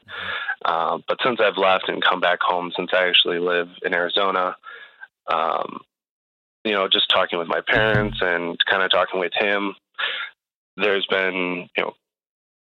Uh, 0.64 0.98
but 1.08 1.18
since 1.24 1.40
I've 1.40 1.56
left 1.56 1.88
and 1.88 2.02
come 2.02 2.20
back 2.20 2.40
home, 2.40 2.72
since 2.76 2.90
I 2.92 3.08
actually 3.08 3.38
live 3.38 3.68
in 3.82 3.94
Arizona, 3.94 4.56
um, 5.32 5.80
you 6.64 6.72
know, 6.72 6.88
just 6.88 7.08
talking 7.08 7.38
with 7.38 7.48
my 7.48 7.60
parents 7.66 8.18
and 8.20 8.58
kind 8.68 8.82
of 8.82 8.90
talking 8.90 9.20
with 9.20 9.32
him, 9.34 9.74
there's 10.76 11.06
been, 11.06 11.68
you 11.76 11.84
know, 11.84 11.92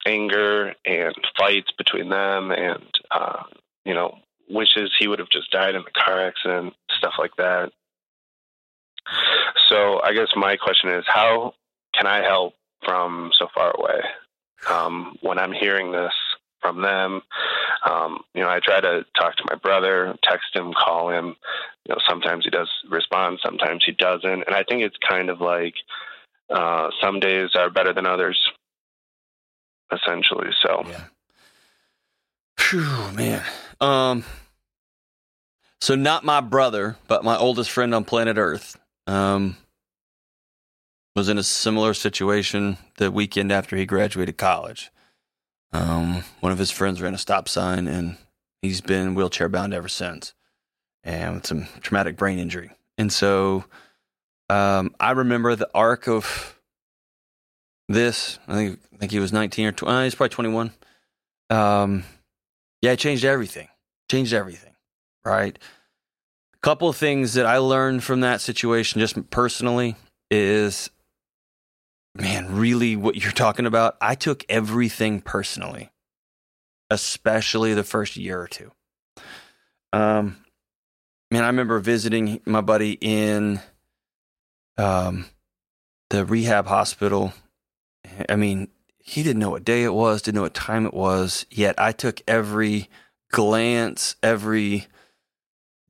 anger 0.06 0.74
and 0.84 1.14
fights 1.38 1.72
between 1.76 2.08
them 2.08 2.50
and, 2.50 2.84
uh, 3.10 3.42
you 3.84 3.94
know, 3.94 4.18
wishes 4.51 4.90
he 4.99 5.09
would 5.09 5.18
have 5.18 5.30
just 5.30 5.51
died 5.51 5.74
in 5.74 5.82
the 5.82 5.90
car 5.90 6.26
accident, 6.26 6.74
stuff 6.96 7.14
like 7.18 7.36
that. 7.36 7.70
So 9.68 10.01
I 10.03 10.12
guess 10.12 10.28
my 10.36 10.57
question 10.57 10.90
is, 10.90 11.05
how 11.07 11.55
can 11.94 12.07
I 12.07 12.22
help 12.22 12.55
from 12.84 13.30
so 13.38 13.49
far 13.55 13.74
away? 13.78 14.01
Um, 14.70 15.16
when 15.20 15.38
I'm 15.38 15.53
hearing 15.53 15.92
this 15.92 16.12
from 16.61 16.82
them, 16.82 17.22
um, 17.88 18.18
you 18.34 18.42
know, 18.42 18.49
I 18.49 18.61
try 18.61 18.80
to 18.80 19.05
talk 19.16 19.36
to 19.36 19.44
my 19.49 19.57
brother, 19.57 20.16
text 20.24 20.55
him, 20.55 20.72
call 20.72 21.11
him. 21.11 21.36
You 21.86 21.94
know, 21.94 21.99
sometimes 22.09 22.44
he 22.44 22.51
does 22.51 22.68
respond, 22.90 23.38
sometimes 23.42 23.82
he 23.86 23.92
doesn't, 23.92 24.24
and 24.46 24.55
I 24.55 24.64
think 24.64 24.82
it's 24.82 24.96
kind 25.09 25.30
of 25.30 25.40
like 25.40 25.74
uh, 26.51 26.88
some 27.01 27.20
days 27.20 27.51
are 27.55 27.70
better 27.70 27.92
than 27.92 28.07
others, 28.07 28.38
essentially. 29.92 30.51
So 30.62 30.84
Yeah. 30.88 31.05
Man. 33.14 33.42
Um. 33.80 34.24
So 35.80 35.94
not 35.94 36.24
my 36.24 36.40
brother, 36.40 36.96
but 37.06 37.22
my 37.24 37.36
oldest 37.36 37.70
friend 37.70 37.94
on 37.94 38.04
planet 38.04 38.36
Earth. 38.36 38.78
Um. 39.06 39.56
Was 41.16 41.28
in 41.28 41.38
a 41.38 41.42
similar 41.42 41.94
situation 41.94 42.78
the 42.98 43.11
weekend 43.11 43.50
after 43.50 43.76
he 43.76 43.86
graduated 43.86 44.36
college. 44.36 44.92
Um, 45.72 46.22
one 46.40 46.52
of 46.52 46.59
his 46.59 46.70
friends 46.70 47.02
ran 47.02 47.14
a 47.14 47.18
stop 47.18 47.48
sign, 47.48 47.88
and 47.88 48.16
he's 48.62 48.80
been 48.80 49.14
wheelchair 49.14 49.48
bound 49.48 49.74
ever 49.74 49.88
since, 49.88 50.32
and 51.02 51.34
with 51.34 51.46
some 51.46 51.66
traumatic 51.80 52.16
brain 52.16 52.38
injury. 52.38 52.70
And 52.96 53.12
so, 53.12 53.64
um, 54.48 54.94
I 55.00 55.11
remember 55.11 55.56
the 55.56 55.68
arc 55.74 56.09
of 56.09 56.59
this. 57.88 58.38
I 58.46 58.54
think 58.54 58.80
I 58.94 58.96
think 58.98 59.12
he 59.12 59.18
was 59.18 59.32
19 59.32 59.66
or 59.66 59.72
20. 59.72 59.94
Uh, 59.94 60.04
he's 60.04 60.14
probably 60.14 60.34
21. 60.34 60.72
Um, 61.50 62.04
yeah, 62.80 62.92
it 62.92 62.98
changed 62.98 63.24
everything. 63.24 63.68
Changed 64.10 64.32
everything, 64.32 64.74
right? 65.24 65.58
A 66.54 66.58
couple 66.60 66.88
of 66.88 66.96
things 66.96 67.34
that 67.34 67.46
I 67.46 67.58
learned 67.58 68.02
from 68.04 68.20
that 68.20 68.40
situation, 68.40 69.00
just 69.00 69.30
personally, 69.30 69.96
is 70.30 70.90
man, 72.14 72.56
really 72.56 72.96
what 72.96 73.16
you're 73.16 73.32
talking 73.32 73.66
about. 73.66 73.96
I 74.00 74.14
took 74.14 74.44
everything 74.48 75.20
personally, 75.20 75.90
especially 76.90 77.74
the 77.74 77.84
first 77.84 78.16
year 78.16 78.40
or 78.40 78.48
two. 78.48 78.72
Um, 79.92 80.36
man, 81.30 81.44
I 81.44 81.48
remember 81.48 81.78
visiting 81.78 82.40
my 82.44 82.60
buddy 82.60 82.98
in 83.00 83.60
um, 84.76 85.26
the 86.10 86.24
rehab 86.24 86.66
hospital. 86.66 87.32
I 88.28 88.36
mean, 88.36 88.68
he 89.09 89.22
didn't 89.22 89.40
know 89.40 89.50
what 89.50 89.64
day 89.64 89.84
it 89.84 89.94
was, 89.94 90.20
didn't 90.20 90.36
know 90.36 90.42
what 90.42 90.52
time 90.52 90.84
it 90.84 90.92
was, 90.92 91.46
yet 91.50 91.74
I 91.78 91.92
took 91.92 92.20
every 92.28 92.90
glance, 93.30 94.16
every 94.22 94.86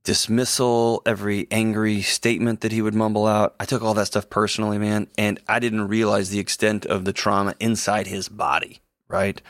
dismissal, 0.05 1.01
every 1.05 1.45
angry 1.51 2.01
statement 2.01 2.61
that 2.61 2.71
he 2.71 2.81
would 2.81 2.95
mumble 2.95 3.27
out. 3.27 3.55
I 3.59 3.65
took 3.65 3.81
all 3.81 3.93
that 3.95 4.07
stuff 4.07 4.29
personally, 4.29 4.77
man, 4.77 5.07
and 5.17 5.37
I 5.49 5.59
didn't 5.59 5.89
realize 5.89 6.29
the 6.29 6.39
extent 6.39 6.85
of 6.85 7.03
the 7.03 7.11
trauma 7.11 7.55
inside 7.59 8.07
his 8.07 8.29
body, 8.29 8.79
right? 9.09 9.41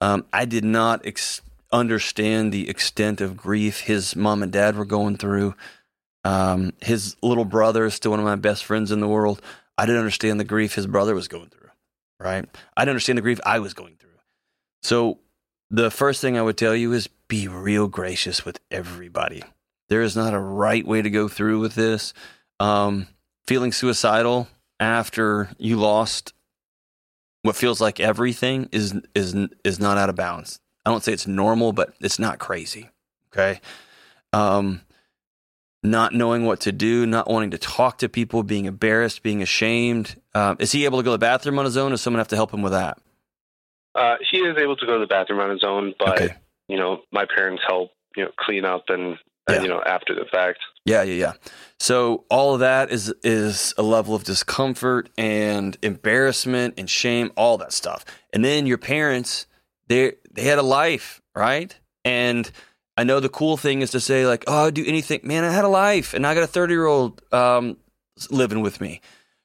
Um, 0.00 0.26
I 0.32 0.44
did 0.44 0.64
not 0.64 1.06
ex- 1.06 1.42
understand 1.70 2.52
the 2.52 2.68
extent 2.68 3.20
of 3.20 3.36
grief 3.36 3.82
his 3.82 4.16
mom 4.16 4.42
and 4.42 4.50
dad 4.50 4.76
were 4.76 4.84
going 4.84 5.16
through. 5.16 5.54
Um, 6.24 6.72
his 6.82 7.14
little 7.22 7.44
brother 7.44 7.84
is 7.86 7.94
still 7.94 8.10
one 8.10 8.20
of 8.20 8.26
my 8.26 8.34
best 8.34 8.64
friends 8.64 8.90
in 8.90 8.98
the 8.98 9.08
world. 9.08 9.40
I 9.78 9.86
didn't 9.86 10.00
understand 10.00 10.40
the 10.40 10.44
grief 10.44 10.74
his 10.74 10.88
brother 10.88 11.14
was 11.14 11.28
going 11.28 11.50
through, 11.50 11.65
right? 12.18 12.44
I 12.76 12.82
didn't 12.82 12.90
understand 12.90 13.18
the 13.18 13.22
grief 13.22 13.40
I 13.44 13.58
was 13.58 13.74
going 13.74 13.96
through. 13.96 14.10
So, 14.82 15.18
the 15.70 15.90
first 15.90 16.20
thing 16.20 16.38
I 16.38 16.42
would 16.42 16.56
tell 16.56 16.76
you 16.76 16.92
is 16.92 17.08
be 17.28 17.48
real 17.48 17.88
gracious 17.88 18.44
with 18.44 18.60
everybody. 18.70 19.42
There 19.88 20.02
is 20.02 20.14
not 20.14 20.32
a 20.32 20.38
right 20.38 20.86
way 20.86 21.02
to 21.02 21.10
go 21.10 21.26
through 21.28 21.60
with 21.60 21.74
this. 21.74 22.12
Um, 22.60 23.08
feeling 23.46 23.72
suicidal 23.72 24.48
after 24.78 25.50
you 25.58 25.76
lost 25.76 26.32
what 27.42 27.56
feels 27.56 27.80
like 27.80 28.00
everything 28.00 28.68
is 28.72 28.94
is 29.14 29.34
is 29.64 29.78
not 29.78 29.98
out 29.98 30.10
of 30.10 30.16
bounds. 30.16 30.60
I 30.84 30.90
don't 30.90 31.02
say 31.02 31.12
it's 31.12 31.26
normal, 31.26 31.72
but 31.72 31.94
it's 32.00 32.18
not 32.18 32.38
crazy. 32.38 32.90
Okay. 33.32 33.60
Um, 34.32 34.82
not 35.82 36.12
knowing 36.14 36.44
what 36.44 36.60
to 36.60 36.72
do, 36.72 37.06
not 37.06 37.28
wanting 37.28 37.50
to 37.52 37.58
talk 37.58 37.98
to 37.98 38.08
people, 38.08 38.42
being 38.42 38.64
embarrassed, 38.64 39.22
being 39.22 39.42
ashamed. 39.42 40.20
Um, 40.34 40.56
is 40.58 40.72
he 40.72 40.84
able 40.84 40.98
to 40.98 41.04
go 41.04 41.10
to 41.10 41.14
the 41.14 41.18
bathroom 41.18 41.58
on 41.58 41.64
his 41.64 41.76
own? 41.76 41.88
Or 41.88 41.94
does 41.94 42.02
someone 42.02 42.18
have 42.18 42.28
to 42.28 42.36
help 42.36 42.52
him 42.52 42.62
with 42.62 42.72
that? 42.72 42.98
uh, 43.94 44.16
he 44.30 44.38
is 44.38 44.56
able 44.58 44.76
to 44.76 44.84
go 44.84 44.94
to 44.94 45.00
the 45.00 45.06
bathroom 45.06 45.40
on 45.40 45.48
his 45.50 45.64
own, 45.64 45.94
but 45.98 46.20
Okay. 46.20 46.34
you 46.68 46.76
know, 46.76 47.00
my 47.12 47.24
parents 47.34 47.62
help 47.66 47.90
you 48.14 48.24
know 48.24 48.30
clean 48.38 48.64
up 48.66 48.84
and 48.88 49.14
uh, 49.48 49.54
Yeah. 49.54 49.62
you 49.62 49.68
know 49.68 49.82
after 49.86 50.14
the 50.14 50.26
fact. 50.30 50.58
Yeah, 50.84 51.02
yeah, 51.02 51.14
yeah. 51.14 51.32
So 51.80 52.24
all 52.28 52.52
of 52.54 52.60
that 52.60 52.90
is 52.90 53.12
is 53.24 53.72
a 53.78 53.82
level 53.82 54.14
of 54.14 54.24
discomfort 54.24 55.08
and 55.16 55.76
embarrassment 55.82 56.74
and 56.76 56.90
shame, 56.90 57.30
all 57.36 57.56
that 57.58 57.72
stuff. 57.72 58.04
And 58.34 58.44
then 58.44 58.66
your 58.66 58.76
parents, 58.78 59.46
they 59.88 60.12
they 60.30 60.42
had 60.42 60.58
a 60.58 60.62
life, 60.62 61.22
right? 61.34 61.74
And 62.04 62.50
I 62.96 63.04
know 63.04 63.20
the 63.20 63.28
cool 63.28 63.56
thing 63.56 63.82
is 63.82 63.90
to 63.90 64.00
say 64.00 64.26
like, 64.26 64.44
"Oh, 64.46 64.66
I'd 64.66 64.74
do 64.74 64.84
anything." 64.86 65.20
Man, 65.22 65.44
I 65.44 65.50
had 65.50 65.64
a 65.64 65.68
life, 65.68 66.14
and 66.14 66.26
I 66.26 66.34
got 66.34 66.44
a 66.44 66.46
thirty 66.48 66.74
year 66.74 66.86
old 66.86 67.22
um, 67.32 67.76
living 68.30 68.62
with 68.62 68.80
me. 68.80 69.00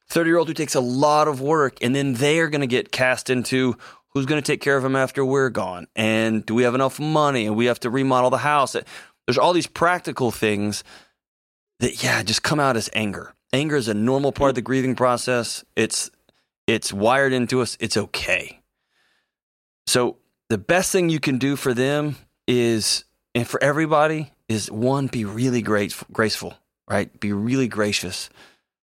Thirty 0.10 0.30
year 0.30 0.38
old 0.38 0.48
who 0.48 0.54
takes 0.54 0.76
a 0.76 0.82
lot 0.82 1.28
of 1.28 1.42
work, 1.42 1.78
and 1.82 1.96
then 1.96 2.14
they 2.14 2.40
are 2.40 2.48
going 2.48 2.62
to 2.62 2.68
get 2.68 2.92
cast 2.92 3.30
into 3.30 3.78
who's 4.10 4.26
going 4.26 4.42
to 4.42 4.46
take 4.46 4.62
care 4.62 4.78
of 4.78 4.84
him 4.84 4.96
after 4.96 5.26
we're 5.26 5.50
gone, 5.50 5.88
and 5.96 6.46
do 6.46 6.56
we 6.56 6.64
have 6.64 6.76
enough 6.76 7.00
money, 7.00 7.46
and 7.46 7.56
we 7.56 7.66
have 7.66 7.80
to 7.82 7.90
remodel 7.90 8.30
the 8.30 8.38
house. 8.38 8.76
There's 9.26 9.38
all 9.38 9.54
these 9.54 9.68
practical 9.68 10.32
things 10.32 10.84
that 11.82 12.04
yeah 12.04 12.24
just 12.24 12.44
come 12.44 12.60
out 12.60 12.78
as 12.78 12.90
anger 12.94 13.34
anger 13.52 13.76
is 13.76 13.90
a 13.90 13.94
normal 13.94 14.32
part 14.32 14.50
of 14.50 14.56
the 14.56 14.62
grieving 14.62 14.96
process 14.96 15.66
it's 15.76 16.10
it's 16.68 16.94
wired 16.94 17.34
into 17.34 17.60
us 17.60 17.76
it's 17.80 17.98
okay 17.98 18.62
so 19.88 20.18
the 20.50 20.58
best 20.58 20.92
thing 20.92 21.10
you 21.10 21.20
can 21.20 21.38
do 21.38 21.56
for 21.56 21.74
them 21.74 22.16
is 22.48 23.04
and 23.36 23.48
for 23.48 23.62
everybody 23.64 24.32
is 24.48 24.70
one 24.72 25.08
be 25.08 25.26
really 25.26 25.62
grateful 25.62 26.08
graceful 26.12 26.56
right 26.90 27.20
be 27.20 27.34
really 27.34 27.68
gracious 27.68 28.30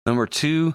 number 0.05 0.25
two 0.25 0.73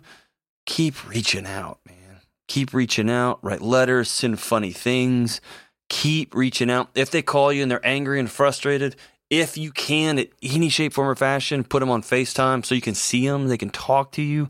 keep 0.66 1.09
reaching 1.09 1.46
out 1.46 1.78
man 1.86 2.20
keep 2.46 2.72
reaching 2.72 3.11
out 3.11 3.38
write 3.42 3.62
letters 3.62 4.11
send 4.11 4.38
funny 4.38 4.72
things 4.72 5.40
keep 5.88 6.34
reaching 6.34 6.70
out 6.70 6.88
if 6.94 7.11
they 7.11 7.22
call 7.22 7.52
you 7.52 7.62
and 7.62 7.70
they're 7.70 7.86
angry 7.86 8.20
and 8.20 8.30
frustrated 8.30 8.96
if 9.30 9.59
you 9.59 9.72
can, 9.72 10.18
in 10.18 10.28
any 10.42 10.68
shape, 10.68 10.94
form, 10.94 11.09
or 11.09 11.14
fashion, 11.14 11.64
put 11.64 11.80
them 11.80 11.90
on 11.90 12.02
FaceTime 12.02 12.64
so 12.64 12.74
you 12.74 12.80
can 12.80 12.94
see 12.94 13.26
them, 13.26 13.48
they 13.48 13.59
can 13.59 13.70
talk 13.70 14.12
to 14.12 14.22
you, 14.22 14.48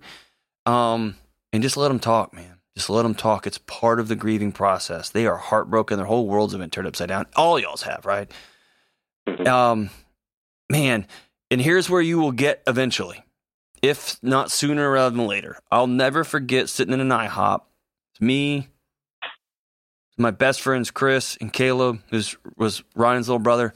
um, 0.66 1.16
and 1.52 1.62
just 1.62 1.76
let 1.76 1.88
them 1.88 1.98
talk, 1.98 2.32
man. 2.32 2.58
Just 2.76 2.90
let 2.90 3.02
them 3.02 3.14
talk. 3.14 3.46
It's 3.46 3.58
part 3.58 3.98
of 3.98 4.06
the 4.06 4.14
grieving 4.14 4.52
process. 4.52 5.10
They 5.10 5.26
are 5.26 5.36
heartbroken. 5.36 5.96
Their 5.96 6.06
whole 6.06 6.28
worlds 6.28 6.52
have 6.52 6.60
been 6.60 6.70
turned 6.70 6.86
upside 6.86 7.08
down. 7.08 7.26
All 7.34 7.58
y'all's 7.58 7.82
have, 7.82 8.06
right? 8.06 8.30
Mhm. 9.36 9.46
Um, 9.46 9.90
man, 10.70 11.06
and 11.50 11.60
here's 11.60 11.90
where 11.90 12.00
you 12.02 12.18
will 12.18 12.32
get 12.32 12.62
eventually, 12.66 13.24
if 13.82 14.22
not 14.22 14.50
sooner 14.50 14.90
rather 14.90 15.14
than 15.16 15.26
later. 15.26 15.58
I'll 15.70 15.86
never 15.86 16.24
forget 16.24 16.68
sitting 16.68 16.94
in 16.94 17.00
an 17.00 17.08
IHOP. 17.10 17.62
It's 18.12 18.20
me, 18.20 18.68
my 20.16 20.30
best 20.30 20.60
friends 20.60 20.90
Chris 20.90 21.36
and 21.40 21.52
Caleb, 21.52 22.00
who's 22.10 22.36
was 22.56 22.82
Ryan's 22.94 23.28
little 23.28 23.38
brother, 23.38 23.74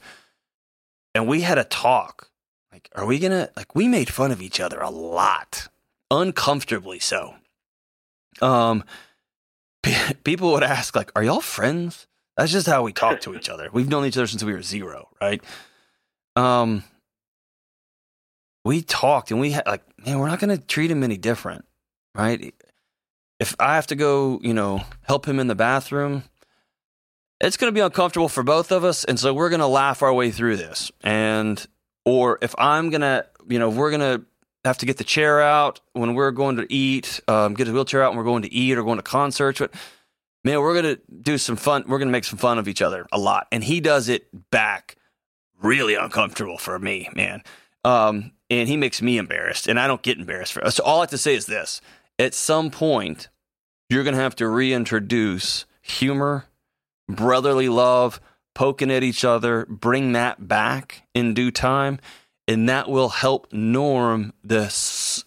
and 1.15 1.27
we 1.27 1.41
had 1.41 1.57
a 1.57 1.63
talk. 1.63 2.29
Like, 2.71 2.89
are 2.95 3.05
we 3.05 3.19
gonna 3.19 3.49
like 3.55 3.75
we 3.75 3.87
made 3.87 4.09
fun 4.09 4.31
of 4.31 4.41
each 4.41 4.59
other 4.59 4.79
a 4.79 4.89
lot, 4.89 5.67
uncomfortably 6.09 6.99
so. 6.99 7.35
Um, 8.41 8.83
pe- 9.83 10.13
people 10.23 10.51
would 10.53 10.63
ask 10.63 10.95
like, 10.95 11.11
"Are 11.15 11.23
y'all 11.23 11.41
friends?" 11.41 12.07
That's 12.37 12.51
just 12.51 12.67
how 12.67 12.83
we 12.83 12.93
talk 12.93 13.21
to 13.21 13.35
each 13.35 13.49
other. 13.49 13.69
We've 13.71 13.87
known 13.89 14.05
each 14.05 14.17
other 14.17 14.27
since 14.27 14.43
we 14.43 14.53
were 14.53 14.61
zero, 14.61 15.09
right? 15.21 15.43
Um, 16.35 16.83
we 18.65 18.81
talked 18.81 19.29
and 19.31 19.39
we 19.39 19.51
had 19.51 19.67
like, 19.67 19.83
man, 20.03 20.19
we're 20.19 20.29
not 20.29 20.39
gonna 20.39 20.57
treat 20.57 20.89
him 20.89 21.03
any 21.03 21.17
different, 21.17 21.65
right? 22.15 22.53
If 23.39 23.55
I 23.59 23.75
have 23.75 23.87
to 23.87 23.95
go, 23.95 24.39
you 24.41 24.53
know, 24.53 24.81
help 25.01 25.27
him 25.27 25.39
in 25.39 25.47
the 25.47 25.55
bathroom, 25.55 26.23
it's 27.43 27.57
going 27.57 27.67
to 27.67 27.73
be 27.73 27.81
uncomfortable 27.81 28.29
for 28.29 28.41
both 28.41 28.71
of 28.71 28.83
us 28.83 29.03
and 29.03 29.19
so 29.19 29.33
we're 29.33 29.49
going 29.49 29.59
to 29.59 29.67
laugh 29.67 30.01
our 30.01 30.13
way 30.13 30.31
through 30.31 30.55
this 30.55 30.91
and 31.01 31.65
or 32.05 32.37
if 32.41 32.55
i'm 32.57 32.89
going 32.89 33.01
to 33.01 33.25
you 33.49 33.59
know 33.59 33.69
we're 33.69 33.91
going 33.91 33.99
to 33.99 34.25
have 34.63 34.77
to 34.77 34.85
get 34.85 34.97
the 34.97 35.03
chair 35.03 35.41
out 35.41 35.81
when 35.91 36.13
we're 36.13 36.31
going 36.31 36.55
to 36.55 36.71
eat 36.71 37.19
um, 37.27 37.53
get 37.53 37.67
his 37.67 37.73
wheelchair 37.73 38.01
out 38.01 38.11
when 38.11 38.17
we're 38.17 38.23
going 38.23 38.43
to 38.43 38.53
eat 38.53 38.77
or 38.77 38.83
going 38.83 38.97
to 38.97 39.03
concerts 39.03 39.59
but 39.59 39.73
man 40.43 40.59
we're 40.59 40.79
going 40.81 40.95
to 40.95 41.01
do 41.21 41.37
some 41.37 41.55
fun 41.55 41.83
we're 41.87 41.97
going 41.97 42.07
to 42.07 42.11
make 42.13 42.23
some 42.23 42.39
fun 42.39 42.57
of 42.57 42.67
each 42.67 42.81
other 42.81 43.07
a 43.11 43.19
lot. 43.19 43.47
And 43.51 43.63
he 43.63 43.79
does 43.79 44.09
it 44.09 44.27
back 44.51 44.95
really 45.61 45.95
uncomfortable 45.95 46.57
for 46.57 46.77
me 46.79 47.09
man. 47.15 47.43
Um, 47.85 48.31
and 48.49 48.69
he 48.69 48.77
makes 48.77 49.01
me 49.01 49.17
embarrassed 49.17 49.67
and 49.67 49.79
i 49.79 49.87
don't 49.87 50.01
get 50.01 50.17
embarrassed 50.17 50.53
for 50.53 50.69
so 50.71 50.83
all 50.83 50.99
i 50.99 51.03
have 51.03 51.09
to 51.09 51.17
say 51.17 51.35
is 51.35 51.45
this. 51.45 51.81
At 52.19 52.33
some 52.33 52.71
point 52.71 53.29
you're 53.89 54.03
going 54.03 54.15
to 54.15 54.21
have 54.21 54.35
to 54.37 54.47
reintroduce 54.47 55.65
humor 55.81 56.47
brotherly 57.07 57.69
love, 57.69 58.19
poking 58.53 58.91
at 58.91 59.03
each 59.03 59.25
other, 59.25 59.65
bring 59.67 60.13
that 60.13 60.47
back 60.47 61.03
in 61.13 61.33
due 61.33 61.51
time, 61.51 61.99
and 62.47 62.67
that 62.67 62.89
will 62.89 63.09
help 63.09 63.51
norm 63.53 64.33
the 64.43 64.65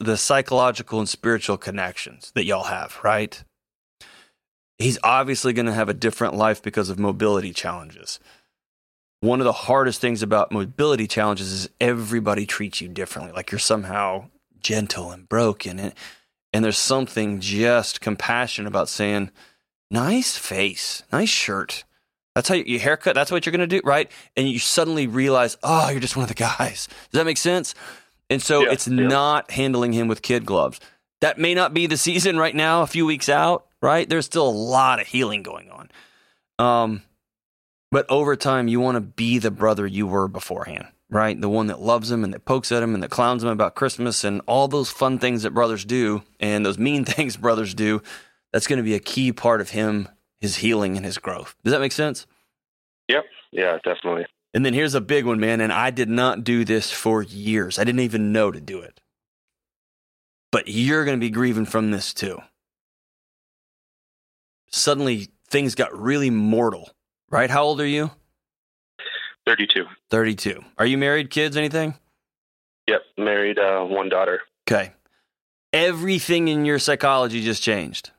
the 0.01 0.17
psychological 0.17 0.99
and 0.99 1.09
spiritual 1.09 1.57
connections 1.57 2.33
that 2.35 2.45
y'all 2.45 2.65
have, 2.65 2.99
right? 3.03 3.43
He's 4.79 4.99
obviously 5.03 5.53
going 5.53 5.67
to 5.67 5.73
have 5.73 5.89
a 5.89 5.95
different 5.95 6.35
life 6.35 6.63
because 6.63 6.91
of 6.91 6.99
mobility 6.99 7.53
challenges. 7.53 8.21
One 9.21 9.41
of 9.41 9.45
the 9.45 9.53
hardest 9.53 10.01
things 10.01 10.23
about 10.23 10.53
mobility 10.53 11.07
challenges 11.07 11.51
is 11.51 11.71
everybody 11.81 12.45
treats 12.45 12.81
you 12.81 12.89
differently, 12.89 13.33
like 13.33 13.51
you're 13.51 13.59
somehow 13.59 14.27
gentle 14.61 15.11
and 15.13 15.29
broken 15.29 15.79
and 15.79 15.95
and 16.53 16.65
there's 16.65 16.79
something 16.79 17.41
just 17.41 18.01
compassionate 18.01 18.69
about 18.69 18.89
saying 18.89 19.31
nice 19.91 20.37
face, 20.37 21.03
nice 21.13 21.29
shirt. 21.29 21.85
That's 22.35 22.49
how 22.49 22.55
you, 22.55 22.65
your 22.65 22.81
haircut. 22.81 23.15
That's 23.15 23.31
what 23.31 23.45
you're 23.45 23.51
going 23.53 23.69
to 23.69 23.81
do, 23.81 23.83
right? 23.85 24.11
And 24.37 24.49
you 24.49 24.59
suddenly 24.59 25.07
realize, 25.07 25.57
oh, 25.63 25.91
you're 25.91 26.01
just 26.01 26.17
one 26.17 26.23
of 26.23 26.29
the 26.29 26.35
guys. 26.35 26.87
Does 26.87 27.19
that 27.19 27.27
make 27.27 27.37
sense? 27.37 27.75
And 28.31 28.41
so 28.41 28.63
Yeah, 28.63 28.73
it's 28.73 28.89
yeah. 28.89 29.07
not 29.07 29.51
handling 29.51 29.93
him 29.93 30.09
with 30.09 30.23
kid 30.23 30.47
gloves. 30.47 30.81
That 31.21 31.39
may 31.39 31.55
not 31.55 31.75
be 31.75 31.87
the 31.87 31.97
season 31.97 32.39
right 32.39 32.55
now, 32.55 32.83
a 32.83 32.87
few 32.87 33.05
weeks 33.05 33.29
out, 33.29 33.67
right? 33.87 34.09
There's 34.09 34.27
still 34.27 34.49
a 34.49 34.51
lot 34.51 35.01
of 35.01 35.07
healing 35.07 35.45
going 35.45 35.71
on. 35.71 35.91
Um, 36.59 37.03
but 37.93 38.05
over 38.11 38.35
time, 38.35 38.67
you 38.67 38.81
want 38.81 38.97
to 38.97 39.01
be 39.01 39.39
the 39.39 39.53
brother 39.53 39.87
you 39.87 40.09
were 40.09 40.27
beforehand, 40.27 40.89
right? 41.09 41.41
The 41.41 41.49
one 41.49 41.69
that 41.69 41.81
loves 41.81 42.11
him 42.11 42.25
and 42.25 42.35
that 42.35 42.45
pokes 42.45 42.73
at 42.73 42.83
him 42.83 42.95
and 42.95 43.03
that 43.05 43.11
clowns 43.11 43.45
him 43.45 43.49
about 43.49 43.77
Christmas 43.77 44.25
and 44.25 44.43
all 44.47 44.67
those 44.67 44.91
fun 44.91 45.21
things 45.21 45.45
that 45.45 45.55
brothers 45.55 45.85
do 45.85 46.25
and 46.41 46.67
those 46.67 46.79
mean 46.79 47.05
things 47.05 47.37
brothers 47.37 47.75
do. 47.75 48.03
That's 48.53 48.67
going 48.67 48.79
to 48.79 48.83
be 48.83 48.95
a 48.95 48.99
key 49.01 49.33
part 49.33 49.61
of 49.61 49.71
him, 49.71 50.09
his 50.41 50.57
healing 50.57 50.97
and 50.97 51.07
his 51.07 51.19
growth. 51.19 51.55
Does 51.63 51.73
that 51.73 51.81
make 51.81 51.93
sense? 51.93 52.27
Yep. 53.07 53.25
Yeah, 53.53 53.79
definitely. 53.85 54.27
And 54.53 54.67
then 54.67 54.75
here's 54.75 54.95
a 54.95 55.01
big 55.01 55.27
one, 55.27 55.39
man. 55.39 55.61
And 55.61 55.73
I 55.73 55.91
did 55.91 56.09
not 56.09 56.43
do 56.43 56.65
this 56.65 56.91
for 56.91 57.23
years. 57.23 57.79
I 57.79 57.85
didn't 57.85 58.01
even 58.01 58.33
know 58.33 58.51
to 58.51 58.61
do 58.61 58.81
it. 58.81 59.01
But 60.51 60.67
you're 60.67 61.05
going 61.05 61.19
to 61.19 61.25
be 61.25 61.31
grieving 61.31 61.67
from 61.67 61.93
this 61.93 62.13
too. 62.13 62.41
Suddenly, 64.71 65.29
things 65.49 65.75
got 65.75 65.97
really 65.99 66.31
mortal, 66.31 66.91
right? 67.31 67.51
How 67.51 67.65
old 67.65 67.81
are 67.81 67.87
you? 67.87 68.11
32. 69.47 69.85
32. 70.11 70.65
Are 70.79 70.87
you 70.87 70.99
married, 70.99 71.31
kids, 71.31 71.57
anything? 71.57 71.95
Yep. 72.89 73.03
Married, 73.17 73.59
uh, 73.59 73.85
one 73.85 74.09
daughter. 74.09 74.41
Okay. 74.69 74.93
Everything 75.73 76.49
in 76.49 76.65
your 76.65 76.79
psychology 76.79 77.43
just 77.43 77.63
changed. 77.63 78.11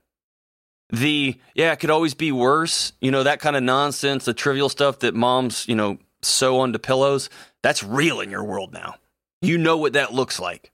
The, 0.89 1.37
yeah, 1.53 1.73
it 1.73 1.79
could 1.79 1.89
always 1.89 2.13
be 2.13 2.31
worse. 2.31 2.93
You 3.01 3.11
know, 3.11 3.23
that 3.23 3.41
kind 3.41 3.55
of 3.57 3.63
nonsense, 3.63 4.25
the 4.25 4.33
trivial 4.33 4.69
stuff 4.69 4.99
that 4.99 5.13
moms, 5.13 5.67
you 5.67 5.75
know, 5.75 5.97
sew 6.21 6.59
onto 6.59 6.79
pillows, 6.79 7.29
that's 7.61 7.83
real 7.83 8.21
in 8.21 8.31
your 8.31 8.43
world 8.43 8.71
now. 8.73 8.95
You 9.41 9.57
know 9.57 9.77
what 9.77 9.93
that 9.93 10.13
looks 10.13 10.39
like. 10.39 10.71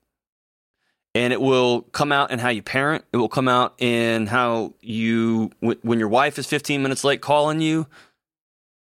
And 1.16 1.32
it 1.32 1.40
will 1.40 1.82
come 1.82 2.12
out 2.12 2.32
in 2.32 2.40
how 2.40 2.50
you 2.50 2.64
parent. 2.64 3.06
It 3.14 3.18
will 3.18 3.30
come 3.30 3.48
out 3.48 3.76
in 3.78 4.28
how 4.28 4.74
you, 4.82 5.52
when 5.60 6.00
your 6.00 6.10
wife 6.10 6.40
is 6.40 6.48
15 6.48 6.82
minutes 6.82 7.04
late 7.04 7.22
calling 7.22 7.62
you, 7.62 7.88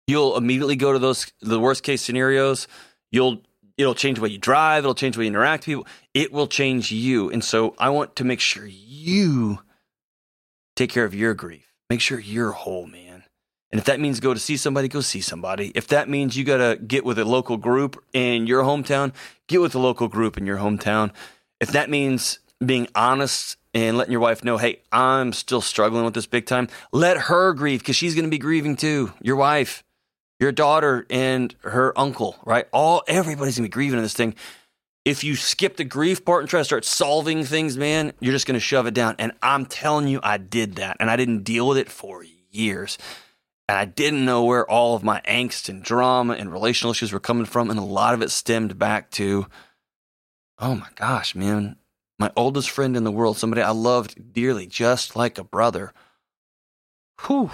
you'll 0.06 0.36
immediately 0.36 0.76
go 0.76 0.92
to 0.92 0.98
those, 0.98 1.32
the 1.40 1.58
worst 1.58 1.82
case 1.82 2.02
scenarios. 2.02 2.68
You'll, 3.10 3.42
it'll 3.76 3.96
change 3.96 4.18
the 4.18 4.22
way 4.22 4.28
you 4.28 4.38
drive. 4.38 4.84
It'll 4.84 4.94
change 4.94 5.16
the 5.16 5.20
way 5.20 5.24
you 5.24 5.30
interact 5.30 5.62
with 5.62 5.66
people. 5.66 5.86
It 6.14 6.32
will 6.32 6.46
change 6.46 6.92
you. 6.92 7.30
And 7.30 7.42
so 7.42 7.74
I 7.78 7.90
want 7.90 8.14
to 8.16 8.24
make 8.24 8.40
sure 8.40 8.66
you 8.66 9.60
take 10.76 10.90
care 10.90 11.04
of 11.04 11.14
your 11.14 11.34
grief. 11.34 11.66
Make 11.88 12.00
sure 12.00 12.20
you're 12.20 12.52
whole, 12.52 12.86
man. 12.86 13.24
And 13.72 13.78
if 13.78 13.84
that 13.84 14.00
means 14.00 14.18
go 14.18 14.34
to 14.34 14.40
see 14.40 14.56
somebody, 14.56 14.88
go 14.88 15.00
see 15.00 15.20
somebody. 15.20 15.70
If 15.74 15.88
that 15.88 16.08
means 16.08 16.36
you 16.36 16.44
got 16.44 16.56
to 16.56 16.76
get 16.82 17.04
with 17.04 17.18
a 17.18 17.24
local 17.24 17.56
group 17.56 18.02
in 18.12 18.46
your 18.46 18.62
hometown, 18.62 19.12
get 19.46 19.60
with 19.60 19.74
a 19.74 19.78
local 19.78 20.08
group 20.08 20.36
in 20.36 20.46
your 20.46 20.58
hometown. 20.58 21.12
If 21.60 21.72
that 21.72 21.90
means 21.90 22.38
being 22.64 22.88
honest 22.94 23.56
and 23.72 23.96
letting 23.96 24.12
your 24.12 24.20
wife 24.20 24.42
know, 24.42 24.56
hey, 24.56 24.80
I'm 24.90 25.32
still 25.32 25.60
struggling 25.60 26.04
with 26.04 26.14
this 26.14 26.26
big 26.26 26.46
time, 26.46 26.68
let 26.92 27.16
her 27.16 27.52
grieve 27.52 27.80
because 27.80 27.96
she's 27.96 28.14
going 28.14 28.24
to 28.24 28.30
be 28.30 28.38
grieving 28.38 28.76
too. 28.76 29.12
Your 29.20 29.36
wife, 29.36 29.84
your 30.38 30.52
daughter, 30.52 31.06
and 31.10 31.54
her 31.62 31.96
uncle, 31.98 32.36
right? 32.44 32.66
All 32.72 33.02
everybody's 33.06 33.56
going 33.56 33.64
to 33.64 33.70
be 33.70 33.72
grieving 33.72 33.98
in 33.98 34.02
this 34.02 34.14
thing 34.14 34.34
if 35.04 35.24
you 35.24 35.34
skip 35.34 35.76
the 35.76 35.84
grief 35.84 36.24
part 36.24 36.42
and 36.42 36.48
try 36.48 36.60
to 36.60 36.64
start 36.64 36.84
solving 36.84 37.44
things, 37.44 37.76
man, 37.76 38.12
you're 38.20 38.32
just 38.32 38.46
going 38.46 38.54
to 38.54 38.60
shove 38.60 38.86
it 38.86 38.94
down. 38.94 39.16
And 39.18 39.32
I'm 39.42 39.66
telling 39.66 40.08
you, 40.08 40.20
I 40.22 40.36
did 40.36 40.76
that. 40.76 40.98
And 41.00 41.10
I 41.10 41.16
didn't 41.16 41.42
deal 41.42 41.66
with 41.66 41.78
it 41.78 41.90
for 41.90 42.24
years. 42.50 42.98
And 43.68 43.78
I 43.78 43.86
didn't 43.86 44.24
know 44.24 44.44
where 44.44 44.68
all 44.68 44.94
of 44.94 45.02
my 45.02 45.22
angst 45.26 45.68
and 45.68 45.82
drama 45.82 46.34
and 46.34 46.52
relational 46.52 46.90
issues 46.90 47.12
were 47.12 47.20
coming 47.20 47.46
from. 47.46 47.70
And 47.70 47.78
a 47.78 47.84
lot 47.84 48.14
of 48.14 48.22
it 48.22 48.30
stemmed 48.30 48.78
back 48.78 49.10
to, 49.12 49.46
oh 50.60 50.74
my 50.74 50.88
gosh, 50.94 51.34
man, 51.34 51.76
my 52.18 52.30
oldest 52.36 52.70
friend 52.70 52.96
in 52.96 53.04
the 53.04 53.10
world, 53.10 53.38
somebody 53.38 53.62
I 53.62 53.70
loved 53.70 54.32
dearly, 54.32 54.66
just 54.66 55.16
like 55.16 55.38
a 55.38 55.44
brother. 55.44 55.92
Whew. 57.26 57.50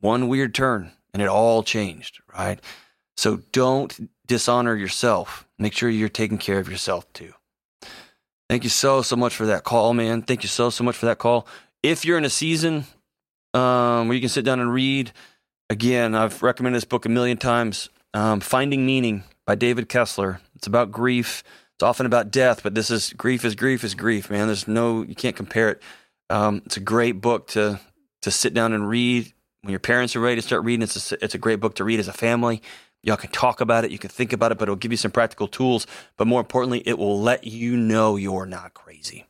One 0.00 0.28
weird 0.28 0.54
turn 0.54 0.92
and 1.12 1.22
it 1.22 1.28
all 1.28 1.62
changed, 1.62 2.20
right? 2.36 2.58
So 3.16 3.42
don't 3.52 4.10
dishonor 4.26 4.74
yourself. 4.74 5.46
Make 5.58 5.74
sure 5.74 5.88
you're 5.88 6.08
taking 6.08 6.38
care 6.38 6.58
of 6.58 6.68
yourself 6.68 7.10
too. 7.12 7.32
Thank 8.48 8.64
you 8.64 8.70
so, 8.70 9.02
so 9.02 9.16
much 9.16 9.34
for 9.34 9.46
that 9.46 9.64
call, 9.64 9.94
man. 9.94 10.22
Thank 10.22 10.42
you 10.42 10.48
so, 10.48 10.70
so 10.70 10.84
much 10.84 10.96
for 10.96 11.06
that 11.06 11.18
call. 11.18 11.46
If 11.82 12.04
you're 12.04 12.18
in 12.18 12.24
a 12.24 12.30
season 12.30 12.84
um, 13.52 14.08
where 14.08 14.14
you 14.14 14.20
can 14.20 14.28
sit 14.28 14.44
down 14.44 14.60
and 14.60 14.72
read, 14.72 15.12
again, 15.70 16.14
I've 16.14 16.42
recommended 16.42 16.76
this 16.76 16.84
book 16.84 17.06
a 17.06 17.08
million 17.08 17.36
times 17.36 17.88
um, 18.12 18.40
Finding 18.40 18.84
Meaning 18.84 19.24
by 19.46 19.54
David 19.54 19.88
Kessler. 19.88 20.40
It's 20.56 20.66
about 20.66 20.92
grief. 20.92 21.42
It's 21.76 21.82
often 21.82 22.06
about 22.06 22.30
death, 22.30 22.62
but 22.62 22.74
this 22.74 22.90
is 22.90 23.12
grief 23.12 23.44
is 23.44 23.54
grief 23.54 23.82
is 23.82 23.94
grief, 23.94 24.30
man. 24.30 24.46
There's 24.46 24.68
no, 24.68 25.02
you 25.02 25.14
can't 25.14 25.34
compare 25.34 25.70
it. 25.70 25.82
Um, 26.30 26.62
it's 26.66 26.76
a 26.76 26.80
great 26.80 27.20
book 27.20 27.48
to, 27.48 27.80
to 28.22 28.30
sit 28.30 28.54
down 28.54 28.72
and 28.72 28.88
read. 28.88 29.32
When 29.62 29.70
your 29.70 29.80
parents 29.80 30.14
are 30.14 30.20
ready 30.20 30.36
to 30.36 30.42
start 30.42 30.64
reading, 30.64 30.82
it's 30.82 31.12
a, 31.12 31.24
it's 31.24 31.34
a 31.34 31.38
great 31.38 31.58
book 31.58 31.74
to 31.76 31.84
read 31.84 31.98
as 31.98 32.08
a 32.08 32.12
family. 32.12 32.62
Y'all 33.02 33.16
can 33.16 33.30
talk 33.30 33.60
about 33.60 33.84
it, 33.84 33.90
you 33.90 33.98
can 33.98 34.08
think 34.08 34.32
about 34.32 34.52
it, 34.52 34.58
but 34.58 34.64
it'll 34.64 34.76
give 34.76 34.92
you 34.92 34.96
some 34.96 35.10
practical 35.10 35.48
tools. 35.48 35.86
But 36.16 36.26
more 36.26 36.40
importantly, 36.40 36.82
it 36.86 36.98
will 36.98 37.20
let 37.20 37.44
you 37.44 37.76
know 37.76 38.16
you're 38.16 38.46
not 38.46 38.72
crazy. 38.72 39.26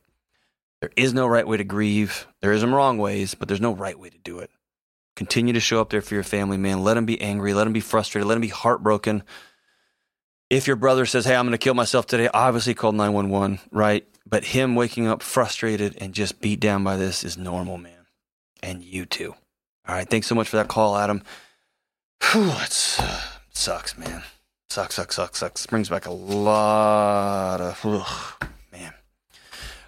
There 0.81 0.91
is 0.95 1.13
no 1.13 1.25
right 1.25 1.47
way 1.47 1.57
to 1.57 1.63
grieve. 1.63 2.27
There 2.41 2.53
is 2.53 2.61
some 2.61 2.75
wrong 2.75 2.97
ways, 2.97 3.33
but 3.33 3.47
there's 3.47 3.59
no 3.59 3.73
right 3.73 3.97
way 3.97 4.09
to 4.09 4.17
do 4.19 4.39
it. 4.39 4.51
Continue 5.15 5.53
to 5.53 5.59
show 5.59 5.81
up 5.81 5.89
there 5.89 6.01
for 6.01 6.13
your 6.13 6.23
family, 6.23 6.57
man. 6.57 6.83
Let 6.83 6.93
them 6.93 7.05
be 7.05 7.19
angry. 7.19 7.53
Let 7.53 7.63
them 7.63 7.73
be 7.73 7.79
frustrated. 7.79 8.27
Let 8.27 8.35
them 8.35 8.41
be 8.41 8.49
heartbroken. 8.49 9.23
If 10.49 10.67
your 10.67 10.75
brother 10.75 11.05
says, 11.05 11.25
Hey, 11.25 11.35
I'm 11.35 11.45
going 11.45 11.51
to 11.53 11.57
kill 11.57 11.73
myself 11.73 12.05
today, 12.05 12.29
obviously 12.33 12.73
call 12.73 12.91
911, 12.91 13.59
right? 13.71 14.05
But 14.27 14.45
him 14.45 14.75
waking 14.75 15.07
up 15.07 15.21
frustrated 15.21 15.97
and 15.99 16.13
just 16.13 16.41
beat 16.41 16.59
down 16.59 16.83
by 16.83 16.97
this 16.97 17.23
is 17.23 17.37
normal, 17.37 17.77
man. 17.77 18.05
And 18.63 18.83
you 18.83 19.05
too. 19.05 19.35
All 19.87 19.95
right. 19.95 20.09
Thanks 20.09 20.27
so 20.27 20.35
much 20.35 20.49
for 20.49 20.57
that 20.57 20.67
call, 20.67 20.97
Adam. 20.97 21.21
Whew, 22.31 22.51
it's. 22.63 22.99
Uh, 22.99 23.21
sucks, 23.51 23.97
man. 23.97 24.23
Sucks, 24.69 24.95
sucks, 24.95 25.15
sucks, 25.15 25.39
sucks. 25.39 25.65
Brings 25.67 25.89
back 25.89 26.05
a 26.05 26.11
lot 26.11 27.61
of 27.61 27.79
ugh, 27.85 28.49
man. 28.73 28.93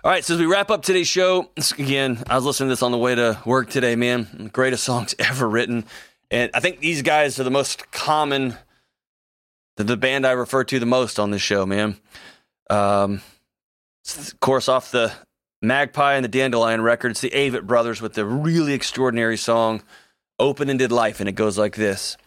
All 0.04 0.12
right, 0.12 0.24
so 0.24 0.36
as 0.36 0.40
we 0.40 0.46
wrap 0.46 0.72
up 0.72 0.84
today's 0.84 1.08
show, 1.08 1.50
again, 1.78 2.24
I 2.30 2.36
was 2.36 2.46
listening 2.46 2.70
to 2.70 2.72
this 2.72 2.84
on 2.84 2.92
the 2.92 2.98
way 2.98 3.16
to 3.16 3.42
work 3.46 3.70
today, 3.70 3.96
man. 3.96 4.50
Greatest 4.54 4.84
songs 4.84 5.16
ever 5.20 5.50
written. 5.50 5.86
And 6.32 6.52
I 6.54 6.60
think 6.60 6.80
these 6.80 7.02
guys 7.02 7.40
are 7.40 7.44
the 7.44 7.52
most 7.52 7.92
common, 7.92 8.56
the, 9.84 9.98
band 9.98 10.26
I 10.26 10.32
refer 10.32 10.64
to 10.66 10.80
the 10.80 10.86
most 10.86 11.20
on 11.20 11.32
this 11.32 11.42
show, 11.42 11.66
man. 11.66 11.98
Um, 12.70 13.22
of 14.18 14.40
course, 14.40 14.68
off 14.68 14.92
the 14.92 15.12
Magpie 15.62 16.16
and 16.16 16.24
the 16.24 16.30
Dandelion 16.30 16.82
records, 16.82 17.22
the 17.22 17.30
Avett 17.30 17.66
Brothers 17.66 18.02
with 18.02 18.14
the 18.14 18.26
really 18.26 18.74
extraordinary 18.74 19.38
song, 19.38 19.82
Open 20.40 20.70
Ended 20.70 20.92
Life. 20.92 21.20
And 21.20 21.30
it 21.30 21.34
goes 21.34 21.58
like 21.58 21.76
this 21.76 22.18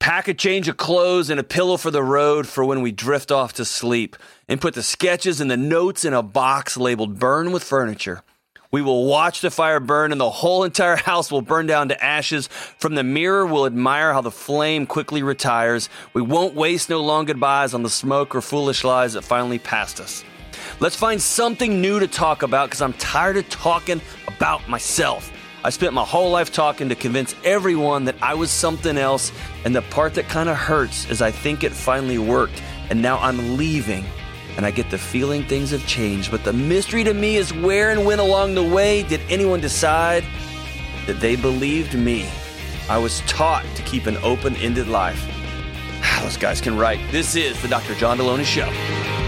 Pack 0.00 0.28
a 0.28 0.34
change 0.34 0.68
of 0.68 0.76
clothes 0.76 1.28
and 1.28 1.40
a 1.40 1.44
pillow 1.44 1.76
for 1.76 1.90
the 1.90 2.02
road 2.02 2.46
for 2.46 2.64
when 2.64 2.82
we 2.82 2.92
drift 2.92 3.32
off 3.32 3.52
to 3.54 3.64
sleep, 3.64 4.16
and 4.48 4.60
put 4.60 4.74
the 4.74 4.82
sketches 4.82 5.40
and 5.40 5.50
the 5.50 5.56
notes 5.56 6.04
in 6.04 6.14
a 6.14 6.22
box 6.22 6.76
labeled 6.76 7.18
Burn 7.18 7.52
with 7.52 7.64
Furniture. 7.64 8.22
We 8.70 8.82
will 8.82 9.06
watch 9.06 9.40
the 9.40 9.50
fire 9.50 9.80
burn, 9.80 10.12
and 10.12 10.20
the 10.20 10.28
whole 10.28 10.62
entire 10.62 10.96
house 10.96 11.32
will 11.32 11.40
burn 11.40 11.66
down 11.66 11.88
to 11.88 12.04
ashes. 12.04 12.48
From 12.48 12.96
the 12.96 13.02
mirror, 13.02 13.46
we'll 13.46 13.64
admire 13.64 14.12
how 14.12 14.20
the 14.20 14.30
flame 14.30 14.86
quickly 14.86 15.22
retires. 15.22 15.88
We 16.12 16.20
won't 16.20 16.54
waste 16.54 16.90
no 16.90 17.00
long 17.00 17.24
goodbyes 17.24 17.72
on 17.72 17.82
the 17.82 17.88
smoke 17.88 18.34
or 18.34 18.42
foolish 18.42 18.84
lies 18.84 19.14
that 19.14 19.22
finally 19.22 19.58
passed 19.58 20.00
us. 20.00 20.22
Let's 20.80 20.96
find 20.96 21.20
something 21.20 21.80
new 21.80 21.98
to 21.98 22.06
talk 22.06 22.42
about 22.42 22.68
because 22.68 22.82
I'm 22.82 22.92
tired 22.94 23.38
of 23.38 23.48
talking 23.48 24.02
about 24.26 24.68
myself. 24.68 25.32
I 25.64 25.70
spent 25.70 25.94
my 25.94 26.04
whole 26.04 26.30
life 26.30 26.52
talking 26.52 26.90
to 26.90 26.94
convince 26.94 27.34
everyone 27.44 28.04
that 28.04 28.16
I 28.20 28.34
was 28.34 28.50
something 28.50 28.98
else, 28.98 29.32
and 29.64 29.74
the 29.74 29.82
part 29.82 30.12
that 30.14 30.28
kind 30.28 30.50
of 30.50 30.56
hurts 30.58 31.08
is 31.10 31.22
I 31.22 31.30
think 31.30 31.64
it 31.64 31.72
finally 31.72 32.18
worked, 32.18 32.62
and 32.90 33.00
now 33.00 33.18
I'm 33.18 33.56
leaving, 33.56 34.04
and 34.58 34.66
I 34.66 34.72
get 34.72 34.90
the 34.90 34.98
feeling 34.98 35.44
things 35.44 35.70
have 35.70 35.86
changed. 35.86 36.32
But 36.32 36.42
the 36.42 36.52
mystery 36.52 37.04
to 37.04 37.14
me 37.14 37.36
is 37.36 37.54
where 37.54 37.90
and 37.90 38.04
when 38.04 38.18
along 38.18 38.56
the 38.56 38.62
way 38.62 39.04
did 39.04 39.20
anyone 39.30 39.60
decide 39.60 40.24
that 41.06 41.20
they 41.20 41.36
believed 41.36 41.94
me? 41.94 42.28
I 42.90 42.98
was 42.98 43.20
taught 43.20 43.64
to 43.76 43.82
keep 43.82 44.06
an 44.06 44.16
open 44.18 44.56
ended 44.56 44.88
life. 44.88 45.24
Those 46.22 46.36
guys 46.36 46.60
can 46.60 46.76
write. 46.76 46.98
This 47.12 47.36
is 47.36 47.60
the 47.62 47.68
Dr. 47.68 47.94
John 47.94 48.18
Delony 48.18 48.44
Show. 48.44 49.27